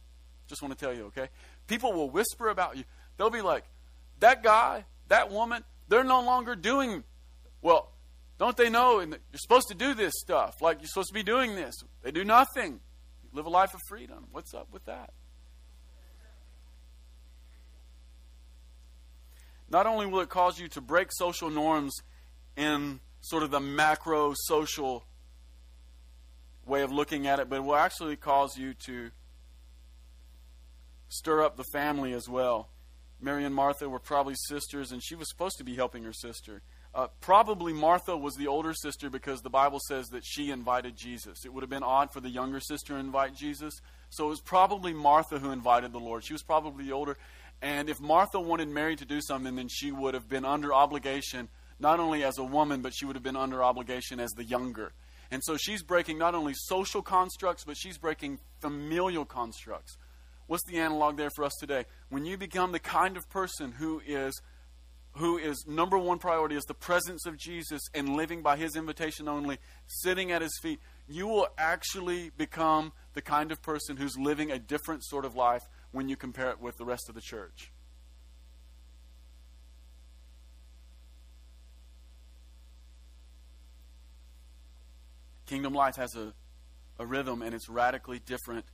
Just 0.47 0.63
want 0.63 0.77
to 0.77 0.85
tell 0.85 0.95
you, 0.95 1.07
okay? 1.07 1.29
People 1.67 1.93
will 1.93 2.11
whisper 2.11 2.49
about 2.49 2.77
you. 2.77 2.85
They'll 3.17 3.31
be 3.31 3.43
like, 3.43 3.65
that 4.21 4.43
guy, 4.43 4.85
that 5.09 5.31
woman, 5.31 5.65
they're 5.89 6.05
no 6.05 6.23
longer 6.23 6.55
doing 6.55 7.05
well. 7.63 7.91
Don't 8.39 8.57
they 8.57 8.69
know 8.69 9.01
you're 9.01 9.19
supposed 9.35 9.69
to 9.69 9.75
do 9.75 9.95
this 9.95 10.13
stuff? 10.17 10.61
Like 10.61 10.81
you're 10.81 10.89
supposed 10.89 11.09
to 11.09 11.15
be 11.15 11.23
doing 11.23 11.55
this. 11.55 11.75
They 12.03 12.11
do 12.11 12.25
nothing. 12.25 12.81
Live 13.33 13.47
a 13.47 13.51
life 13.51 13.75
of 13.75 13.81
freedom. 13.89 14.27
What's 14.33 14.55
up 14.55 14.69
with 14.73 14.85
that? 14.87 15.13
Not 19.71 19.87
only 19.87 20.07
will 20.07 20.21
it 20.21 20.29
cause 20.29 20.59
you 20.59 20.69
to 20.69 20.81
break 20.81 21.09
social 21.11 21.51
norms 21.51 21.95
in 22.57 23.01
sort 23.21 23.43
of 23.43 23.51
the 23.51 23.61
macro 23.61 24.35
social 24.37 25.05
way 26.67 26.83
of 26.83 26.93
looking 26.93 27.27
at 27.27 27.41
it, 27.41 27.49
but 27.49 27.57
it 27.57 27.65
will 27.65 27.77
actually 27.77 28.17
cause 28.17 28.57
you 28.57 28.75
to 28.87 29.11
stir 31.09 31.43
up 31.43 31.57
the 31.57 31.65
family 31.73 32.13
as 32.13 32.29
well. 32.29 32.69
Mary 33.25 33.47
and 33.47 33.55
Martha 33.55 33.89
were 33.89 33.99
probably 33.99 34.35
sisters, 34.49 34.93
and 34.93 35.03
she 35.03 35.15
was 35.15 35.31
supposed 35.31 35.57
to 35.57 35.65
be 35.65 35.75
helping 35.75 36.05
her 36.05 36.13
sister. 36.13 36.61
Uh, 36.95 37.07
probably 37.23 37.73
Martha 37.73 38.15
was 38.15 38.37
the 38.37 38.47
older 38.47 38.75
sister 38.75 39.09
because 39.09 39.41
the 39.41 39.49
Bible 39.49 39.81
says 39.89 40.09
that 40.09 40.25
she 40.25 40.51
invited 40.51 40.95
Jesus. 40.95 41.47
It 41.47 41.53
would 41.53 41.63
have 41.63 41.71
been 41.71 41.83
odd 41.83 42.13
for 42.13 42.21
the 42.21 42.29
younger 42.29 42.61
sister 42.61 42.93
to 42.93 43.01
invite 43.01 43.35
Jesus. 43.35 43.81
So 44.11 44.27
it 44.27 44.29
was 44.29 44.43
probably 44.43 44.93
Martha 44.93 45.39
who 45.39 45.53
invited 45.53 45.93
the 45.93 45.99
Lord. 45.99 46.23
She 46.23 46.35
was 46.35 46.43
probably 46.43 46.85
the 46.85 46.93
older. 46.93 47.17
And 47.63 47.89
if 47.89 47.99
Martha 47.99 48.39
wanted 48.39 48.69
Mary 48.69 48.95
to 48.95 49.07
do 49.07 49.23
something, 49.23 49.57
then 49.57 49.69
she 49.69 49.91
would 49.91 50.13
have 50.13 50.29
been 50.29 50.45
under 50.45 50.75
obligation, 50.75 51.49
not 51.81 52.01
only 52.01 52.23
as 52.23 52.37
a 52.37 52.45
woman, 52.45 52.83
but 52.83 52.95
she 52.95 53.07
would 53.07 53.17
have 53.17 53.23
been 53.23 53.37
under 53.37 53.65
obligation 53.65 54.21
as 54.21 54.33
the 54.33 54.45
younger. 54.45 54.93
And 55.31 55.43
so 55.43 55.57
she's 55.57 55.83
breaking 55.83 56.19
not 56.19 56.35
only 56.35 56.53
social 56.55 57.01
constructs, 57.01 57.65
but 57.65 57.79
she's 57.79 57.97
breaking 57.97 58.39
familial 58.61 59.25
constructs. 59.25 59.97
What's 60.47 60.65
the 60.65 60.79
analog 60.79 61.17
there 61.17 61.31
for 61.31 61.45
us 61.45 61.55
today? 61.59 61.87
When 62.11 62.25
you 62.25 62.37
become 62.37 62.73
the 62.73 62.79
kind 62.79 63.17
of 63.17 63.29
person 63.31 63.73
who 63.73 64.03
is 64.07 64.41
who 65.17 65.39
is 65.39 65.65
number 65.69 65.97
one 65.97 66.19
priority 66.19 66.57
is 66.57 66.65
the 66.65 66.75
presence 66.75 67.25
of 67.25 67.37
Jesus 67.37 67.81
and 67.95 68.17
living 68.17 68.43
by 68.43 68.57
his 68.57 68.75
invitation 68.75 69.29
only, 69.29 69.59
sitting 69.87 70.33
at 70.33 70.43
his 70.43 70.59
feet, 70.61 70.81
you 71.09 71.29
will 71.29 71.47
actually 71.57 72.33
become 72.37 72.93
the 73.13 73.23
kind 73.23 73.53
of 73.53 73.63
person 73.63 73.97
who's 73.97 74.19
living 74.19 74.51
a 74.51 74.59
different 74.59 75.05
sort 75.05 75.25
of 75.25 75.37
life 75.37 75.63
when 75.93 76.09
you 76.09 76.17
compare 76.17 76.51
it 76.51 76.61
with 76.61 76.77
the 76.79 76.85
rest 76.85 77.09
of 77.09 77.15
the 77.15 77.21
church. 77.21 77.71
Kingdom 85.47 85.75
Life 85.75 85.97
has 85.97 86.17
a, 86.17 86.33
a 86.99 87.07
rhythm 87.07 87.43
and 87.43 87.55
it's 87.55 87.69
radically 87.69 88.19
different 88.19 88.65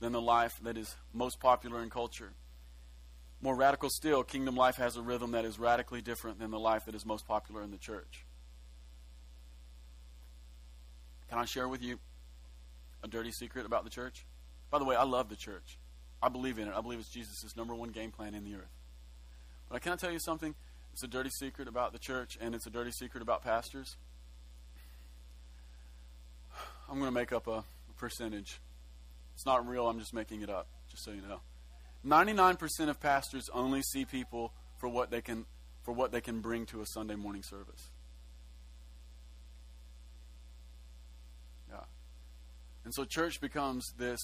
than 0.00 0.12
the 0.12 0.20
life 0.20 0.58
that 0.62 0.76
is 0.76 0.96
most 1.12 1.40
popular 1.40 1.82
in 1.82 1.90
culture. 1.90 2.32
More 3.40 3.54
radical 3.54 3.90
still, 3.90 4.22
kingdom 4.22 4.56
life 4.56 4.76
has 4.76 4.96
a 4.96 5.02
rhythm 5.02 5.32
that 5.32 5.44
is 5.44 5.58
radically 5.58 6.00
different 6.00 6.38
than 6.38 6.50
the 6.50 6.58
life 6.58 6.86
that 6.86 6.94
is 6.94 7.04
most 7.04 7.26
popular 7.26 7.62
in 7.62 7.70
the 7.70 7.78
church. 7.78 8.24
Can 11.28 11.38
I 11.38 11.44
share 11.44 11.68
with 11.68 11.82
you 11.82 11.98
a 13.02 13.08
dirty 13.08 13.32
secret 13.32 13.66
about 13.66 13.84
the 13.84 13.90
church? 13.90 14.24
By 14.70 14.78
the 14.78 14.84
way, 14.84 14.96
I 14.96 15.04
love 15.04 15.28
the 15.28 15.36
church. 15.36 15.78
I 16.22 16.28
believe 16.28 16.58
in 16.58 16.68
it. 16.68 16.74
I 16.74 16.80
believe 16.80 16.98
it's 16.98 17.08
Jesus' 17.08 17.56
number 17.56 17.74
one 17.74 17.90
game 17.90 18.10
plan 18.10 18.34
in 18.34 18.44
the 18.44 18.54
earth. 18.54 18.72
But 19.68 19.76
I 19.76 19.78
can 19.80 19.92
I 19.92 19.96
tell 19.96 20.10
you 20.10 20.18
something? 20.18 20.54
It's 20.92 21.02
a 21.02 21.08
dirty 21.08 21.30
secret 21.30 21.68
about 21.68 21.92
the 21.92 21.98
church, 21.98 22.38
and 22.40 22.54
it's 22.54 22.66
a 22.66 22.70
dirty 22.70 22.90
secret 22.90 23.22
about 23.22 23.42
pastors. 23.42 23.96
I'm 26.88 26.98
going 26.98 27.08
to 27.08 27.14
make 27.14 27.32
up 27.32 27.46
a, 27.46 27.58
a 27.58 27.92
percentage. 27.98 28.60
It's 29.36 29.44
not 29.44 29.68
real, 29.68 29.86
I'm 29.86 29.98
just 29.98 30.14
making 30.14 30.40
it 30.40 30.48
up, 30.48 30.66
just 30.90 31.04
so 31.04 31.10
you 31.10 31.20
know. 31.20 31.40
99% 32.06 32.88
of 32.88 32.98
pastors 32.98 33.50
only 33.52 33.82
see 33.82 34.06
people 34.06 34.54
for 34.78 34.88
what 34.88 35.10
they 35.10 35.20
can 35.20 35.44
for 35.82 35.92
what 35.92 36.10
they 36.10 36.22
can 36.22 36.40
bring 36.40 36.64
to 36.66 36.80
a 36.80 36.86
Sunday 36.86 37.16
morning 37.16 37.42
service. 37.42 37.90
Yeah. 41.70 41.84
And 42.86 42.94
so 42.94 43.04
church 43.04 43.42
becomes 43.42 43.92
this 43.98 44.20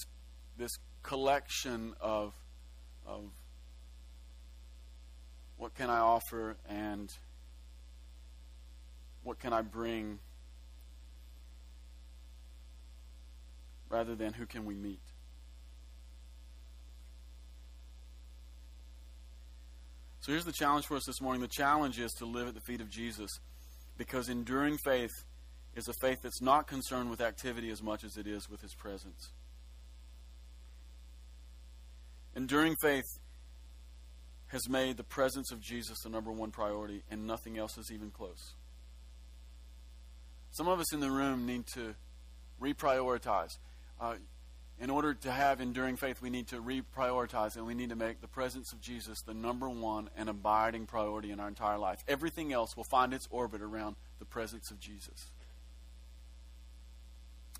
this 0.57 0.71
collection 1.03 1.93
of 2.01 2.33
of 3.05 3.25
what 5.57 5.75
can 5.75 5.91
I 5.91 5.99
offer 5.99 6.57
and 6.67 7.13
what 9.21 9.37
can 9.37 9.53
I 9.53 9.61
bring 9.61 10.17
rather 13.93 14.15
than 14.15 14.33
who 14.33 14.47
can 14.47 14.65
we 14.65 14.73
meet. 14.73 14.99
So 20.21 20.31
here's 20.31 20.45
the 20.45 20.51
challenge 20.51 20.87
for 20.87 20.97
us 20.97 21.05
this 21.05 21.21
morning. 21.21 21.41
The 21.41 21.47
challenge 21.47 21.99
is 21.99 22.11
to 22.13 22.25
live 22.25 22.47
at 22.47 22.55
the 22.55 22.61
feet 22.61 22.81
of 22.81 22.89
Jesus 22.89 23.29
because 23.95 24.29
enduring 24.29 24.77
faith 24.83 25.11
is 25.75 25.87
a 25.87 25.93
faith 26.01 26.19
that's 26.23 26.41
not 26.41 26.65
concerned 26.65 27.11
with 27.11 27.21
activity 27.21 27.69
as 27.69 27.83
much 27.83 28.03
as 28.03 28.17
it 28.17 28.25
is 28.25 28.49
with 28.49 28.61
his 28.61 28.73
presence. 28.73 29.29
Enduring 32.35 32.75
faith 32.81 33.05
has 34.47 34.67
made 34.67 34.97
the 34.97 35.03
presence 35.03 35.51
of 35.51 35.59
Jesus 35.61 35.99
the 36.03 36.09
number 36.09 36.31
one 36.31 36.49
priority, 36.49 37.03
and 37.11 37.27
nothing 37.27 37.59
else 37.59 37.77
is 37.77 37.91
even 37.91 38.09
close. 38.09 38.53
Some 40.51 40.67
of 40.67 40.79
us 40.79 40.93
in 40.93 40.99
the 40.99 41.11
room 41.11 41.45
need 41.45 41.65
to 41.73 41.93
reprioritize. 42.61 43.57
Uh, 44.03 44.15
in 44.81 44.89
order 44.89 45.13
to 45.13 45.31
have 45.31 45.61
enduring 45.61 45.95
faith, 45.95 46.21
we 46.21 46.29
need 46.29 46.47
to 46.49 46.61
reprioritize 46.61 47.55
and 47.55 47.65
we 47.65 47.73
need 47.73 47.87
to 47.87 47.95
make 47.95 48.19
the 48.19 48.27
presence 48.27 48.73
of 48.73 48.81
Jesus 48.81 49.21
the 49.21 49.33
number 49.33 49.69
one 49.69 50.09
and 50.17 50.27
abiding 50.27 50.87
priority 50.87 51.31
in 51.31 51.39
our 51.39 51.47
entire 51.47 51.77
life. 51.77 52.03
Everything 52.05 52.51
else 52.51 52.75
will 52.75 52.83
find 52.83 53.13
its 53.13 53.29
orbit 53.31 53.61
around 53.61 53.95
the 54.19 54.25
presence 54.25 54.71
of 54.71 54.79
Jesus. 54.79 55.31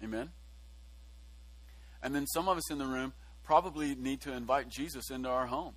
Amen? 0.04 0.32
And 2.02 2.14
then 2.14 2.28
some 2.28 2.50
of 2.50 2.58
us 2.58 2.70
in 2.70 2.78
the 2.78 2.88
room 2.88 3.14
probably 3.46 3.96
need 3.96 4.20
to 4.22 4.34
invite 4.34 4.68
Jesus 4.68 5.10
into 5.10 5.30
our 5.30 5.46
home. 5.46 5.76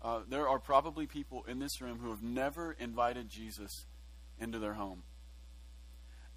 Uh, 0.00 0.20
there 0.28 0.48
are 0.48 0.60
probably 0.60 1.08
people 1.08 1.44
in 1.48 1.58
this 1.58 1.80
room 1.80 1.98
who 2.00 2.10
have 2.10 2.22
never 2.22 2.76
invited 2.78 3.28
Jesus 3.28 3.86
into 4.38 4.60
their 4.60 4.74
home. 4.74 5.02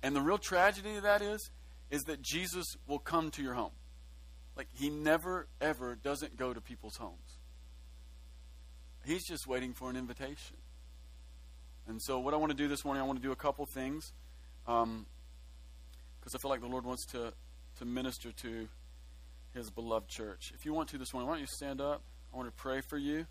And 0.02 0.16
the 0.16 0.22
real 0.22 0.40
tragedy 0.40 0.96
of 0.96 1.04
that 1.04 1.22
is, 1.22 1.52
is 1.90 2.04
that 2.04 2.22
Jesus 2.22 2.66
will 2.88 3.00
come 3.00 3.32
to 3.32 3.42
your 3.42 3.54
home. 3.54 3.72
Like, 4.56 4.68
he 4.74 4.90
never, 4.90 5.48
ever 5.62 5.96
doesn't 5.96 6.38
go 6.38 6.54
to 6.54 6.60
people's 6.60 6.98
homes. 6.98 7.38
He's 9.06 9.26
just 9.26 9.48
waiting 9.48 9.74
for 9.74 9.90
an 9.90 9.96
invitation. 9.96 10.58
And 11.88 12.02
so, 12.02 12.20
what 12.20 12.34
I 12.34 12.38
want 12.38 12.52
to 12.52 12.58
do 12.58 12.68
this 12.68 12.84
morning, 12.84 13.02
I 13.02 13.06
want 13.06 13.20
to 13.20 13.24
do 13.24 13.32
a 13.32 13.36
couple 13.36 13.66
things 13.66 14.12
because 14.66 14.84
um, 14.84 15.06
I 16.26 16.38
feel 16.40 16.52
like 16.52 16.60
the 16.60 16.68
Lord 16.68 16.84
wants 16.84 17.06
to, 17.12 17.32
to 17.80 17.86
minister 17.86 18.34
to 18.34 18.68
his 19.54 19.70
beloved 19.70 20.10
church. 20.10 20.52
If 20.54 20.66
you 20.66 20.74
want 20.74 20.90
to 20.90 20.98
this 20.98 21.14
morning, 21.14 21.30
why 21.30 21.36
don't 21.36 21.42
you 21.42 21.48
stand 21.48 21.80
up? 21.80 22.02
I 22.34 22.38
want 22.38 22.50
to 22.50 22.62
pray 22.62 22.82
for 22.82 22.98
you. 22.98 23.26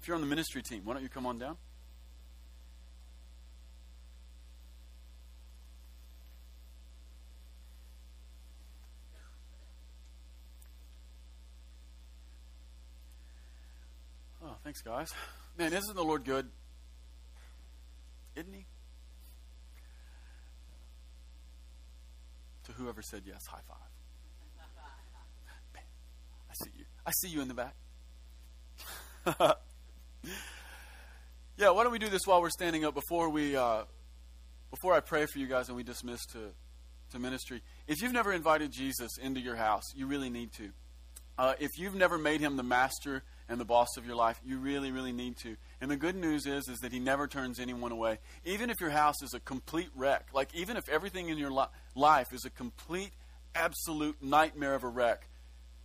If 0.00 0.08
you're 0.08 0.14
on 0.14 0.22
the 0.22 0.26
ministry 0.26 0.62
team, 0.62 0.82
why 0.84 0.94
don't 0.94 1.02
you 1.02 1.08
come 1.08 1.26
on 1.26 1.38
down? 1.38 1.56
Thanks, 14.66 14.82
guys. 14.82 15.14
Man, 15.56 15.72
isn't 15.72 15.94
the 15.94 16.02
Lord 16.02 16.24
good? 16.24 16.48
Isn't 18.34 18.52
He? 18.52 18.66
To 22.64 22.72
whoever 22.72 23.00
said 23.00 23.22
yes, 23.24 23.46
high 23.46 23.60
five. 23.68 23.78
Man, 25.72 25.84
I 26.50 26.54
see 26.64 26.70
you. 26.76 26.84
I 27.06 27.12
see 27.12 27.28
you 27.28 27.42
in 27.42 27.46
the 27.46 27.54
back. 27.54 27.76
yeah, 31.56 31.70
why 31.70 31.84
don't 31.84 31.92
we 31.92 32.00
do 32.00 32.08
this 32.08 32.22
while 32.26 32.42
we're 32.42 32.50
standing 32.50 32.84
up 32.84 32.94
before 32.94 33.28
we 33.30 33.54
uh, 33.54 33.84
before 34.72 34.94
I 34.94 34.98
pray 34.98 35.26
for 35.26 35.38
you 35.38 35.46
guys 35.46 35.68
and 35.68 35.76
we 35.76 35.84
dismiss 35.84 36.26
to 36.32 36.50
to 37.12 37.20
ministry. 37.20 37.62
If 37.86 38.02
you've 38.02 38.12
never 38.12 38.32
invited 38.32 38.72
Jesus 38.72 39.16
into 39.16 39.38
your 39.38 39.54
house, 39.54 39.84
you 39.94 40.08
really 40.08 40.28
need 40.28 40.52
to. 40.54 40.70
Uh, 41.38 41.54
if 41.60 41.78
you've 41.78 41.94
never 41.94 42.18
made 42.18 42.40
him 42.40 42.56
the 42.56 42.64
master 42.64 43.22
and 43.48 43.60
the 43.60 43.64
boss 43.64 43.96
of 43.96 44.06
your 44.06 44.16
life, 44.16 44.40
you 44.44 44.58
really, 44.58 44.90
really 44.90 45.12
need 45.12 45.36
to. 45.38 45.56
And 45.80 45.90
the 45.90 45.96
good 45.96 46.16
news 46.16 46.46
is, 46.46 46.68
is 46.68 46.78
that 46.80 46.92
He 46.92 46.98
never 46.98 47.26
turns 47.26 47.60
anyone 47.60 47.92
away. 47.92 48.18
Even 48.44 48.70
if 48.70 48.80
your 48.80 48.90
house 48.90 49.22
is 49.22 49.34
a 49.34 49.40
complete 49.40 49.90
wreck, 49.94 50.28
like 50.32 50.54
even 50.54 50.76
if 50.76 50.88
everything 50.88 51.28
in 51.28 51.38
your 51.38 51.50
li- 51.50 51.66
life 51.94 52.32
is 52.32 52.44
a 52.44 52.50
complete, 52.50 53.12
absolute 53.54 54.16
nightmare 54.22 54.74
of 54.74 54.84
a 54.84 54.88
wreck, 54.88 55.28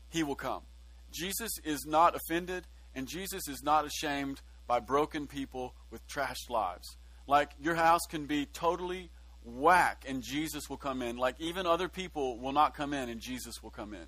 He 0.09 0.23
will 0.23 0.35
come. 0.35 0.63
Jesus 1.11 1.51
is 1.63 1.85
not 1.85 2.15
offended, 2.15 2.65
and 2.95 3.07
Jesus 3.07 3.47
is 3.47 3.61
not 3.63 3.85
ashamed 3.85 4.41
by 4.67 4.79
broken 4.79 5.27
people 5.27 5.75
with 5.91 6.07
trashed 6.07 6.49
lives. 6.49 6.97
Like 7.27 7.51
your 7.61 7.75
house 7.75 8.01
can 8.09 8.25
be 8.25 8.45
totally 8.45 9.09
whack, 9.43 10.05
and 10.07 10.23
Jesus 10.23 10.69
will 10.69 10.77
come 10.77 11.01
in. 11.01 11.17
Like 11.17 11.35
even 11.39 11.65
other 11.65 11.89
people 11.89 12.39
will 12.39 12.53
not 12.53 12.75
come 12.75 12.93
in, 12.93 13.09
and 13.09 13.21
Jesus 13.21 13.61
will 13.61 13.69
come 13.69 13.93
in. 13.93 14.07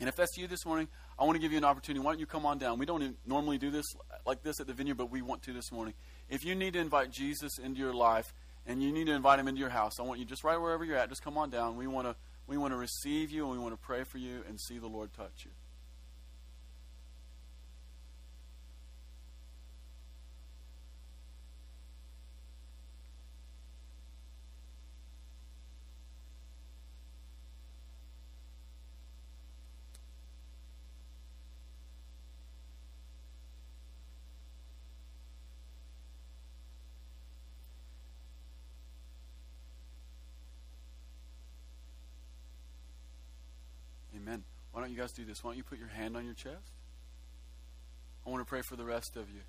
And 0.00 0.08
if 0.08 0.16
that's 0.16 0.36
you 0.36 0.46
this 0.46 0.66
morning, 0.66 0.88
I 1.18 1.24
want 1.24 1.36
to 1.36 1.40
give 1.40 1.52
you 1.52 1.58
an 1.58 1.64
opportunity. 1.64 2.04
Why 2.04 2.12
don't 2.12 2.18
you 2.18 2.26
come 2.26 2.44
on 2.44 2.58
down? 2.58 2.78
We 2.78 2.86
don't 2.86 3.16
normally 3.26 3.58
do 3.58 3.70
this 3.70 3.84
like 4.26 4.42
this 4.42 4.60
at 4.60 4.66
the 4.66 4.72
vineyard, 4.72 4.96
but 4.96 5.10
we 5.10 5.22
want 5.22 5.42
to 5.42 5.52
this 5.52 5.70
morning. 5.70 5.94
If 6.28 6.44
you 6.44 6.54
need 6.54 6.72
to 6.72 6.80
invite 6.80 7.10
Jesus 7.12 7.58
into 7.58 7.78
your 7.78 7.94
life 7.94 8.34
and 8.66 8.82
you 8.82 8.92
need 8.92 9.06
to 9.06 9.12
invite 9.12 9.38
him 9.38 9.46
into 9.46 9.60
your 9.60 9.70
house, 9.70 10.00
I 10.00 10.02
want 10.02 10.18
you 10.18 10.24
just 10.24 10.42
right 10.42 10.60
wherever 10.60 10.84
you're 10.84 10.96
at, 10.96 11.08
just 11.08 11.22
come 11.22 11.38
on 11.38 11.50
down. 11.50 11.76
We 11.76 11.86
want 11.86 12.08
to 12.08 12.16
we 12.46 12.58
want 12.58 12.72
to 12.72 12.76
receive 12.76 13.30
you 13.30 13.44
and 13.44 13.52
we 13.52 13.58
want 13.58 13.72
to 13.74 13.80
pray 13.80 14.04
for 14.04 14.18
you 14.18 14.42
and 14.48 14.60
see 14.60 14.78
the 14.78 14.88
Lord 14.88 15.12
touch 15.14 15.44
you. 15.44 15.50
Why 44.73 44.73
don't 44.84 44.92
you 44.92 45.00
guys 45.00 45.12
do 45.12 45.24
this? 45.24 45.42
Why 45.42 45.50
don't 45.50 45.56
you 45.56 45.64
put 45.64 45.78
your 45.78 45.88
hand 45.88 46.14
on 46.14 46.26
your 46.26 46.34
chest? 46.34 46.72
I 48.26 48.30
want 48.30 48.42
to 48.42 48.44
pray 48.44 48.60
for 48.60 48.76
the 48.76 48.84
rest 48.84 49.16
of 49.16 49.30
you. 49.30 49.40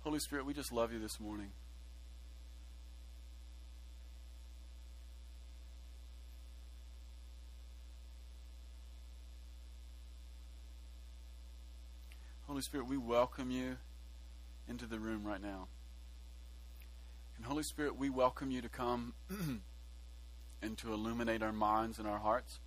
Holy 0.00 0.18
Spirit, 0.18 0.44
we 0.44 0.52
just 0.52 0.72
love 0.72 0.92
you 0.92 0.98
this 0.98 1.18
morning. 1.18 1.52
Holy 12.46 12.60
Spirit, 12.60 12.86
we 12.86 12.98
welcome 12.98 13.50
you 13.50 13.78
into 14.68 14.84
the 14.84 14.98
room 14.98 15.24
right 15.24 15.42
now. 15.42 15.68
And 17.36 17.46
Holy 17.46 17.62
Spirit, 17.62 17.96
we 17.96 18.08
welcome 18.08 18.50
you 18.50 18.62
to 18.62 18.68
come 18.68 19.14
and 20.62 20.78
to 20.78 20.92
illuminate 20.92 21.42
our 21.42 21.52
minds 21.52 21.98
and 21.98 22.08
our 22.08 22.18
hearts. 22.18 22.60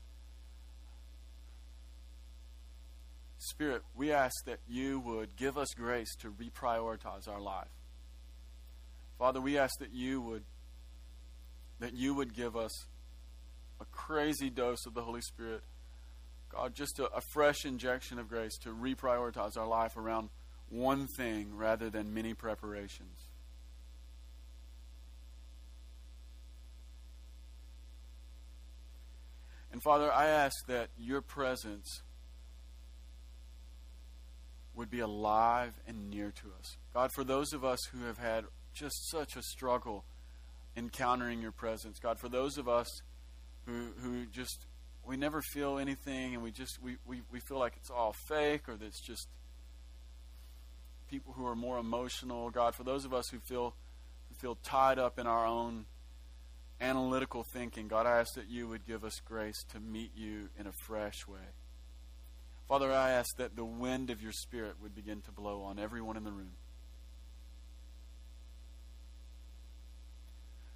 Spirit, 3.39 3.83
we 3.95 4.11
ask 4.11 4.35
that 4.45 4.59
you 4.67 4.99
would 4.99 5.35
give 5.35 5.57
us 5.57 5.69
grace 5.73 6.13
to 6.17 6.29
reprioritize 6.29 7.27
our 7.27 7.39
life. 7.39 7.69
Father, 9.17 9.41
we 9.41 9.57
ask 9.57 9.79
that 9.79 9.93
you 9.93 10.21
would 10.21 10.43
that 11.79 11.93
you 11.93 12.13
would 12.13 12.33
give 12.33 12.57
us 12.57 12.87
a 13.79 13.85
crazy 13.85 14.49
dose 14.49 14.85
of 14.85 14.93
the 14.93 15.01
Holy 15.01 15.21
Spirit. 15.21 15.61
God, 16.49 16.75
just 16.75 16.99
a, 16.99 17.05
a 17.15 17.21
fresh 17.21 17.63
injection 17.63 18.19
of 18.19 18.27
grace 18.27 18.57
to 18.59 18.69
reprioritize 18.69 19.55
our 19.55 19.67
life 19.67 19.95
around 19.95 20.29
one 20.67 21.07
thing 21.07 21.55
rather 21.55 21.89
than 21.89 22.13
many 22.13 22.33
preparations. 22.33 23.28
And 29.79 29.83
Father, 29.85 30.11
I 30.11 30.27
ask 30.27 30.67
that 30.67 30.89
your 30.97 31.21
presence 31.21 32.01
would 34.75 34.89
be 34.89 34.99
alive 34.99 35.71
and 35.87 36.09
near 36.09 36.31
to 36.31 36.47
us. 36.59 36.75
God, 36.93 37.11
for 37.15 37.23
those 37.23 37.53
of 37.53 37.63
us 37.63 37.79
who 37.93 38.03
have 38.03 38.17
had 38.17 38.43
just 38.73 39.09
such 39.09 39.37
a 39.37 39.41
struggle 39.41 40.03
encountering 40.75 41.41
your 41.41 41.53
presence, 41.53 41.97
God, 41.97 42.19
for 42.19 42.27
those 42.27 42.57
of 42.57 42.67
us 42.67 42.89
who 43.67 43.91
who 44.01 44.25
just 44.25 44.65
we 45.05 45.15
never 45.15 45.41
feel 45.41 45.77
anything 45.77 46.33
and 46.33 46.43
we 46.43 46.51
just 46.51 46.77
we, 46.83 46.97
we, 47.07 47.21
we 47.31 47.39
feel 47.39 47.57
like 47.57 47.77
it's 47.77 47.89
all 47.89 48.13
fake 48.27 48.67
or 48.67 48.75
that 48.75 48.85
it's 48.85 48.99
just 48.99 49.29
people 51.09 51.31
who 51.31 51.47
are 51.47 51.55
more 51.55 51.77
emotional, 51.77 52.49
God, 52.49 52.75
for 52.75 52.83
those 52.83 53.05
of 53.05 53.13
us 53.13 53.29
who 53.29 53.39
feel 53.39 53.75
who 54.27 54.35
feel 54.35 54.55
tied 54.55 54.99
up 54.99 55.17
in 55.17 55.25
our 55.25 55.45
own 55.45 55.85
analytical 56.81 57.43
thinking, 57.43 57.87
God, 57.87 58.05
I 58.05 58.19
ask 58.19 58.33
that 58.35 58.49
you 58.49 58.67
would 58.67 58.85
give 58.85 59.03
us 59.03 59.19
grace 59.25 59.63
to 59.73 59.79
meet 59.79 60.11
you 60.15 60.49
in 60.57 60.67
a 60.67 60.71
fresh 60.71 61.27
way. 61.27 61.53
Father, 62.67 62.91
I 62.91 63.11
ask 63.11 63.35
that 63.37 63.55
the 63.55 63.65
wind 63.65 64.09
of 64.09 64.21
your 64.21 64.31
Spirit 64.31 64.75
would 64.81 64.95
begin 64.95 65.21
to 65.21 65.31
blow 65.31 65.63
on 65.63 65.79
everyone 65.79 66.17
in 66.17 66.23
the 66.23 66.31
room. 66.31 66.51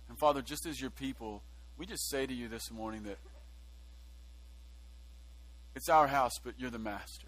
And 0.09 0.17
Father, 0.17 0.41
just 0.41 0.65
as 0.65 0.81
your 0.81 0.89
people, 0.89 1.43
we 1.77 1.85
just 1.85 2.09
say 2.09 2.25
to 2.25 2.33
you 2.33 2.47
this 2.47 2.71
morning 2.71 3.03
that 3.03 3.17
it's 5.75 5.89
our 5.89 6.07
house, 6.07 6.33
but 6.43 6.53
you're 6.57 6.69
the 6.69 6.79
master. 6.79 7.27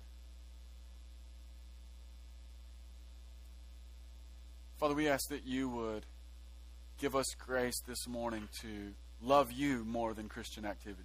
Father, 4.80 4.94
we 4.94 5.08
ask 5.08 5.30
that 5.30 5.46
you 5.46 5.70
would 5.70 6.06
give 7.00 7.16
us 7.16 7.26
grace 7.38 7.80
this 7.88 8.08
morning 8.08 8.48
to 8.62 8.94
love 9.22 9.52
you 9.52 9.84
more 9.84 10.14
than 10.14 10.30
Christian 10.30 10.66
activity. 10.66 11.04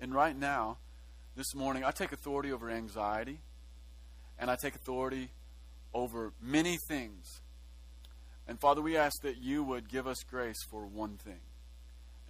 And 0.00 0.14
right 0.14 0.36
now, 0.36 0.78
this 1.36 1.54
morning, 1.54 1.84
I 1.84 1.90
take 1.90 2.12
authority 2.12 2.52
over 2.52 2.70
anxiety, 2.70 3.38
and 4.38 4.50
I 4.50 4.56
take 4.56 4.74
authority 4.74 5.30
over 5.94 6.32
many 6.40 6.76
things. 6.88 7.40
And 8.46 8.60
Father, 8.60 8.82
we 8.82 8.96
ask 8.96 9.22
that 9.22 9.38
you 9.38 9.62
would 9.62 9.88
give 9.88 10.06
us 10.06 10.22
grace 10.28 10.62
for 10.70 10.86
one 10.86 11.16
thing. 11.16 11.40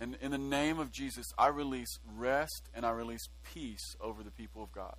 And 0.00 0.16
in 0.20 0.30
the 0.30 0.38
name 0.38 0.78
of 0.78 0.92
Jesus, 0.92 1.26
I 1.38 1.48
release 1.48 1.98
rest 2.16 2.68
and 2.74 2.84
I 2.84 2.90
release 2.90 3.28
peace 3.54 3.96
over 4.00 4.22
the 4.22 4.30
people 4.30 4.62
of 4.62 4.72
God. 4.72 4.96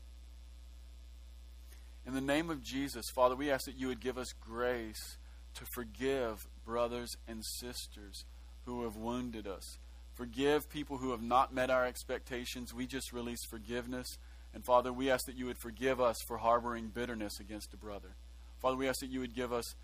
In 2.05 2.13
the 2.13 2.21
name 2.21 2.49
of 2.49 2.61
Jesus, 2.61 3.05
Father, 3.15 3.35
we 3.35 3.49
ask 3.49 3.65
that 3.65 3.79
you 3.79 3.87
would 3.87 4.01
give 4.01 4.17
us 4.17 4.33
grace 4.33 5.17
to 5.55 5.65
forgive 5.73 6.47
brothers 6.65 7.15
and 7.27 7.43
sisters 7.45 8.25
who 8.65 8.83
have 8.83 8.95
wounded 8.95 9.47
us, 9.47 9.77
Forgive 10.13 10.69
people 10.69 10.97
who 10.97 11.11
have 11.11 11.23
not 11.23 11.53
met 11.53 11.71
our 11.71 11.85
expectations. 11.85 12.73
We 12.73 12.85
just 12.85 13.11
release 13.13 13.43
forgiveness. 13.49 14.07
And 14.53 14.63
Father, 14.63 14.93
we 14.93 15.09
ask 15.09 15.25
that 15.25 15.35
you 15.35 15.47
would 15.47 15.57
forgive 15.57 15.99
us 15.99 16.17
for 16.27 16.37
harboring 16.37 16.91
bitterness 16.93 17.39
against 17.39 17.73
a 17.73 17.77
brother. 17.77 18.15
Father, 18.61 18.77
we 18.77 18.87
ask 18.87 18.99
that 18.99 19.09
you 19.09 19.19
would 19.21 19.33
give 19.33 19.51
us 19.51 19.75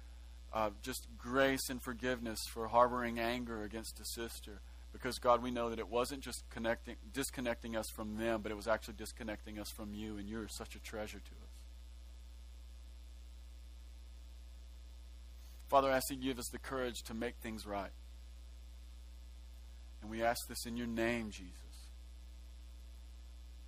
uh, 0.53 0.69
just 0.83 1.07
grace 1.17 1.69
and 1.69 1.81
forgiveness 1.81 2.39
for 2.53 2.67
harboring 2.67 3.19
anger 3.19 3.63
against 3.63 3.99
a 3.99 4.05
sister. 4.05 4.61
Because, 4.93 5.17
God, 5.17 5.41
we 5.41 5.51
know 5.51 5.69
that 5.71 5.79
it 5.79 5.89
wasn't 5.89 6.21
just 6.21 6.43
connecting, 6.51 6.95
disconnecting 7.11 7.75
us 7.75 7.85
from 7.95 8.17
them, 8.17 8.41
but 8.41 8.51
it 8.51 8.55
was 8.55 8.67
actually 8.67 8.95
disconnecting 8.95 9.59
us 9.59 9.69
from 9.75 9.93
you, 9.93 10.17
and 10.17 10.27
you're 10.27 10.47
such 10.47 10.75
a 10.75 10.79
treasure 10.79 11.19
to 11.19 11.31
us. 11.31 11.38
Father, 15.69 15.89
I 15.91 15.97
ask 15.97 16.07
that 16.09 16.15
you 16.15 16.23
give 16.23 16.39
us 16.39 16.49
the 16.51 16.57
courage 16.57 17.03
to 17.03 17.13
make 17.13 17.35
things 17.37 17.65
right. 17.65 17.91
And 20.01 20.09
we 20.09 20.23
ask 20.23 20.47
this 20.47 20.65
in 20.65 20.75
your 20.77 20.87
name, 20.87 21.29
Jesus. 21.29 21.53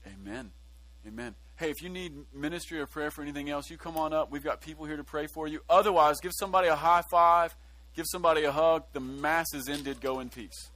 Amen. 0.08 0.52
Amen. 1.08 1.36
Hey, 1.58 1.70
if 1.70 1.84
you 1.84 1.90
need 1.90 2.14
ministry 2.34 2.80
or 2.80 2.88
prayer 2.88 3.12
for 3.12 3.22
anything 3.22 3.50
else, 3.50 3.70
you 3.70 3.78
come 3.78 3.98
on 3.98 4.14
up. 4.14 4.32
We've 4.32 4.44
got 4.44 4.62
people 4.62 4.86
here 4.86 4.98
to 4.98 5.04
pray 5.04 5.28
for 5.28 5.48
you. 5.48 5.62
Otherwise, 5.70 6.20
give 6.20 6.32
somebody 6.34 6.70
a 6.70 6.76
high 6.76 7.04
five, 7.12 7.56
give 7.96 8.06
somebody 8.08 8.46
a 8.46 8.52
hug. 8.52 8.84
The 8.94 9.00
mass 9.00 9.54
is 9.54 9.70
ended. 9.70 10.02
Go 10.02 10.20
in 10.20 10.30
peace. 10.30 10.72